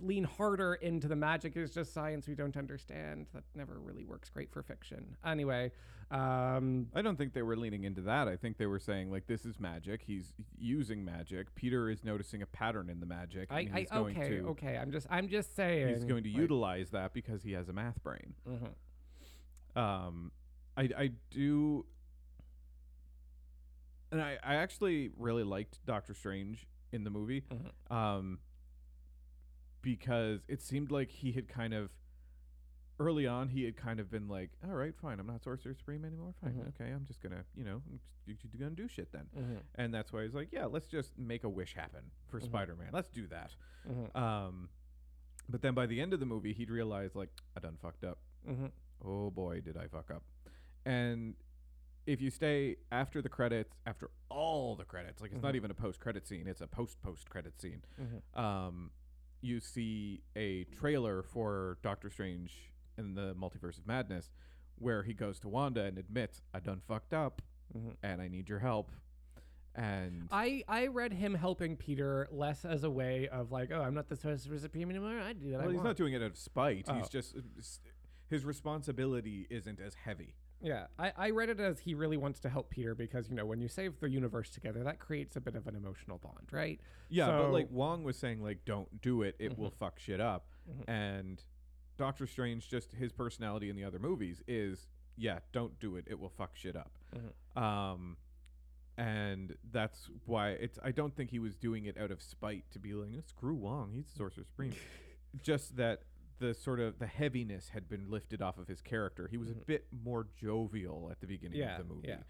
lean 0.00 0.24
harder 0.24 0.74
into 0.74 1.08
the 1.08 1.16
magic 1.16 1.56
is 1.56 1.72
just 1.72 1.92
science 1.92 2.26
we 2.28 2.34
don't 2.34 2.56
understand. 2.56 3.26
That 3.34 3.44
never 3.54 3.78
really 3.78 4.04
works 4.04 4.28
great 4.30 4.52
for 4.52 4.62
fiction. 4.62 5.16
Anyway, 5.24 5.72
um, 6.10 6.88
I 6.94 7.02
don't 7.02 7.16
think 7.16 7.32
they 7.32 7.42
were 7.42 7.56
leaning 7.56 7.84
into 7.84 8.00
that. 8.02 8.28
I 8.28 8.36
think 8.36 8.58
they 8.58 8.66
were 8.66 8.78
saying 8.78 9.10
like 9.10 9.26
this 9.26 9.44
is 9.44 9.58
magic. 9.58 10.02
He's 10.06 10.32
using 10.58 11.04
magic. 11.04 11.54
Peter 11.54 11.90
is 11.90 12.04
noticing 12.04 12.42
a 12.42 12.46
pattern 12.46 12.90
in 12.90 13.00
the 13.00 13.06
magic. 13.06 13.48
I, 13.50 13.60
and 13.60 13.74
I 13.74 13.80
he's 13.80 13.90
going 13.90 14.16
okay, 14.18 14.28
to 14.38 14.46
okay. 14.48 14.76
I'm 14.76 14.92
just, 14.92 15.06
I'm 15.10 15.28
just 15.28 15.56
saying. 15.56 15.88
he's 15.88 16.04
going 16.04 16.22
to 16.24 16.30
like, 16.30 16.38
utilize 16.38 16.90
that 16.90 17.12
because 17.12 17.42
he 17.42 17.52
has 17.52 17.68
a 17.68 17.72
math 17.72 18.02
brain. 18.02 18.34
mhm. 18.48 19.80
Um, 19.80 20.32
I 20.76 20.88
I 20.96 21.10
do, 21.30 21.84
and 24.12 24.20
I 24.22 24.38
I 24.42 24.56
actually 24.56 25.10
really 25.18 25.44
liked 25.44 25.84
Doctor 25.86 26.14
Strange 26.14 26.66
in 26.92 27.04
the 27.04 27.10
movie. 27.10 27.42
Mhm. 27.52 27.94
Um, 27.94 28.38
because 29.86 30.40
it 30.48 30.60
seemed 30.60 30.90
like 30.90 31.08
he 31.12 31.30
had 31.30 31.46
kind 31.46 31.72
of 31.72 31.90
early 32.98 33.24
on 33.24 33.48
he 33.50 33.62
had 33.62 33.76
kind 33.76 34.00
of 34.00 34.10
been 34.10 34.26
like, 34.26 34.50
all 34.64 34.74
right, 34.74 34.94
fine, 35.00 35.20
I'm 35.20 35.26
not 35.28 35.44
Sorcerer 35.44 35.74
Supreme 35.74 36.04
anymore. 36.04 36.34
Fine, 36.42 36.54
Mhm. 36.54 36.68
okay, 36.70 36.90
I'm 36.90 37.04
just 37.04 37.20
gonna 37.22 37.44
you 37.54 37.62
know 37.62 37.80
I'm 37.86 38.00
just, 38.26 38.58
gonna 38.58 38.70
do 38.74 38.88
shit 38.88 39.12
then. 39.12 39.28
Mhm. 39.36 39.62
And 39.76 39.94
that's 39.94 40.12
why 40.12 40.24
he's 40.24 40.34
like, 40.34 40.48
yeah, 40.50 40.64
let's 40.64 40.88
just 40.88 41.16
make 41.16 41.44
a 41.44 41.48
wish 41.48 41.74
happen 41.74 42.10
for 42.26 42.40
Mhm. 42.40 42.44
Spider-Man. 42.46 42.90
Let's 42.92 43.10
do 43.10 43.28
that. 43.28 43.54
Mhm. 43.86 44.16
Um, 44.16 44.68
but 45.48 45.62
then 45.62 45.74
by 45.74 45.86
the 45.86 46.00
end 46.00 46.12
of 46.14 46.18
the 46.18 46.26
movie, 46.26 46.52
he'd 46.52 46.70
realize 46.70 47.14
like 47.14 47.30
I 47.56 47.60
done 47.60 47.76
fucked 47.76 48.02
up. 48.02 48.18
Mhm. 48.44 48.72
Oh 49.02 49.30
boy, 49.30 49.60
did 49.60 49.76
I 49.76 49.86
fuck 49.86 50.10
up. 50.10 50.24
And 50.84 51.36
if 52.06 52.20
you 52.20 52.30
stay 52.30 52.76
after 52.90 53.20
the 53.22 53.28
credits, 53.28 53.76
after 53.84 54.10
all 54.30 54.74
the 54.74 54.84
credits, 54.84 55.20
like 55.20 55.32
it's 55.32 55.42
not 55.42 55.52
Mhm. 55.52 55.56
even 55.56 55.70
a 55.70 55.74
post-credit 55.74 56.26
scene, 56.26 56.46
it's 56.48 56.60
a 56.62 56.66
post-post 56.66 57.28
credit 57.30 57.60
scene. 57.60 57.84
Um, 58.34 58.90
you 59.46 59.60
see 59.60 60.22
a 60.36 60.64
trailer 60.64 61.22
for 61.22 61.78
Doctor 61.82 62.10
Strange 62.10 62.72
in 62.98 63.14
the 63.14 63.34
Multiverse 63.34 63.78
of 63.78 63.86
Madness, 63.86 64.30
where 64.78 65.02
he 65.02 65.14
goes 65.14 65.38
to 65.40 65.48
Wanda 65.48 65.84
and 65.84 65.96
admits, 65.98 66.42
"I 66.52 66.60
done 66.60 66.80
fucked 66.86 67.14
up, 67.14 67.40
Mhm. 67.74 67.96
and 68.02 68.20
I 68.20 68.28
need 68.28 68.48
your 68.48 68.58
help." 68.58 68.90
And 69.74 70.28
I, 70.32 70.64
I 70.66 70.86
read 70.86 71.12
him 71.12 71.34
helping 71.34 71.76
Peter 71.76 72.26
less 72.30 72.64
as 72.64 72.82
a 72.82 72.90
way 72.90 73.28
of 73.28 73.52
like, 73.52 73.70
oh, 73.70 73.82
I'm 73.82 73.92
not 73.92 74.08
the 74.08 74.16
Sorcerer 74.16 74.58
Supreme 74.58 74.88
anymore. 74.88 75.20
I 75.20 75.34
do 75.34 75.52
what 75.52 75.54
I 75.56 75.58
well, 75.64 75.68
he's 75.68 75.76
want. 75.76 75.88
not 75.88 75.96
doing 75.96 76.14
it 76.14 76.22
out 76.22 76.30
of 76.30 76.38
spite. 76.38 76.86
Oh. 76.88 76.94
He's 76.94 77.10
just 77.10 77.36
his 78.28 78.44
responsibility 78.46 79.46
isn't 79.50 79.78
as 79.78 79.94
heavy. 79.94 80.34
Yeah, 80.66 80.86
I, 80.98 81.12
I 81.16 81.30
read 81.30 81.48
it 81.48 81.60
as 81.60 81.78
he 81.78 81.94
really 81.94 82.16
wants 82.16 82.40
to 82.40 82.48
help 82.48 82.70
Peter 82.70 82.92
because, 82.96 83.28
you 83.28 83.36
know, 83.36 83.46
when 83.46 83.60
you 83.60 83.68
save 83.68 84.00
the 84.00 84.10
universe 84.10 84.50
together, 84.50 84.82
that 84.82 84.98
creates 84.98 85.36
a 85.36 85.40
bit 85.40 85.54
of 85.54 85.68
an 85.68 85.76
emotional 85.76 86.18
bond, 86.18 86.48
right? 86.50 86.80
Yeah, 87.08 87.28
but 87.28 87.52
like 87.52 87.68
Wong 87.70 88.02
was 88.02 88.16
saying, 88.16 88.42
like, 88.42 88.64
don't 88.64 89.00
do 89.00 89.22
it; 89.22 89.36
it 89.38 89.56
will 89.56 89.70
fuck 89.70 90.00
shit 90.00 90.20
up. 90.20 90.48
Mhm. 90.68 90.88
And 90.88 91.44
Doctor 91.96 92.26
Strange, 92.26 92.68
just 92.68 92.92
his 92.92 93.12
personality 93.12 93.70
in 93.70 93.76
the 93.76 93.84
other 93.84 94.00
movies 94.00 94.42
is, 94.48 94.88
yeah, 95.16 95.38
don't 95.52 95.78
do 95.78 95.94
it; 95.94 96.04
it 96.08 96.18
will 96.18 96.30
fuck 96.30 96.56
shit 96.56 96.74
up. 96.74 96.98
Mhm. 97.14 97.62
Um, 97.62 98.16
and 98.98 99.56
that's 99.70 100.10
why 100.24 100.50
it's. 100.50 100.80
I 100.82 100.90
don't 100.90 101.14
think 101.14 101.30
he 101.30 101.38
was 101.38 101.54
doing 101.54 101.84
it 101.84 101.96
out 101.96 102.10
of 102.10 102.20
spite 102.20 102.64
to 102.72 102.80
be 102.80 102.92
like, 102.92 103.10
"Oh, 103.16 103.20
screw 103.24 103.54
Wong, 103.54 103.92
he's 103.94 104.06
the 104.06 104.18
Sorcerer 104.18 104.42
Supreme. 104.42 104.74
just 105.44 105.76
that 105.76 106.02
the 106.38 106.52
sort 106.54 106.80
of 106.80 106.98
the 106.98 107.06
heaviness 107.06 107.70
had 107.70 107.88
been 107.88 108.10
lifted 108.10 108.42
off 108.42 108.58
of 108.58 108.68
his 108.68 108.80
character. 108.82 109.26
He 109.28 109.36
was 109.38 109.50
a 109.50 109.54
Mhm. 109.54 109.66
bit 109.66 109.86
more 109.92 110.28
jovial 110.36 111.10
at 111.10 111.20
the 111.20 111.26
beginning 111.26 111.58
Yeah, 111.58 111.78
of 111.78 111.88
the 111.88 111.94
movie 111.94 112.08
yeah. 112.08 112.22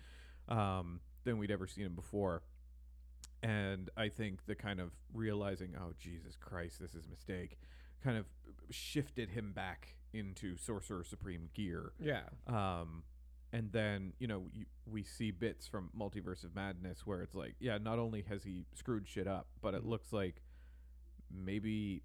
um, 0.48 1.00
than 1.24 1.38
we'd 1.38 1.50
ever 1.50 1.66
seen 1.66 1.86
him 1.86 1.94
before. 1.96 2.42
And 3.42 3.90
I 3.96 4.08
think 4.08 4.46
the 4.46 4.54
kind 4.54 4.80
of 4.80 4.92
realizing, 5.12 5.74
oh 5.76 5.92
Jesus 5.98 6.36
Christ, 6.36 6.78
this 6.80 6.94
is 6.94 7.04
a 7.06 7.08
mistake, 7.08 7.58
kind 8.00 8.16
of 8.16 8.26
shifted 8.70 9.30
him 9.30 9.52
back 9.52 9.96
into 10.12 10.56
Sorcerer 10.56 11.04
Supreme 11.04 11.50
gear. 11.52 11.92
Yeah. 11.98 12.28
Um, 12.46 13.02
and 13.52 13.72
then 13.72 14.12
you 14.18 14.26
know 14.26 14.48
you, 14.52 14.66
we 14.86 15.02
see 15.02 15.30
bits 15.30 15.66
from 15.66 15.90
Multiverse 15.96 16.44
of 16.44 16.54
Madness 16.54 17.04
where 17.06 17.22
it's 17.22 17.34
like, 17.34 17.56
yeah, 17.58 17.78
not 17.78 17.98
only 17.98 18.22
has 18.22 18.44
he 18.44 18.66
screwed 18.74 19.06
shit 19.08 19.26
up, 19.26 19.48
but 19.60 19.74
it 19.74 19.82
Mhm. 19.82 19.88
looks 19.88 20.12
like 20.12 20.42
maybe 21.30 22.02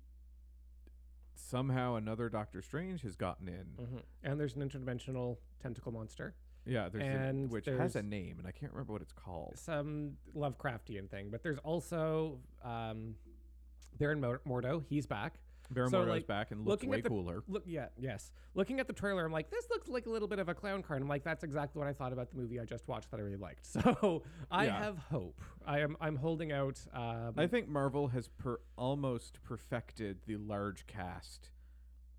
somehow 1.49 1.95
another 1.95 2.29
Doctor 2.29 2.61
Strange 2.61 3.01
has 3.01 3.15
gotten 3.15 3.47
in. 3.47 3.85
hmm 3.85 3.97
And 4.23 4.39
there's 4.39 4.55
an 4.55 4.67
interdimensional 4.67 5.37
tentacle 5.61 5.91
monster, 5.91 6.35
Yeah, 6.65 6.89
there's 6.89 7.03
a, 7.03 7.07
And 7.07 7.49
which 7.51 7.65
has 7.65 7.95
a 7.95 8.03
name, 8.03 8.35
and 8.39 8.47
I 8.47 8.51
can't 8.51 8.71
remember 8.71 8.93
what 8.93 9.01
it's 9.01 9.13
called. 9.13 9.53
some 9.57 10.17
Lovecraftian 10.35 11.09
thing, 11.09 11.29
but 11.31 11.41
there's 11.43 11.57
also 11.59 12.39
um, 12.63 13.15
Baron 13.97 14.21
Mor- 14.21 14.41
Mordo. 14.47 14.83
He's 14.89 15.05
back. 15.05 15.35
Baron 15.73 15.89
so, 15.89 15.99
Mordo's 15.99 16.09
like, 16.09 16.27
back 16.27 16.51
and 16.51 16.61
looks 16.65 16.83
looking 16.83 16.89
at 16.89 16.91
way 16.91 17.01
the- 17.01 17.09
cooler. 17.09 17.43
Look, 17.47 17.63
yeah, 17.65 17.87
yes. 17.97 18.31
Looking 18.53 18.79
at 18.79 18.87
the 18.87 18.93
trailer, 18.93 19.25
I'm 19.25 19.31
like, 19.31 19.49
this 19.49 19.69
looks 19.69 19.87
like 19.87 20.05
a 20.05 20.09
little 20.09 20.27
bit 20.27 20.39
of 20.39 20.49
a 20.49 20.53
clown 20.53 20.83
car. 20.83 20.97
And 20.97 21.03
I'm 21.03 21.09
like, 21.09 21.23
that's 21.23 21.43
exactly 21.43 21.79
what 21.79 21.87
I 21.87 21.93
thought 21.93 22.11
about 22.13 22.29
the 22.29 22.37
movie 22.37 22.59
I 22.59 22.65
just 22.65 22.87
watched 22.87 23.09
that 23.11 23.19
I 23.19 23.23
really 23.23 23.37
liked. 23.37 23.65
So 23.71 24.23
I 24.51 24.65
Yeah. 24.65 24.77
have 24.83 24.97
hope. 24.97 25.39
I 25.65 25.79
am. 25.79 25.95
I'm 26.01 26.15
holding 26.17 26.51
out. 26.51 26.79
Um, 26.93 27.33
I 27.37 27.47
think 27.47 27.67
Marvel 27.69 28.07
has 28.09 28.27
per 28.27 28.59
almost 28.77 29.41
perfected 29.43 30.19
the 30.27 30.37
large 30.37 30.85
cast 30.87 31.51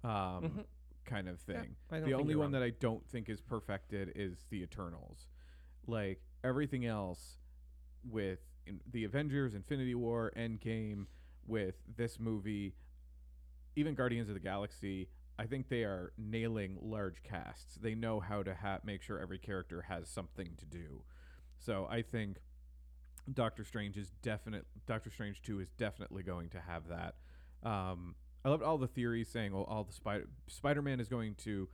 um, 0.04 0.10
Mhm. 0.10 0.64
kind 1.04 1.28
of 1.28 1.38
thing. 1.40 1.76
Don't 1.90 2.04
the 2.04 2.14
only 2.14 2.34
one 2.34 2.46
wrong. 2.46 2.52
that 2.52 2.62
I 2.62 2.70
don't 2.70 3.06
think 3.08 3.28
is 3.28 3.40
perfected 3.40 4.12
is 4.16 4.46
the 4.50 4.62
Eternals. 4.62 5.28
Like 5.86 6.20
everything 6.42 6.86
else 6.86 7.38
with 8.04 8.40
in 8.66 8.80
the 8.90 9.04
Avengers, 9.04 9.54
Infinity 9.54 9.94
War, 9.94 10.32
Endgame, 10.36 11.06
with 11.46 11.74
this 11.96 12.18
movie, 12.20 12.74
even 13.76 13.94
Guardians 13.94 14.28
of 14.28 14.34
the 14.34 14.40
Galaxy, 14.40 15.08
I 15.38 15.46
think 15.46 15.68
they 15.68 15.82
are 15.82 16.12
nailing 16.18 16.78
large 16.80 17.22
casts. 17.22 17.76
They 17.80 17.94
know 17.94 18.20
how 18.20 18.42
to 18.42 18.54
ha- 18.54 18.80
make 18.84 19.02
sure 19.02 19.18
every 19.18 19.38
character 19.38 19.82
has 19.82 20.08
something 20.08 20.50
to 20.58 20.66
do. 20.66 21.02
So 21.58 21.86
I 21.90 22.02
think 22.02 22.38
Doctor 23.32 23.64
Strange 23.64 23.96
is 23.96 24.10
definite. 24.22 24.66
Doctor 24.86 25.10
Strange 25.10 25.42
Two 25.42 25.60
is 25.60 25.68
definitely 25.78 26.22
going 26.22 26.50
to 26.50 26.60
have 26.60 26.88
that. 26.88 27.14
Um, 27.62 28.14
I 28.44 28.48
loved 28.48 28.62
all 28.62 28.78
the 28.78 28.88
theories 28.88 29.28
saying, 29.28 29.52
"Well, 29.52 29.64
all 29.64 29.84
the 29.84 29.92
Spider 29.92 30.28
Spider 30.48 30.82
Man 30.82 31.00
is 31.00 31.08
going 31.08 31.36
to 31.36 31.68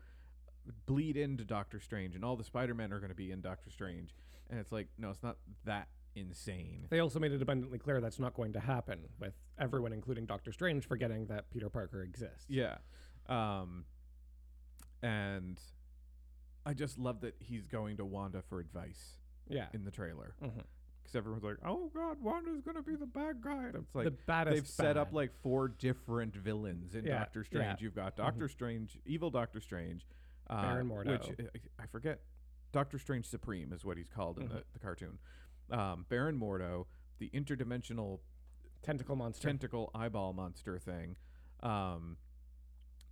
bleed 0.86 1.16
into 1.16 1.44
Doctor 1.44 1.80
Strange, 1.80 2.14
and 2.14 2.24
all 2.24 2.36
the 2.36 2.44
Spider 2.44 2.74
Men 2.74 2.92
are 2.92 2.98
going 2.98 3.10
to 3.10 3.14
be 3.16 3.30
in 3.30 3.40
Doctor 3.40 3.70
Strange." 3.70 4.14
And 4.50 4.58
it's 4.58 4.72
like, 4.72 4.88
no, 4.98 5.10
it's 5.10 5.22
not 5.22 5.36
that 5.64 5.88
insane. 6.18 6.86
They 6.90 7.00
also 7.00 7.18
made 7.18 7.32
it 7.32 7.40
abundantly 7.42 7.78
clear 7.78 8.00
that's 8.00 8.18
not 8.18 8.34
going 8.34 8.52
to 8.54 8.60
happen, 8.60 9.00
with 9.18 9.34
everyone, 9.58 9.92
including 9.92 10.26
Doctor 10.26 10.52
Strange, 10.52 10.86
forgetting 10.86 11.26
that 11.26 11.50
Peter 11.50 11.68
Parker 11.70 12.02
exists. 12.02 12.46
Yeah. 12.48 12.78
Um, 13.26 13.84
and 15.02 15.60
I 16.66 16.74
just 16.74 16.98
love 16.98 17.20
that 17.20 17.34
he's 17.38 17.66
going 17.66 17.96
to 17.98 18.04
Wanda 18.04 18.42
for 18.42 18.60
advice 18.60 19.18
Yeah. 19.48 19.68
in 19.72 19.84
the 19.84 19.90
trailer 19.90 20.34
Mhm. 20.42 20.64
because 21.02 21.14
everyone's 21.16 21.44
like, 21.44 21.56
"Oh 21.64 21.88
God, 21.94 22.20
Wanda's 22.20 22.60
gonna 22.62 22.82
be 22.82 22.96
the 22.96 23.06
bad 23.06 23.40
guy." 23.40 23.66
And 23.68 23.76
it's 23.76 23.94
like 23.94 24.04
the 24.04 24.10
baddest. 24.10 24.54
they've 24.56 24.66
set 24.68 24.96
up 24.96 25.12
like 25.12 25.32
four 25.42 25.68
different 25.68 26.34
villains 26.34 26.94
in 26.94 27.04
Yeah, 27.04 27.20
Doctor 27.20 27.40
yeah. 27.40 27.44
Strange. 27.46 27.82
You've 27.82 27.94
got 27.94 28.16
Doctor 28.16 28.48
Strange, 28.48 28.98
evil 29.04 29.30
Doctor 29.30 29.60
Strange, 29.60 30.06
uh, 30.48 30.62
Baron 30.62 30.88
which 30.88 31.06
Mordo. 31.06 31.50
I- 31.78 31.82
I 31.82 31.86
forget. 31.86 32.20
Doctor 32.72 32.98
Strange 32.98 33.24
Supreme 33.26 33.72
is 33.72 33.82
what 33.84 33.96
he's 33.96 34.10
called 34.10 34.38
in 34.38 34.48
Mhm. 34.48 34.52
the, 34.52 34.64
the 34.74 34.78
cartoon. 34.78 35.18
Um, 35.70 36.06
Baron 36.08 36.38
Mordo, 36.38 36.86
the 37.18 37.30
interdimensional 37.34 38.20
tentacle 38.82 39.16
monster. 39.16 39.48
tentacle 39.48 39.90
eyeball 39.94 40.32
monster 40.32 40.78
thing. 40.78 41.16
Um, 41.62 42.16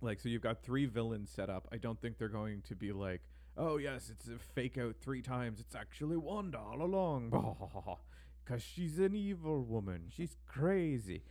like 0.01 0.19
so, 0.19 0.29
you've 0.29 0.41
got 0.41 0.63
three 0.63 0.85
villains 0.85 1.29
set 1.29 1.49
up. 1.49 1.67
I 1.71 1.77
don't 1.77 1.99
think 1.99 2.17
they're 2.17 2.29
going 2.29 2.61
to 2.63 2.75
be 2.75 2.91
like, 2.91 3.21
oh 3.57 3.77
yes, 3.77 4.09
it's 4.09 4.27
a 4.27 4.37
fake 4.55 4.77
out 4.77 4.95
three 5.01 5.21
times. 5.21 5.59
It's 5.59 5.75
actually 5.75 6.17
Wanda 6.17 6.59
all 6.59 6.81
along, 6.81 7.97
because 8.45 8.61
she's 8.61 8.99
an 8.99 9.15
evil 9.15 9.63
woman. 9.63 10.03
She's 10.15 10.37
crazy. 10.45 11.23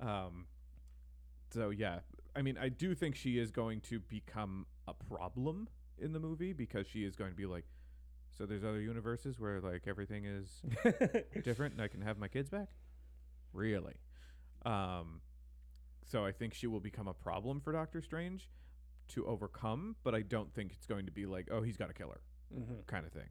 Um, 0.00 0.46
so 1.52 1.70
yeah, 1.70 2.00
I 2.34 2.42
mean, 2.42 2.56
I 2.58 2.68
do 2.68 2.94
think 2.94 3.16
she 3.16 3.38
is 3.38 3.50
going 3.50 3.80
to 3.82 4.00
become 4.00 4.66
a 4.88 4.94
problem 4.94 5.68
in 5.98 6.12
the 6.12 6.20
movie 6.20 6.52
because 6.52 6.86
she 6.86 7.04
is 7.04 7.16
going 7.16 7.30
to 7.30 7.36
be 7.36 7.46
like. 7.46 7.64
So 8.36 8.46
there's 8.46 8.64
other 8.64 8.80
universes 8.80 9.38
where 9.38 9.60
like 9.60 9.82
everything 9.86 10.24
is 10.24 10.62
different 11.44 11.74
and 11.74 11.82
I 11.82 11.88
can 11.88 12.00
have 12.02 12.18
my 12.18 12.28
kids 12.28 12.50
back? 12.50 12.68
Really? 13.52 13.94
Um 14.64 15.20
so 16.06 16.24
I 16.24 16.32
think 16.32 16.52
she 16.54 16.66
will 16.66 16.80
become 16.80 17.08
a 17.08 17.14
problem 17.14 17.60
for 17.60 17.72
Doctor 17.72 18.02
Strange 18.02 18.50
to 19.08 19.26
overcome, 19.26 19.96
but 20.02 20.14
I 20.14 20.22
don't 20.22 20.52
think 20.54 20.72
it's 20.72 20.86
going 20.86 21.06
to 21.06 21.12
be 21.12 21.26
like, 21.26 21.48
oh, 21.50 21.62
he's 21.62 21.76
got 21.76 21.86
to 21.88 21.94
kill 21.94 22.08
her 22.10 22.20
Mhm. 22.54 22.86
kind 22.86 23.06
of 23.06 23.12
thing. 23.12 23.28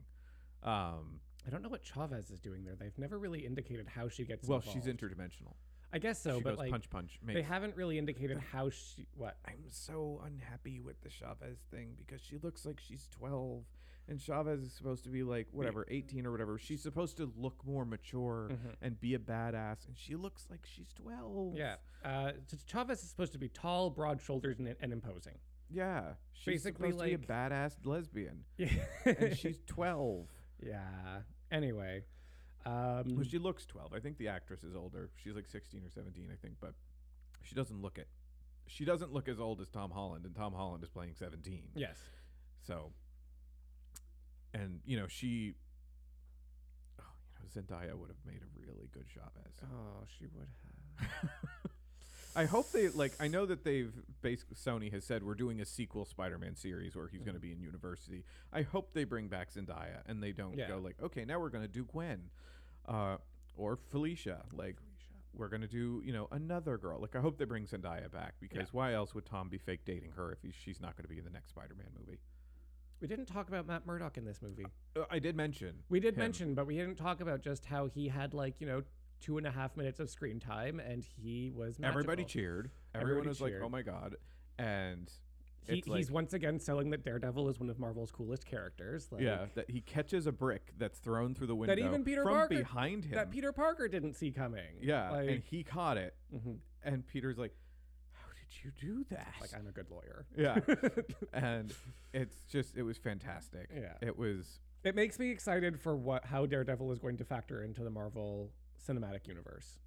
Um 0.62 1.20
I 1.46 1.50
don't 1.50 1.62
know 1.62 1.68
what 1.68 1.82
Chavez 1.82 2.30
is 2.30 2.40
doing 2.40 2.64
there. 2.64 2.74
They've 2.74 2.96
never 2.98 3.18
really 3.18 3.44
indicated 3.44 3.86
how 3.86 4.08
she 4.08 4.24
gets. 4.24 4.48
well, 4.48 4.62
she's 4.62 4.86
interdimensional. 4.86 5.54
I 5.92 5.98
guess 5.98 6.20
so, 6.20 6.38
she 6.38 6.42
but 6.42 6.56
like 6.58 6.70
punch 6.70 6.88
punch. 6.90 7.20
they 7.22 7.42
haven't 7.42 7.76
really 7.76 7.98
indicated 7.98 8.38
how 8.38 8.70
she 8.70 9.06
what. 9.14 9.36
I'm 9.46 9.64
so 9.68 10.22
unhappy 10.24 10.80
with 10.80 11.00
the 11.02 11.10
Chavez 11.10 11.58
thing 11.70 11.94
because 11.98 12.20
she 12.22 12.38
looks 12.38 12.64
like 12.64 12.80
she's 12.80 13.06
12 13.12 13.62
and 14.08 14.20
Chavez 14.20 14.60
is 14.60 14.72
supposed 14.72 15.04
to 15.04 15.10
be 15.10 15.22
like 15.22 15.48
whatever 15.52 15.86
18 15.88 16.26
or 16.26 16.30
whatever. 16.32 16.58
She's 16.58 16.82
supposed 16.82 17.16
to 17.18 17.32
look 17.36 17.64
more 17.64 17.84
mature 17.84 18.50
Mhm. 18.52 18.74
and 18.82 19.00
be 19.00 19.14
a 19.14 19.18
badass 19.18 19.86
and 19.86 19.96
she 19.96 20.14
looks 20.16 20.46
like 20.50 20.66
she's 20.66 20.92
12. 20.94 21.56
Yeah, 21.56 21.76
uh, 22.04 22.32
Chavez 22.66 23.02
is 23.02 23.08
supposed 23.10 23.32
to 23.32 23.38
be 23.38 23.48
tall, 23.48 23.90
broad 23.90 24.20
shoulders, 24.20 24.58
and, 24.58 24.74
and 24.80 24.92
imposing. 24.92 25.38
Yeah. 25.70 26.14
She's 26.32 26.62
Basically, 26.62 26.90
supposed 26.90 27.10
to 27.10 27.18
be 27.18 27.24
a 27.24 27.26
badass 27.26 27.74
lesbian 27.86 28.44
Yeah, 28.58 28.68
and 29.06 29.36
she's 29.36 29.58
12. 29.66 30.28
yeah. 30.62 31.22
Anyway, 31.50 32.04
um, 32.66 33.14
Well, 33.16 33.24
she 33.24 33.38
looks 33.38 33.64
12. 33.66 33.92
I 33.94 34.00
think 34.00 34.18
the 34.18 34.28
actress 34.28 34.62
is 34.64 34.74
older. 34.76 35.10
She's 35.16 35.34
like 35.34 35.46
16 35.46 35.82
or 35.84 35.88
17, 35.90 36.28
I 36.32 36.36
think, 36.36 36.56
but 36.60 36.74
she 37.42 37.54
doesn't 37.54 37.80
look 37.80 37.98
it. 37.98 38.08
She 38.66 38.84
doesn't 38.84 39.12
look 39.12 39.28
as 39.28 39.38
old 39.40 39.60
as 39.60 39.68
Tom 39.68 39.90
Holland, 39.90 40.24
and 40.26 40.34
Tom 40.34 40.52
Holland 40.54 40.82
is 40.82 40.88
playing 40.90 41.14
17. 41.14 41.70
yes, 41.74 41.98
So, 42.62 42.92
and 44.54 44.80
you 44.86 44.96
know, 44.98 45.06
she, 45.08 45.54
oh, 47.00 47.04
you 47.28 47.34
know, 47.40 47.46
Zendaya 47.76 47.94
would 47.98 48.08
have 48.08 48.24
made 48.24 48.40
a 48.42 48.60
really 48.60 48.88
good 48.92 49.06
Chavez. 49.12 49.52
oh, 49.64 50.04
she 50.18 50.26
would 50.34 50.48
have. 51.02 51.30
I 52.36 52.46
hope 52.46 52.72
they 52.72 52.88
like. 52.88 53.12
I 53.20 53.28
know 53.28 53.46
that 53.46 53.62
they've 53.62 53.92
basically 54.20 54.56
Sony 54.56 54.90
has 54.92 55.04
said 55.04 55.22
we're 55.22 55.34
doing 55.36 55.60
a 55.60 55.64
sequel 55.64 56.04
Spider-Man 56.04 56.56
series 56.56 56.96
where 56.96 57.06
he's 57.06 57.22
going 57.22 57.34
to 57.36 57.40
be 57.40 57.52
in 57.52 57.60
university. 57.60 58.24
I 58.52 58.62
hope 58.62 58.92
they 58.92 59.04
bring 59.04 59.28
back 59.28 59.52
Zendaya 59.52 60.00
and 60.06 60.20
they 60.22 60.32
don't 60.32 60.56
Yeah. 60.58 60.66
go 60.68 60.78
like, 60.78 60.96
okay, 61.02 61.24
now 61.24 61.38
we're 61.38 61.50
going 61.50 61.62
to 61.62 61.68
do 61.72 61.84
Gwen, 61.84 62.30
uh, 62.88 63.18
or 63.56 63.76
Felicia. 63.90 64.42
Like 64.52 64.78
we're 65.32 65.48
going 65.48 65.62
to 65.62 65.68
do 65.68 66.02
you 66.04 66.12
know 66.12 66.26
another 66.32 66.76
girl. 66.76 67.00
Like 67.00 67.14
I 67.14 67.20
hope 67.20 67.38
they 67.38 67.44
bring 67.44 67.66
Zendaya 67.66 68.10
back 68.10 68.34
because 68.40 68.72
why 68.72 68.94
else 68.94 69.14
would 69.14 69.26
Tom 69.26 69.48
be 69.48 69.58
fake 69.58 69.84
dating 69.84 70.10
her 70.16 70.32
if 70.32 70.38
he's, 70.42 70.54
she's 70.54 70.80
not 70.80 70.96
going 70.96 71.04
to 71.04 71.08
be 71.08 71.18
in 71.18 71.24
the 71.24 71.30
next 71.30 71.50
Spider-Man 71.50 71.86
movie? 71.96 72.18
We 73.00 73.08
didn't 73.08 73.26
talk 73.26 73.48
about 73.48 73.66
Matt 73.66 73.86
Murdock 73.86 74.16
in 74.16 74.24
this 74.24 74.40
movie. 74.40 74.66
Uh, 74.96 75.02
I 75.10 75.18
did 75.18 75.36
mention 75.36 75.74
We 75.88 76.00
did 76.00 76.14
him. 76.14 76.20
mention, 76.20 76.54
but 76.54 76.66
we 76.66 76.76
didn't 76.76 76.96
talk 76.96 77.20
about 77.20 77.42
just 77.42 77.66
how 77.66 77.86
he 77.86 78.08
had 78.08 78.34
like 78.34 78.60
you 78.60 78.66
know 78.66 78.82
two 79.20 79.38
and 79.38 79.46
a 79.46 79.50
half 79.50 79.76
minutes 79.76 80.00
of 80.00 80.10
screen 80.10 80.38
time, 80.40 80.80
and 80.80 81.04
he 81.04 81.50
was 81.54 81.78
magical. 81.78 82.00
Everybody 82.00 82.24
cheered. 82.24 82.70
Everyone 82.94 83.10
Everybody 83.10 83.28
was 83.28 83.38
cheered. 83.38 83.52
like, 83.60 83.66
"Oh 83.66 83.68
my 83.68 83.82
god!" 83.82 84.16
And 84.58 85.10
He, 85.66 85.78
it's 85.78 85.88
he's 85.88 86.10
once 86.10 86.32
again 86.34 86.58
selling 86.60 86.90
that 86.90 87.04
Daredevil 87.04 87.48
is 87.48 87.58
one 87.58 87.70
of 87.70 87.78
Marvel's 87.78 88.10
coolest 88.12 88.44
characters. 88.46 89.08
Like, 89.10 89.22
yeah, 89.22 89.46
that 89.54 89.70
he 89.70 89.80
catches 89.80 90.26
a 90.26 90.32
brick 90.32 90.72
that's 90.78 90.98
thrown 90.98 91.34
through 91.34 91.46
the 91.48 91.54
window 91.56 91.74
even 91.76 92.04
Peter 92.04 92.22
from 92.22 92.34
Parker- 92.34 92.54
behind 92.56 93.04
him. 93.04 93.14
that 93.16 93.30
Peter 93.30 93.50
Parker 93.52 93.88
didn't 93.88 94.14
see 94.14 94.30
coming. 94.30 94.78
yeah, 94.82 95.10
like, 95.10 95.28
and 95.30 95.42
he 95.42 95.62
caught 95.64 95.96
it, 95.96 96.14
mhm. 96.34 96.58
and 96.84 97.06
Peter's 97.06 97.38
like, 97.38 97.52
"How 97.52 97.52
did 97.54 97.63
you 98.62 98.70
do 98.80 99.04
that?" 99.10 99.34
like 99.40 99.50
I'm 99.56 99.66
a 99.66 99.72
good 99.72 99.90
lawyer. 99.90 100.26
yeah, 100.36 100.58
and 101.32 101.72
it's 102.12 102.36
just 102.50 102.76
it 102.76 102.82
was 102.82 102.98
fantastic. 102.98 103.70
Yeah. 103.74 103.94
it 104.00 104.18
was. 104.18 104.60
It 104.84 104.94
makes 104.94 105.18
me 105.18 105.30
excited 105.30 105.80
for 105.80 105.96
what 105.96 106.26
how 106.26 106.44
Daredevil 106.46 106.92
is 106.92 106.98
going 106.98 107.16
to 107.16 107.24
factor 107.24 107.62
into 107.62 107.82
the 107.82 107.90
Marvel 107.90 108.50
cinematic 108.86 109.26
universe. 109.26 109.78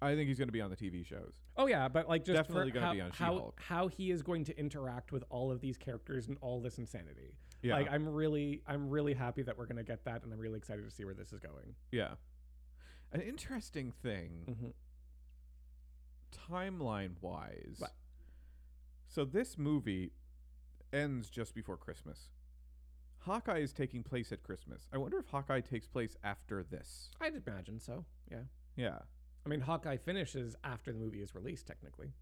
I 0.00 0.14
think 0.14 0.28
he's 0.28 0.38
going 0.38 0.48
to 0.48 0.52
be 0.52 0.60
on 0.60 0.70
the 0.70 0.76
TV 0.76 1.04
shows. 1.04 1.34
Oh 1.56 1.66
yeah, 1.66 1.88
but 1.88 2.08
like 2.08 2.24
just 2.24 2.36
Definitely 2.36 2.70
gonna 2.70 2.86
how, 2.86 2.92
be 2.92 3.00
on 3.00 3.10
how 3.10 3.52
how 3.56 3.88
he 3.88 4.10
is 4.10 4.22
going 4.22 4.44
to 4.44 4.56
interact 4.58 5.10
with 5.12 5.24
all 5.28 5.50
of 5.50 5.60
these 5.60 5.76
characters 5.76 6.28
and 6.28 6.36
all 6.40 6.60
this 6.60 6.78
insanity. 6.78 7.34
Yeah, 7.62 7.74
Like 7.74 7.90
I'm 7.90 8.08
really 8.08 8.62
I'm 8.66 8.88
really 8.88 9.14
happy 9.14 9.42
that 9.42 9.58
we're 9.58 9.66
gonna 9.66 9.82
get 9.82 10.04
that, 10.04 10.22
and 10.22 10.32
I'm 10.32 10.38
really 10.38 10.58
excited 10.58 10.84
to 10.88 10.90
see 10.94 11.04
where 11.04 11.14
this 11.14 11.32
is 11.32 11.40
going. 11.40 11.74
yeah. 11.90 12.10
An 13.10 13.22
interesting 13.22 13.90
thing, 14.02 14.44
Mm-hmm. 14.50 14.66
Timeline 16.50 17.12
wise. 17.20 17.76
What? 17.78 17.92
So 19.06 19.24
this 19.24 19.56
movie 19.58 20.12
ends 20.92 21.28
just 21.30 21.54
before 21.54 21.76
Christmas. 21.76 22.28
Hawkeye 23.20 23.58
is 23.58 23.72
taking 23.72 24.02
place 24.02 24.32
at 24.32 24.42
Christmas. 24.42 24.88
I 24.92 24.98
wonder 24.98 25.18
if 25.18 25.26
Hawkeye 25.28 25.60
takes 25.60 25.86
place 25.86 26.16
after 26.22 26.62
this. 26.62 27.10
I'd 27.20 27.34
imagine 27.46 27.80
so. 27.80 28.04
Yeah. 28.30 28.42
Yeah. 28.76 28.98
I 29.44 29.48
mean, 29.48 29.60
Hawkeye 29.60 29.96
finishes 29.96 30.54
after 30.62 30.92
the 30.92 30.98
movie 30.98 31.20
is 31.22 31.34
released, 31.34 31.66
technically. 31.66 32.12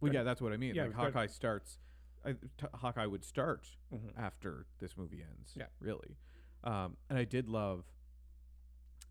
Well, 0.00 0.12
yeah, 0.12 0.22
that's 0.22 0.40
what 0.40 0.52
I 0.52 0.56
mean. 0.56 0.74
Yeah, 0.74 0.84
like. 0.84 0.94
Hawkeye 0.94 1.26
starts. 1.26 1.78
I, 2.24 2.32
t- 2.32 2.38
Hawkeye 2.74 3.06
would 3.06 3.24
start 3.24 3.66
Mm-hmm. 3.94 4.20
after 4.22 4.66
this 4.80 4.96
movie 4.98 5.22
ends. 5.22 5.52
Yeah. 5.56 5.64
really. 5.80 6.16
Um, 6.62 6.96
and 7.08 7.18
I 7.18 7.24
did 7.24 7.48
love 7.48 7.84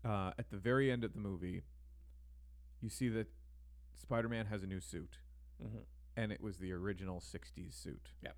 uh, 0.04 0.30
at 0.38 0.50
the 0.50 0.56
very 0.56 0.90
end 0.92 1.02
of 1.04 1.14
the 1.14 1.18
movie. 1.18 1.62
You 2.80 2.88
see 2.88 3.08
that 3.10 3.26
Spider-Man 3.94 4.46
has 4.46 4.62
a 4.62 4.66
new 4.66 4.80
suit, 4.80 5.18
Mm-hmm. 5.62 5.78
and 6.16 6.30
it 6.30 6.40
was 6.40 6.58
the 6.58 6.70
original 6.72 7.20
'60s 7.20 7.74
suit. 7.74 8.12
Yep. 8.22 8.36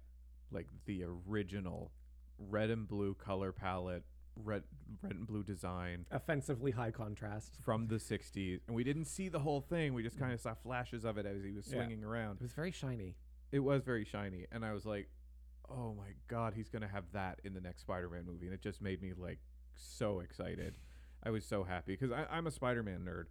like 0.51 0.67
the 0.87 1.05
original 1.05 1.93
red 2.39 2.71
and 2.71 2.89
blue 2.89 3.13
color 3.15 3.53
palette, 3.53 4.05
red 4.37 4.63
red 5.03 5.13
and 5.13 5.27
blue 5.27 5.43
design 5.45 6.07
Offensively 6.11 6.71
high 6.71 6.91
contrast. 6.91 7.59
from 7.63 7.87
the 7.89 7.97
'60s, 7.97 8.61
and 8.67 8.75
we 8.75 8.83
didn't 8.85 9.05
see 9.05 9.29
the 9.29 9.39
whole 9.41 9.61
thing. 9.61 9.93
We 9.93 10.03
just 10.03 10.19
kind 10.19 10.33
of 10.33 10.41
saw 10.41 10.55
flashes 10.55 11.05
of 11.05 11.19
it 11.19 11.27
as 11.27 11.45
he 11.45 11.53
was 11.53 11.67
Mm. 11.67 11.73
Yeah. 11.73 11.79
swinging 11.79 12.05
around. 12.05 12.37
It 12.37 12.43
was 12.43 12.53
very 12.55 12.73
shiny. 12.73 13.17
It 13.53 13.61
was 13.61 13.83
very 13.85 14.05
shiny, 14.07 14.47
and 14.51 14.65
I 14.65 14.73
was 14.73 14.87
like, 14.87 15.11
"Oh 15.69 15.93
my 15.93 16.15
god, 16.29 16.55
he's 16.55 16.71
gonna 16.71 16.89
have 16.89 17.05
that 17.13 17.41
in 17.45 17.53
the 17.53 17.61
next 17.61 17.83
Spider-Man 17.83 18.25
movie," 18.25 18.47
and 18.47 18.55
it 18.55 18.63
just 18.63 18.81
made 18.81 19.03
me 19.03 19.13
like 19.13 19.41
so 19.75 20.21
excited. 20.21 20.79
I 21.23 21.29
was 21.31 21.45
so 21.45 21.65
happy 21.65 21.93
because 21.97 22.11
I'm 22.31 22.47
a 22.47 22.51
Spider-Man 22.51 23.05
nerd, 23.05 23.27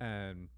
and 0.00 0.48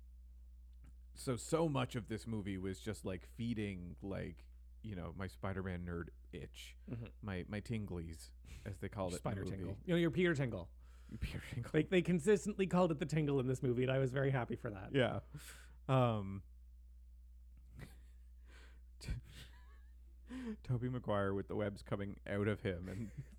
so 1.14 1.36
so 1.36 1.68
much 1.68 1.96
of 1.96 2.08
this 2.08 2.26
movie 2.26 2.58
was 2.58 2.78
just 2.80 3.04
like 3.04 3.26
feeding 3.36 3.96
like 4.02 4.44
you 4.82 4.94
know 4.96 5.12
my 5.18 5.26
Spider-Man 5.26 5.86
nerd 5.88 6.08
itch, 6.32 6.76
Mhm. 6.90 7.08
my 7.22 7.44
my 7.48 7.60
tinglies 7.60 8.30
as 8.64 8.78
they 8.78 8.88
called 8.88 9.14
it. 9.14 9.18
Spider 9.18 9.44
tingle. 9.44 9.76
You 9.84 9.94
know, 9.94 9.98
your 10.00 10.10
Peter 10.10 10.34
tingle. 10.34 10.68
Peter 11.20 11.40
Tingle. 11.54 11.70
Like 11.72 11.88
they 11.88 12.02
consistently 12.02 12.66
called 12.66 12.90
it 12.90 12.98
the 12.98 13.06
tingle 13.06 13.38
in 13.40 13.46
this 13.46 13.62
movie, 13.62 13.84
and 13.84 13.92
I 13.92 13.98
was 13.98 14.10
very 14.10 14.30
happy 14.30 14.56
for 14.56 14.70
that. 14.70 14.90
Yeah. 14.92 15.20
Um 15.88 16.42
Tobey 20.64 20.88
Maguire 20.88 21.32
with 21.32 21.46
the 21.48 21.54
webs 21.54 21.82
coming 21.82 22.16
out 22.28 22.48
of 22.48 22.60
him 22.60 22.88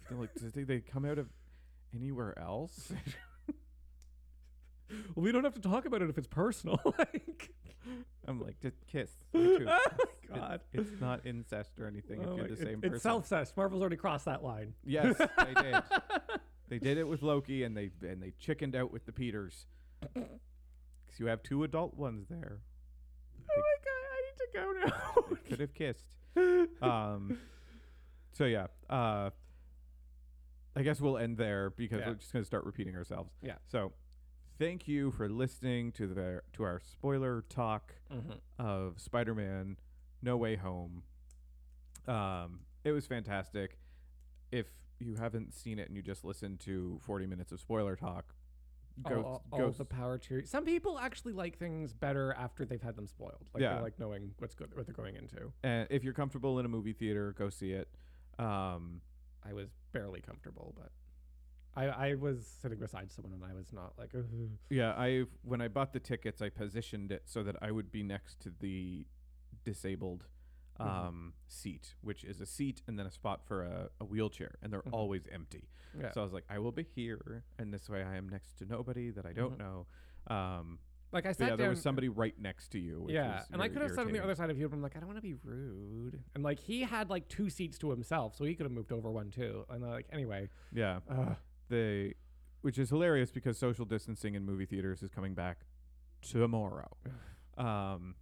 and 0.09 0.19
like 0.19 0.33
did 0.35 0.53
they, 0.53 0.63
they 0.63 0.79
come 0.79 1.03
out 1.05 1.17
of 1.17 1.27
anywhere 1.93 2.37
else? 2.39 2.91
Well, 4.89 4.99
we 5.23 5.31
don't 5.31 5.43
have 5.43 5.53
to 5.55 5.61
talk 5.61 5.85
about 5.85 6.01
it 6.01 6.09
if 6.09 6.17
it's 6.17 6.27
personal. 6.27 6.79
like, 6.97 7.49
I'm 8.27 8.39
like 8.41 8.59
just 8.61 8.75
kiss. 8.87 9.11
you 9.33 9.59
two. 9.59 9.65
oh 9.69 9.77
It's- 9.85 10.07
my 10.29 10.37
god. 10.37 10.61
It's 10.73 11.01
not 11.01 11.25
incest 11.25 11.79
or 11.79 11.87
anything 11.87 12.21
Oh 12.25 12.31
if 12.31 12.37
you're 12.37 12.47
the 12.47 12.53
it- 12.53 12.59
same 12.59 12.79
it's 12.83 12.87
person. 12.93 12.99
self-cess. 12.99 13.53
Marvel's 13.55 13.81
already 13.81 13.95
crossed 13.97 14.25
that 14.25 14.43
line. 14.43 14.73
yes, 14.85 15.17
they 15.17 15.53
did. 15.61 15.75
They 16.69 16.79
did 16.79 16.97
it 16.97 17.07
with 17.07 17.21
Loki 17.21 17.63
and 17.63 17.75
they 17.77 17.91
and 18.01 18.21
they 18.21 18.33
chickened 18.39 18.75
out 18.75 18.91
with 18.91 19.05
the 19.05 19.13
Peters. 19.13 19.65
Cuz 20.13 21.19
you 21.19 21.27
have 21.27 21.41
two 21.43 21.63
adult 21.63 21.95
ones 21.95 22.27
there. 22.29 22.59
Oh 23.49 23.55
my 23.55 23.75
god, 23.85 24.03
I 24.13 24.21
need 24.25 24.37
to 24.37 24.47
go 24.53 24.73
They 24.73 25.33
now. 25.33 25.37
could 25.49 25.59
have 25.61 25.73
kissed. 25.73 26.15
um 26.83 27.39
so 28.33 28.45
yeah 28.45 28.67
uh 28.91 29.31
i 30.75 30.83
guess 30.83 31.01
we'll 31.01 31.17
end 31.17 31.35
there 31.37 31.71
because 31.71 31.99
Yeah. 32.01 32.09
we're 32.09 32.13
just 32.15 32.31
going 32.31 32.43
to 32.43 32.45
start 32.45 32.65
repeating 32.65 32.95
ourselves 32.95 33.31
Yeah. 33.41 33.55
so 33.65 33.93
thank 34.57 34.87
you 34.87 35.11
for 35.11 35.29
listening 35.29 35.91
to 35.93 36.07
the 36.07 36.41
to 36.53 36.63
our 36.63 36.79
spoiler 36.79 37.43
talk 37.49 37.95
mm-hmm. 38.13 38.31
of 38.59 38.99
spider-man 38.99 39.77
no 40.21 40.37
way 40.37 40.55
home 40.55 41.03
um 42.07 42.59
it 42.83 42.91
was 42.91 43.05
fantastic 43.05 43.77
if 44.51 44.67
you 44.99 45.15
haven't 45.15 45.53
seen 45.53 45.79
it 45.79 45.87
and 45.87 45.95
you 45.95 46.01
just 46.01 46.23
listened 46.23 46.59
to 46.59 46.99
40 47.03 47.27
minutes 47.27 47.51
of 47.51 47.59
spoiler 47.59 47.95
talk 47.95 48.33
go 49.07 49.15
all, 49.21 49.43
all, 49.51 49.59
go 49.59 49.65
all 49.65 49.71
the 49.71 49.85
power 49.85 50.17
to. 50.17 50.43
Some 50.45 50.65
people 50.65 50.97
actually 50.97 51.33
like 51.33 51.59
things 51.59 51.93
better 51.93 52.33
after 52.33 52.65
they've 52.65 52.81
had 52.81 52.95
them 52.95 53.05
spoiled. 53.05 53.47
Like 53.53 53.61
Yeah. 53.61 53.75
they 53.75 53.81
like 53.83 53.99
knowing 53.99 54.31
what's 54.39 54.55
good, 54.55 54.75
what 54.75 54.87
they're 54.87 54.95
going 54.95 55.15
into. 55.15 55.51
and 55.63 55.87
if 55.91 56.03
you're 56.03 56.13
comfortable 56.13 56.57
in 56.57 56.65
a 56.65 56.69
movie 56.69 56.93
theater 56.93 57.33
go 57.33 57.49
see 57.49 57.73
it 57.73 57.89
um 58.39 59.01
I 59.47 59.53
was 59.53 59.69
barely 59.93 60.19
comfortable, 60.19 60.73
but 60.75 60.91
I 61.77 61.85
I 62.09 62.13
was 62.15 62.39
sitting 62.61 62.79
beside 62.79 63.11
someone 63.11 63.33
and 63.33 63.43
I 63.43 63.53
was 63.53 63.71
not 63.71 63.93
like. 63.97 64.11
"Ugh." 64.15 64.25
Yeah, 64.69 64.91
I 64.97 65.25
when 65.43 65.61
I 65.61 65.67
bought 65.67 65.91
the 65.93 65.99
tickets, 65.99 66.41
I 66.41 66.49
positioned 66.49 67.11
it 67.11 67.23
so 67.25 67.43
that 67.43 67.55
I 67.61 67.69
would 67.71 67.91
be 67.91 68.03
next 68.03 68.39
to 68.41 68.49
the 68.59 69.05
disabled 69.63 70.25
um, 70.79 70.87
Mhm. 70.87 71.51
seat, 71.51 71.95
which 72.01 72.23
is 72.23 72.39
a 72.39 72.45
seat 72.45 72.83
and 72.87 72.99
then 72.99 73.07
a 73.07 73.11
spot 73.11 73.43
for 73.43 73.63
a, 73.63 73.89
a 73.99 74.05
wheelchair, 74.05 74.53
and 74.61 74.71
they're 74.71 74.83
Mhm. 74.83 74.93
always 74.93 75.25
empty. 75.31 75.67
Yeah. 75.99 76.11
So 76.11 76.21
I 76.21 76.23
was 76.23 76.33
like, 76.33 76.45
I 76.51 76.59
will 76.59 76.71
be 76.71 76.83
here, 76.83 77.43
and 77.57 77.73
this 77.73 77.89
way 77.89 78.03
I 78.03 78.15
am 78.15 78.29
next 78.29 78.59
to 78.59 78.65
nobody 78.65 79.09
that 79.09 79.25
I 79.25 79.33
don't 79.33 79.55
Mhm. 79.57 79.65
know. 79.65 79.87
Um, 80.27 80.77
like 81.11 81.25
I 81.25 81.31
sat 81.31 81.47
yeah, 81.47 81.55
there 81.55 81.69
was 81.69 81.81
somebody 81.81 82.09
right 82.09 82.37
next 82.37 82.67
to 82.73 82.79
you. 82.79 83.01
Which 83.01 83.13
yeah, 83.15 83.43
and 83.51 83.59
I 83.61 83.69
could 83.69 83.81
have 83.81 83.91
sat 83.93 84.05
on 84.05 84.11
the 84.13 84.21
other 84.23 84.35
side 84.35 84.51
of 84.51 84.57
you, 84.59 84.69
but 84.69 84.75
I'm 84.75 84.83
like, 84.83 84.95
I 84.95 84.99
don't 84.99 85.07
want 85.07 85.17
to 85.17 85.21
be 85.21 85.33
rude. 85.33 86.21
And 86.35 86.43
like 86.43 86.59
he 86.59 86.81
had 86.81 87.09
like 87.09 87.27
two 87.27 87.49
seats 87.49 87.79
to 87.79 87.89
himself, 87.89 88.35
so 88.35 88.43
he 88.45 88.53
could 88.53 88.65
have 88.65 88.71
moved 88.73 88.91
over 88.91 89.09
one 89.09 89.31
too. 89.31 89.65
And 89.69 89.81
like 89.81 90.05
anyway, 90.11 90.49
Yeah, 90.71 90.99
uh, 91.09 91.33
the 91.69 92.13
which 92.61 92.77
is 92.77 92.89
hilarious 92.89 93.31
because 93.31 93.57
social 93.57 93.85
distancing 93.85 94.35
in 94.35 94.43
movie 94.45 94.65
theaters 94.65 95.01
is 95.03 95.09
coming 95.11 95.33
back 95.33 95.59
tomorrow. 96.21 96.89
um, 97.57 98.15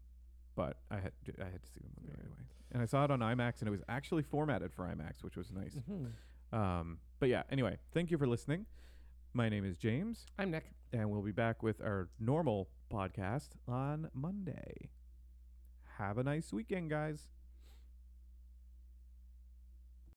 but 0.56 0.78
I 0.92 0.96
had 0.96 1.12
to, 1.26 1.34
I 1.42 1.46
had 1.46 1.62
to 1.64 1.68
see 1.70 1.80
the 1.82 1.90
movie 2.02 2.12
Right. 2.14 2.20
anyway, 2.22 2.44
and 2.72 2.82
I 2.82 2.86
saw 2.86 3.04
it 3.06 3.12
on 3.12 3.20
IMAX, 3.20 3.60
and 3.60 3.68
it 3.68 3.72
was 3.72 3.82
actually 3.90 4.24
formatted 4.24 4.72
for 4.74 4.86
IMAX, 4.86 5.24
which 5.24 5.36
was 5.38 5.52
nice. 5.52 5.76
Mhm. 5.76 6.12
Um, 6.56 7.00
but 7.20 7.30
yeah, 7.30 7.44
anyway, 7.50 7.78
thank 7.94 8.12
you 8.12 8.18
for 8.18 8.28
listening. 8.28 8.66
My 9.34 9.50
name 9.50 9.66
is 9.66 9.78
James, 9.78 10.26
I'm 10.38 10.52
Nick. 10.52 10.66
and 10.94 11.10
we'll 11.12 11.22
be 11.22 11.32
back 11.34 11.62
with 11.64 11.82
our 11.82 12.10
normal 12.20 12.70
podcast 12.92 13.50
on 13.68 14.10
Monday. 14.14 14.90
Have 15.98 16.18
a 16.18 16.24
nice 16.24 16.54
weekend, 16.54 16.90
guys. 16.90 17.28